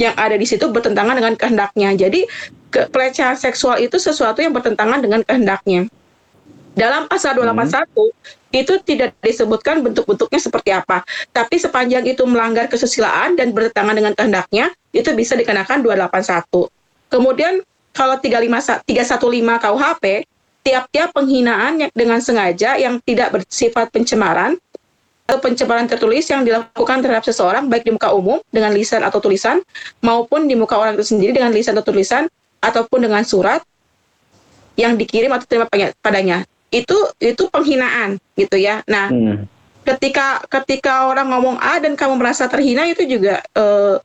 yang 0.00 0.16
ada 0.16 0.32
di 0.32 0.48
situ 0.48 0.72
bertentangan 0.72 1.20
dengan 1.20 1.36
kehendaknya. 1.36 1.92
Jadi 1.92 2.24
pelecehan 2.72 3.36
seksual 3.36 3.84
itu 3.84 4.00
sesuatu 4.00 4.40
yang 4.40 4.56
bertentangan 4.56 5.04
dengan 5.04 5.20
kehendaknya. 5.28 5.92
Dalam 6.72 7.04
pasal 7.04 7.36
281 7.36 7.84
hmm. 7.92 8.10
itu 8.56 8.74
tidak 8.84 9.12
disebutkan 9.20 9.84
bentuk-bentuknya 9.84 10.40
seperti 10.40 10.70
apa, 10.72 11.04
tapi 11.28 11.60
sepanjang 11.60 12.04
itu 12.08 12.24
melanggar 12.24 12.64
kesusilaan 12.68 13.36
dan 13.36 13.52
bertentangan 13.52 13.92
dengan 13.92 14.12
kehendaknya, 14.16 14.72
itu 14.96 15.12
bisa 15.12 15.36
dikenakan 15.36 15.84
281. 15.84 16.72
Kemudian 17.12 17.60
kalau 17.92 18.16
35 18.16 18.88
315 18.88 19.64
KUHP, 19.68 20.04
tiap-tiap 20.64 21.12
penghinaan 21.12 21.92
dengan 21.92 22.24
sengaja 22.24 22.80
yang 22.80 22.96
tidak 23.04 23.36
bersifat 23.36 23.92
pencemaran 23.92 24.56
atau 25.28 25.38
pencemaran 25.38 25.86
tertulis 25.86 26.24
yang 26.28 26.42
dilakukan 26.42 26.98
terhadap 27.04 27.24
seseorang 27.24 27.68
baik 27.68 27.84
di 27.84 27.92
muka 27.94 28.10
umum 28.12 28.40
dengan 28.48 28.74
lisan 28.74 29.00
atau 29.00 29.22
tulisan 29.22 29.60
maupun 30.02 30.44
di 30.50 30.58
muka 30.58 30.76
orang 30.76 30.98
itu 30.98 31.14
sendiri 31.14 31.36
dengan 31.36 31.54
lisan 31.54 31.78
atau 31.78 31.88
tulisan 31.88 32.26
ataupun 32.60 33.06
dengan 33.06 33.22
surat 33.22 33.62
yang 34.76 34.96
dikirim 34.96 35.30
atau 35.32 35.46
terima 35.46 35.66
padanya 36.00 36.44
itu 36.72 36.96
itu 37.20 37.42
penghinaan 37.52 38.16
gitu 38.34 38.56
ya. 38.56 38.80
Nah, 38.88 39.12
hmm. 39.12 39.44
ketika 39.84 40.40
ketika 40.48 41.12
orang 41.12 41.28
ngomong 41.28 41.60
A 41.60 41.78
dan 41.78 41.92
kamu 41.94 42.16
merasa 42.16 42.48
terhina 42.48 42.88
itu 42.88 43.04
juga 43.04 43.44
uh, 43.52 44.00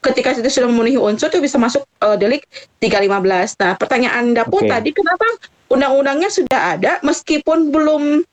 ketika 0.00 0.32
itu 0.32 0.48
sudah 0.48 0.72
memenuhi 0.72 0.96
unsur 0.96 1.28
itu 1.28 1.44
bisa 1.44 1.60
masuk 1.60 1.84
uh, 2.00 2.16
delik 2.16 2.48
315. 2.80 3.60
Nah, 3.60 3.72
pertanyaan 3.76 4.32
Anda 4.32 4.48
pun 4.48 4.64
okay. 4.64 4.72
tadi 4.72 4.90
kenapa 4.96 5.26
undang-undangnya 5.68 6.32
sudah 6.32 6.60
ada 6.78 6.92
meskipun 7.04 7.68
belum 7.68 8.24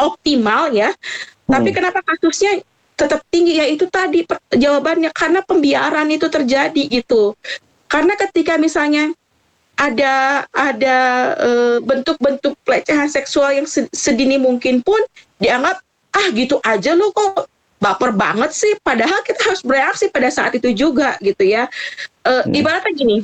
optimal 0.00 0.72
ya, 0.72 0.88
hmm. 0.88 1.52
tapi 1.52 1.68
kenapa 1.76 2.00
kasusnya 2.00 2.64
tetap 2.96 3.20
tinggi 3.28 3.60
ya 3.60 3.68
itu 3.68 3.84
tadi 3.92 4.24
jawabannya 4.56 5.12
karena 5.12 5.44
pembiaran 5.44 6.08
itu 6.08 6.32
terjadi 6.32 6.82
gitu. 6.88 7.36
Karena 7.86 8.16
ketika 8.16 8.56
misalnya 8.56 9.12
ada 9.76 10.44
ada 10.56 10.98
uh, 11.36 11.76
bentuk-bentuk 11.84 12.56
pelecehan 12.64 13.12
seksual 13.12 13.52
yang 13.52 13.68
sedini 13.92 14.40
mungkin 14.40 14.80
pun 14.80 14.98
dianggap 15.36 15.84
ah 16.16 16.26
gitu 16.32 16.56
aja 16.64 16.96
lo 16.96 17.12
kok 17.12 17.44
baper 17.76 18.16
banget 18.16 18.56
sih 18.56 18.72
padahal 18.80 19.20
kita 19.20 19.52
harus 19.52 19.60
bereaksi 19.60 20.08
pada 20.08 20.32
saat 20.32 20.56
itu 20.56 20.72
juga 20.72 21.20
gitu 21.20 21.44
ya 21.44 21.68
uh, 22.24 22.40
hmm. 22.40 22.56
ibaratnya 22.56 22.92
gini 22.96 23.16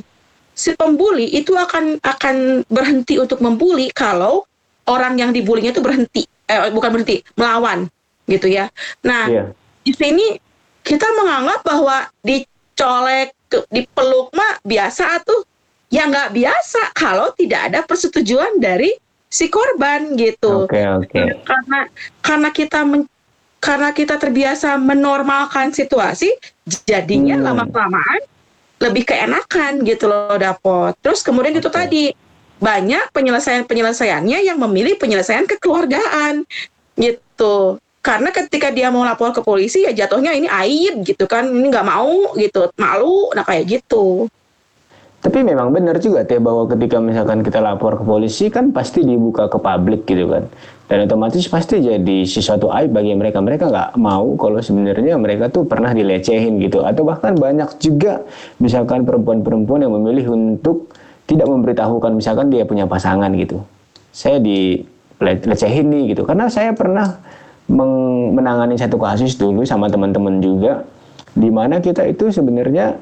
si 0.53 0.77
pembuli 0.77 1.33
itu 1.33 1.57
akan 1.57 1.97
akan 2.05 2.61
berhenti 2.69 3.17
untuk 3.17 3.41
membuli 3.41 3.89
kalau 3.89 4.45
orang 4.85 5.17
yang 5.17 5.33
dibulinya 5.33 5.73
itu 5.73 5.81
berhenti 5.81 6.29
eh 6.45 6.69
bukan 6.69 6.89
berhenti 6.93 7.25
melawan 7.33 7.89
gitu 8.29 8.45
ya 8.45 8.69
nah 9.01 9.25
yeah. 9.25 9.49
di 9.81 9.89
sini 9.97 10.37
kita 10.85 11.09
menganggap 11.17 11.65
bahwa 11.65 12.05
dicolek 12.21 13.33
dipeluk 13.73 14.29
mah 14.37 14.61
biasa 14.61 15.25
tuh 15.25 15.41
ya 15.93 16.09
nggak 16.09 16.33
biasa 16.33 16.97
kalau 16.97 17.29
tidak 17.37 17.69
ada 17.69 17.85
persetujuan 17.85 18.57
dari 18.57 18.89
si 19.29 19.45
korban 19.49 20.17
gitu 20.17 20.65
okay, 20.65 20.89
okay. 20.89 21.37
karena 21.45 21.79
karena 22.25 22.49
kita 22.49 22.81
men, 22.81 23.05
karena 23.63 23.95
kita 23.95 24.19
terbiasa 24.19 24.75
menormalkan 24.75 25.71
situasi, 25.71 26.35
jadinya 26.83 27.39
hmm. 27.39 27.45
lama 27.47 27.63
kelamaan 27.71 28.21
lebih 28.83 29.07
keenakan 29.07 29.87
gitu 29.87 30.11
loh 30.11 30.35
dapot. 30.35 30.91
Terus 30.99 31.23
kemudian 31.23 31.55
itu 31.55 31.71
Oke. 31.71 31.79
tadi 31.79 32.03
banyak 32.59 33.15
penyelesaian 33.15 33.63
penyelesaiannya 33.63 34.43
yang 34.43 34.59
memilih 34.59 34.99
penyelesaian 34.99 35.47
kekeluargaan 35.47 36.43
gitu. 36.99 37.79
Karena 38.03 38.35
ketika 38.35 38.67
dia 38.67 38.91
mau 38.91 39.07
lapor 39.07 39.31
ke 39.31 39.39
polisi 39.39 39.87
ya 39.87 39.95
jatuhnya 39.95 40.35
ini 40.35 40.51
aib 40.51 41.07
gitu 41.07 41.23
kan, 41.23 41.47
ini 41.47 41.71
nggak 41.71 41.87
mau 41.87 42.35
gitu, 42.35 42.67
malu, 42.75 43.31
nah 43.31 43.47
kayak 43.47 43.79
gitu. 43.79 44.27
Tapi 45.23 45.39
memang 45.39 45.71
benar 45.71 46.03
juga 46.03 46.27
teh 46.27 46.35
bahwa 46.35 46.67
ketika 46.67 46.99
misalkan 46.99 47.47
kita 47.47 47.63
lapor 47.63 47.95
ke 47.95 48.03
polisi 48.03 48.51
kan 48.51 48.75
pasti 48.75 49.07
dibuka 49.07 49.47
ke 49.47 49.55
publik 49.55 50.03
gitu 50.03 50.27
kan. 50.27 50.51
Dan 50.91 51.07
otomatis 51.07 51.47
pasti 51.47 51.79
jadi 51.79 52.27
sesuatu 52.27 52.67
aib 52.75 52.91
bagi 52.91 53.15
mereka. 53.15 53.39
Mereka 53.39 53.71
nggak 53.71 53.89
mau 54.03 54.35
kalau 54.35 54.59
sebenarnya 54.59 55.15
mereka 55.15 55.47
tuh 55.47 55.63
pernah 55.63 55.95
dilecehin 55.95 56.59
gitu. 56.59 56.83
Atau 56.83 57.07
bahkan 57.07 57.39
banyak 57.39 57.79
juga 57.79 58.19
misalkan 58.59 59.07
perempuan-perempuan 59.07 59.87
yang 59.87 59.95
memilih 59.95 60.35
untuk 60.35 60.91
tidak 61.23 61.47
memberitahukan 61.47 62.19
misalkan 62.19 62.51
dia 62.51 62.67
punya 62.67 62.83
pasangan 62.83 63.31
gitu. 63.39 63.63
Saya 64.11 64.43
dilecehin 64.43 65.87
nih 65.87 66.19
gitu. 66.19 66.27
Karena 66.27 66.51
saya 66.51 66.75
pernah 66.75 67.15
menangani 67.71 68.75
satu 68.75 68.99
kasus 68.99 69.39
dulu 69.39 69.63
sama 69.63 69.87
teman-teman 69.87 70.43
juga 70.43 70.83
di 71.31 71.47
mana 71.47 71.79
kita 71.79 72.03
itu 72.11 72.27
sebenarnya 72.27 72.99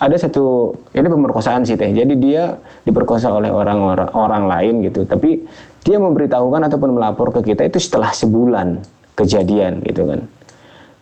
ada 0.00 0.16
satu 0.16 0.72
ini 0.96 1.06
pemerkosaan 1.12 1.68
sih 1.68 1.76
teh. 1.76 1.92
Jadi 1.92 2.16
dia 2.16 2.56
diperkosa 2.88 3.28
oleh 3.28 3.52
orang-orang 3.52 4.08
orang 4.16 4.44
lain 4.48 4.74
gitu. 4.88 5.04
Tapi 5.04 5.44
dia 5.84 6.00
memberitahukan 6.00 6.72
ataupun 6.72 6.96
melapor 6.96 7.28
ke 7.36 7.52
kita 7.52 7.68
itu 7.68 7.76
setelah 7.76 8.08
sebulan 8.08 8.80
kejadian 9.12 9.84
gitu 9.84 10.08
kan. 10.08 10.24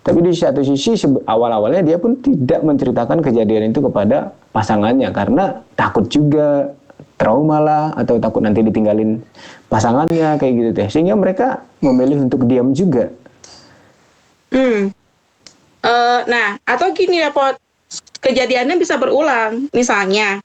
Tapi 0.03 0.19
di 0.25 0.35
satu 0.35 0.67
sisi 0.67 0.99
awal-awalnya 1.31 1.87
dia 1.87 1.97
pun 2.03 2.19
tidak 2.19 2.65
menceritakan 2.67 3.23
kejadian 3.23 3.71
itu 3.71 3.79
kepada 3.87 4.35
pasangannya 4.51 5.15
karena 5.15 5.63
takut 5.79 6.11
juga 6.11 6.75
trauma 7.19 7.59
lah 7.63 7.85
atau 7.95 8.19
takut 8.19 8.43
nanti 8.43 8.67
ditinggalin 8.67 9.23
pasangannya 9.71 10.43
kayak 10.43 10.53
gitu 10.59 10.71
teh. 10.75 10.89
Sehingga 10.91 11.15
mereka 11.15 11.63
memilih 11.79 12.27
untuk 12.27 12.51
diam 12.51 12.75
juga. 12.75 13.15
Hmm. 14.51 14.91
Eh, 15.79 16.21
nah, 16.27 16.59
atau 16.67 16.91
gini 16.91 17.23
ya, 17.23 17.31
Pot. 17.31 17.68
Kejadiannya 18.19 18.77
bisa 18.79 18.99
berulang. 18.99 19.71
Misalnya, 19.71 20.43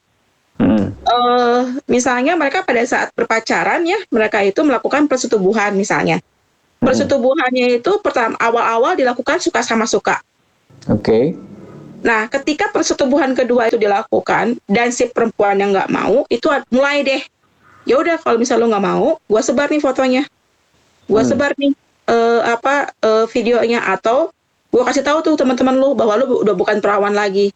Hmm. 0.54 0.94
eh 0.94 1.62
misalnya 1.90 2.38
mereka 2.38 2.62
pada 2.62 2.78
saat 2.86 3.10
berpacaran 3.18 3.82
ya, 3.82 3.98
mereka 4.14 4.38
itu 4.46 4.62
melakukan 4.62 5.10
persetubuhan 5.10 5.74
misalnya. 5.74 6.22
Persetubuhannya 6.78 7.80
itu 7.80 7.92
pertama 7.98 8.38
awal-awal 8.38 8.94
dilakukan 8.94 9.40
suka 9.40 9.64
sama 9.64 9.88
suka. 9.88 10.20
Oke. 10.86 11.34
Nah, 12.04 12.28
ketika 12.28 12.68
persetubuhan 12.68 13.32
kedua 13.32 13.72
itu 13.72 13.80
dilakukan 13.80 14.60
dan 14.68 14.92
si 14.92 15.08
perempuan 15.08 15.56
yang 15.56 15.72
nggak 15.72 15.88
mau, 15.88 16.28
itu 16.28 16.44
mulai 16.68 17.00
deh. 17.00 17.24
Ya 17.88 17.96
udah 17.96 18.20
kalau 18.20 18.36
misal 18.36 18.60
lu 18.60 18.68
nggak 18.68 18.84
mau, 18.84 19.16
gua 19.24 19.40
sebar 19.40 19.72
nih 19.72 19.80
fotonya. 19.80 20.22
Gua 21.08 21.24
Hmm. 21.24 21.30
sebar 21.32 21.56
nih 21.56 21.72
eh, 22.04 22.40
apa 22.44 22.92
eh, 23.00 23.24
videonya 23.32 23.80
atau 23.88 24.28
gua 24.68 24.84
kasih 24.84 25.00
tahu 25.00 25.24
tuh 25.24 25.34
teman-teman 25.40 25.72
lu 25.72 25.96
bahwa 25.96 26.20
lu 26.20 26.44
udah 26.44 26.52
bukan 26.52 26.84
perawan 26.84 27.16
lagi. 27.16 27.48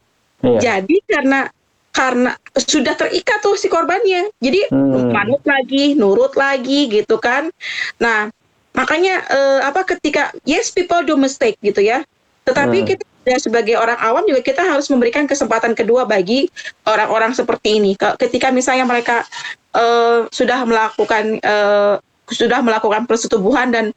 Iya. 0.43 0.59
Jadi 0.61 0.97
karena 1.05 1.51
karena 1.91 2.30
sudah 2.55 2.95
terikat 2.95 3.43
tuh 3.43 3.59
si 3.59 3.66
korbannya. 3.66 4.30
Jadi 4.39 4.70
Hmm. 4.70 5.11
manut 5.11 5.43
lagi, 5.43 5.99
nurut 5.99 6.39
lagi 6.39 6.86
gitu 6.86 7.18
kan. 7.18 7.51
Nah, 7.99 8.30
makanya 8.70 9.24
eh, 9.26 9.61
apa 9.66 9.82
ketika 9.82 10.30
yes 10.47 10.70
people 10.70 11.03
do 11.03 11.18
mistake 11.18 11.59
gitu 11.59 11.82
ya. 11.82 12.07
Tetapi 12.47 12.76
Hmm. 12.80 12.89
kita 12.89 13.05
ya, 13.26 13.36
sebagai 13.36 13.74
orang 13.76 13.99
awam 13.99 14.24
juga 14.24 14.41
kita 14.41 14.62
harus 14.62 14.86
memberikan 14.89 15.26
kesempatan 15.26 15.74
kedua 15.74 16.07
bagi 16.07 16.47
orang-orang 16.86 17.34
seperti 17.34 17.82
ini. 17.82 17.93
Ke- 17.99 18.14
Ketika 18.16 18.55
misalnya 18.55 18.86
mereka 18.86 19.26
eh, 19.74 20.24
sudah 20.30 20.62
melakukan 20.64 21.43
eh, 21.43 21.95
sudah 22.28 22.61
melakukan 22.61 23.09
persetubuhan 23.09 23.72
dan 23.72 23.91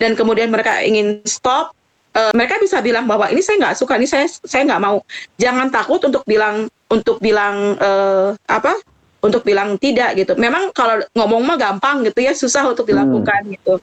dan 0.00 0.16
kemudian 0.16 0.48
mereka 0.48 0.80
ingin 0.80 1.20
stop 1.28 1.76
eh, 2.14 2.32
mereka 2.32 2.62
bisa 2.62 2.78
bilang 2.80 3.04
bahwa 3.10 3.26
ini 3.28 3.42
saya 3.42 3.58
nggak 3.60 3.76
suka, 3.76 3.98
ini 3.98 4.06
saya 4.08 4.26
saya 4.30 4.62
nggak 4.64 4.82
mau. 4.82 5.02
Jangan 5.36 5.68
takut 5.68 6.00
untuk 6.06 6.22
bilang 6.24 6.70
untuk 6.88 7.18
bilang 7.18 7.74
eh, 7.76 8.28
apa? 8.46 8.78
Untuk 9.24 9.42
bilang 9.42 9.80
tidak 9.80 10.14
gitu. 10.20 10.36
Memang 10.36 10.70
kalau 10.70 11.00
ngomong 11.16 11.42
mah 11.42 11.58
gampang 11.58 12.04
gitu 12.06 12.20
ya, 12.22 12.32
susah 12.36 12.70
untuk 12.70 12.86
dilakukan 12.86 13.56
gitu. 13.56 13.80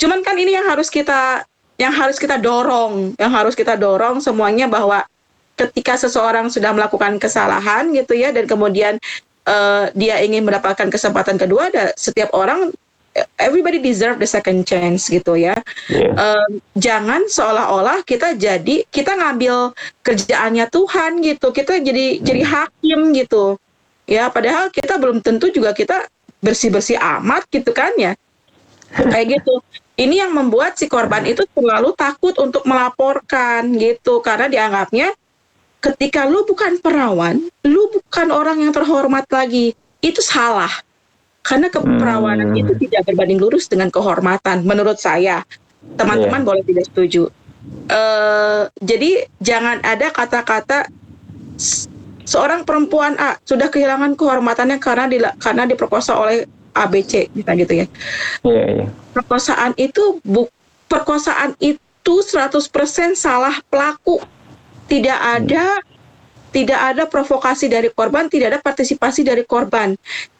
Cuman 0.00 0.24
kan 0.24 0.34
ini 0.40 0.56
yang 0.56 0.66
harus 0.66 0.88
kita 0.88 1.44
yang 1.80 1.92
harus 1.96 2.20
kita 2.20 2.36
dorong, 2.36 3.16
yang 3.16 3.32
harus 3.32 3.56
kita 3.56 3.76
dorong 3.76 4.20
semuanya 4.20 4.68
bahwa 4.68 5.00
ketika 5.56 5.96
seseorang 5.96 6.48
sudah 6.48 6.72
melakukan 6.72 7.20
kesalahan 7.20 7.92
gitu 7.92 8.16
ya 8.16 8.32
dan 8.32 8.48
kemudian 8.48 8.96
eh, 9.44 9.84
dia 9.96 10.20
ingin 10.24 10.44
mendapatkan 10.44 10.88
kesempatan 10.88 11.36
kedua, 11.36 11.68
ada 11.72 11.92
setiap 11.96 12.32
orang 12.32 12.72
everybody 13.38 13.82
deserve 13.82 14.22
the 14.22 14.28
second 14.28 14.62
chance 14.64 15.10
gitu 15.10 15.34
ya. 15.34 15.56
Iya. 15.90 16.10
em, 16.14 16.50
jangan 16.78 17.26
seolah-olah 17.26 18.06
kita 18.06 18.38
jadi 18.38 18.86
kita 18.88 19.18
ngambil 19.18 19.74
kerjaannya 20.04 20.66
Tuhan 20.70 21.10
gitu. 21.24 21.46
Kita 21.50 21.80
jadi 21.82 22.22
jadi 22.22 22.42
hakim 22.46 23.10
gitu. 23.16 23.58
Ya 24.06 24.30
padahal 24.30 24.70
kita 24.70 24.98
belum 24.98 25.22
tentu 25.22 25.50
juga 25.50 25.74
kita 25.74 26.06
bersih-bersih 26.42 26.98
amat 26.98 27.46
gitu 27.50 27.70
kan 27.74 27.90
ya. 27.98 28.14
Kayak 28.90 29.40
gitu. 29.40 29.62
Ini 30.00 30.26
yang 30.26 30.32
membuat 30.32 30.80
si 30.80 30.88
korban 30.88 31.28
itu 31.28 31.44
selalu 31.52 31.92
takut 31.92 32.32
untuk 32.40 32.64
melaporkan 32.64 33.68
gitu. 33.76 34.24
Karena 34.24 34.48
dianggapnya 34.48 35.12
ketika 35.80 36.28
lu 36.28 36.44
bukan 36.44 36.76
perawan 36.78 37.40
lu 37.64 37.82
bukan 37.88 38.28
orang 38.28 38.60
yang 38.60 38.72
terhormat 38.72 39.24
lagi 39.32 39.72
itu 40.04 40.20
salah 40.20 40.70
karena 41.50 41.66
keperawanan 41.66 42.54
Hmm. 42.54 42.60
itu 42.62 42.72
tidak 42.78 43.02
berbanding 43.04 43.42
lurus 43.42 43.66
dengan 43.66 43.90
kehormatan 43.90 44.62
menurut 44.62 44.96
saya 44.96 45.42
teman-teman 45.98 46.40
Iya. 46.40 46.46
boleh 46.46 46.62
tidak 46.62 46.84
setuju 46.86 47.26
eh 47.88 48.62
jadi 48.80 49.10
jangan 49.38 49.82
ada 49.82 50.08
kata-kata 50.08 50.86
"S- 51.56 51.90
seorang 52.22 52.62
perempuan 52.62 53.18
A 53.18 53.34
sudah 53.42 53.66
kehilangan 53.66 54.14
kehormatannya 54.14 54.78
karena 54.78 55.04
dila- 55.04 55.36
karena 55.36 55.66
diperkosa 55.66 56.14
oleh 56.14 56.46
ABC 56.70 57.26
misalnya 57.34 57.58
gitu 57.60 57.74
ya 57.76 57.86
Iya, 58.46 58.64
iya. 58.70 58.86
perkosaan 59.10 59.74
itu 59.76 60.22
bu 60.22 60.46
perkosaan 60.86 61.58
itu 61.58 61.78
100% 62.16 63.12
salah 63.12 63.58
pelaku. 63.66 64.22
Tidak 64.86 65.14
ada 65.14 65.78
tidak 66.50 66.80
ada 66.80 67.04
provokasi 67.06 67.70
dari 67.70 67.90
korban, 67.94 68.26
tidak 68.26 68.56
ada 68.56 68.60
partisipasi 68.62 69.22
dari 69.22 69.46
korban. 69.46 69.94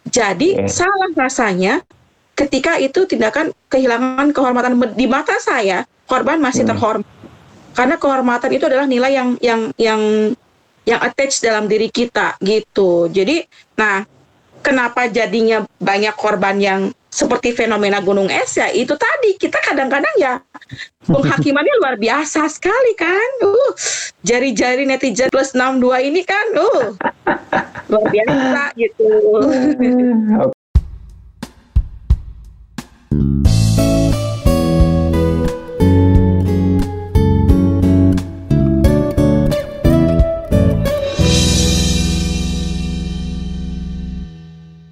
Jadi 0.06 0.66
salah 0.66 1.10
rasanya 1.14 1.82
ketika 2.34 2.80
itu 2.82 3.06
tindakan 3.06 3.54
kehilangan 3.70 4.34
kehormatan 4.34 4.74
di 4.96 5.06
mata 5.06 5.38
saya, 5.38 5.86
korban 6.10 6.42
masih 6.42 6.66
Hmm. 6.66 6.74
terhormat. 6.74 7.08
Karena 7.70 7.94
kehormatan 7.96 8.50
itu 8.50 8.64
adalah 8.66 8.86
nilai 8.90 9.12
yang 9.14 9.30
yang 9.38 9.60
yang 9.78 10.02
yang 10.82 11.00
attach 11.04 11.38
dalam 11.38 11.70
diri 11.70 11.86
kita 11.92 12.34
gitu. 12.42 13.06
Jadi, 13.06 13.46
nah, 13.78 14.02
kenapa 14.64 15.06
jadinya 15.06 15.62
banyak 15.78 16.14
korban 16.18 16.56
yang 16.58 16.80
seperti 17.10 17.52
fenomena 17.52 17.98
gunung 17.98 18.30
es 18.30 18.54
ya 18.56 18.70
itu 18.70 18.94
tadi. 18.94 19.34
Kita 19.36 19.58
kadang-kadang 19.60 20.14
ya 20.16 20.38
penghakimannya 21.04 21.74
luar 21.82 21.98
biasa 21.98 22.46
sekali 22.46 22.94
kan. 22.94 23.30
Uh 23.42 23.72
jari-jari 24.22 24.86
netizen 24.86 25.32
plus 25.32 25.52
62 25.56 26.08
ini 26.12 26.22
kan 26.22 26.46
uh 26.54 26.94
luar 27.90 28.06
biasa 28.08 28.62
gitu 28.78 29.08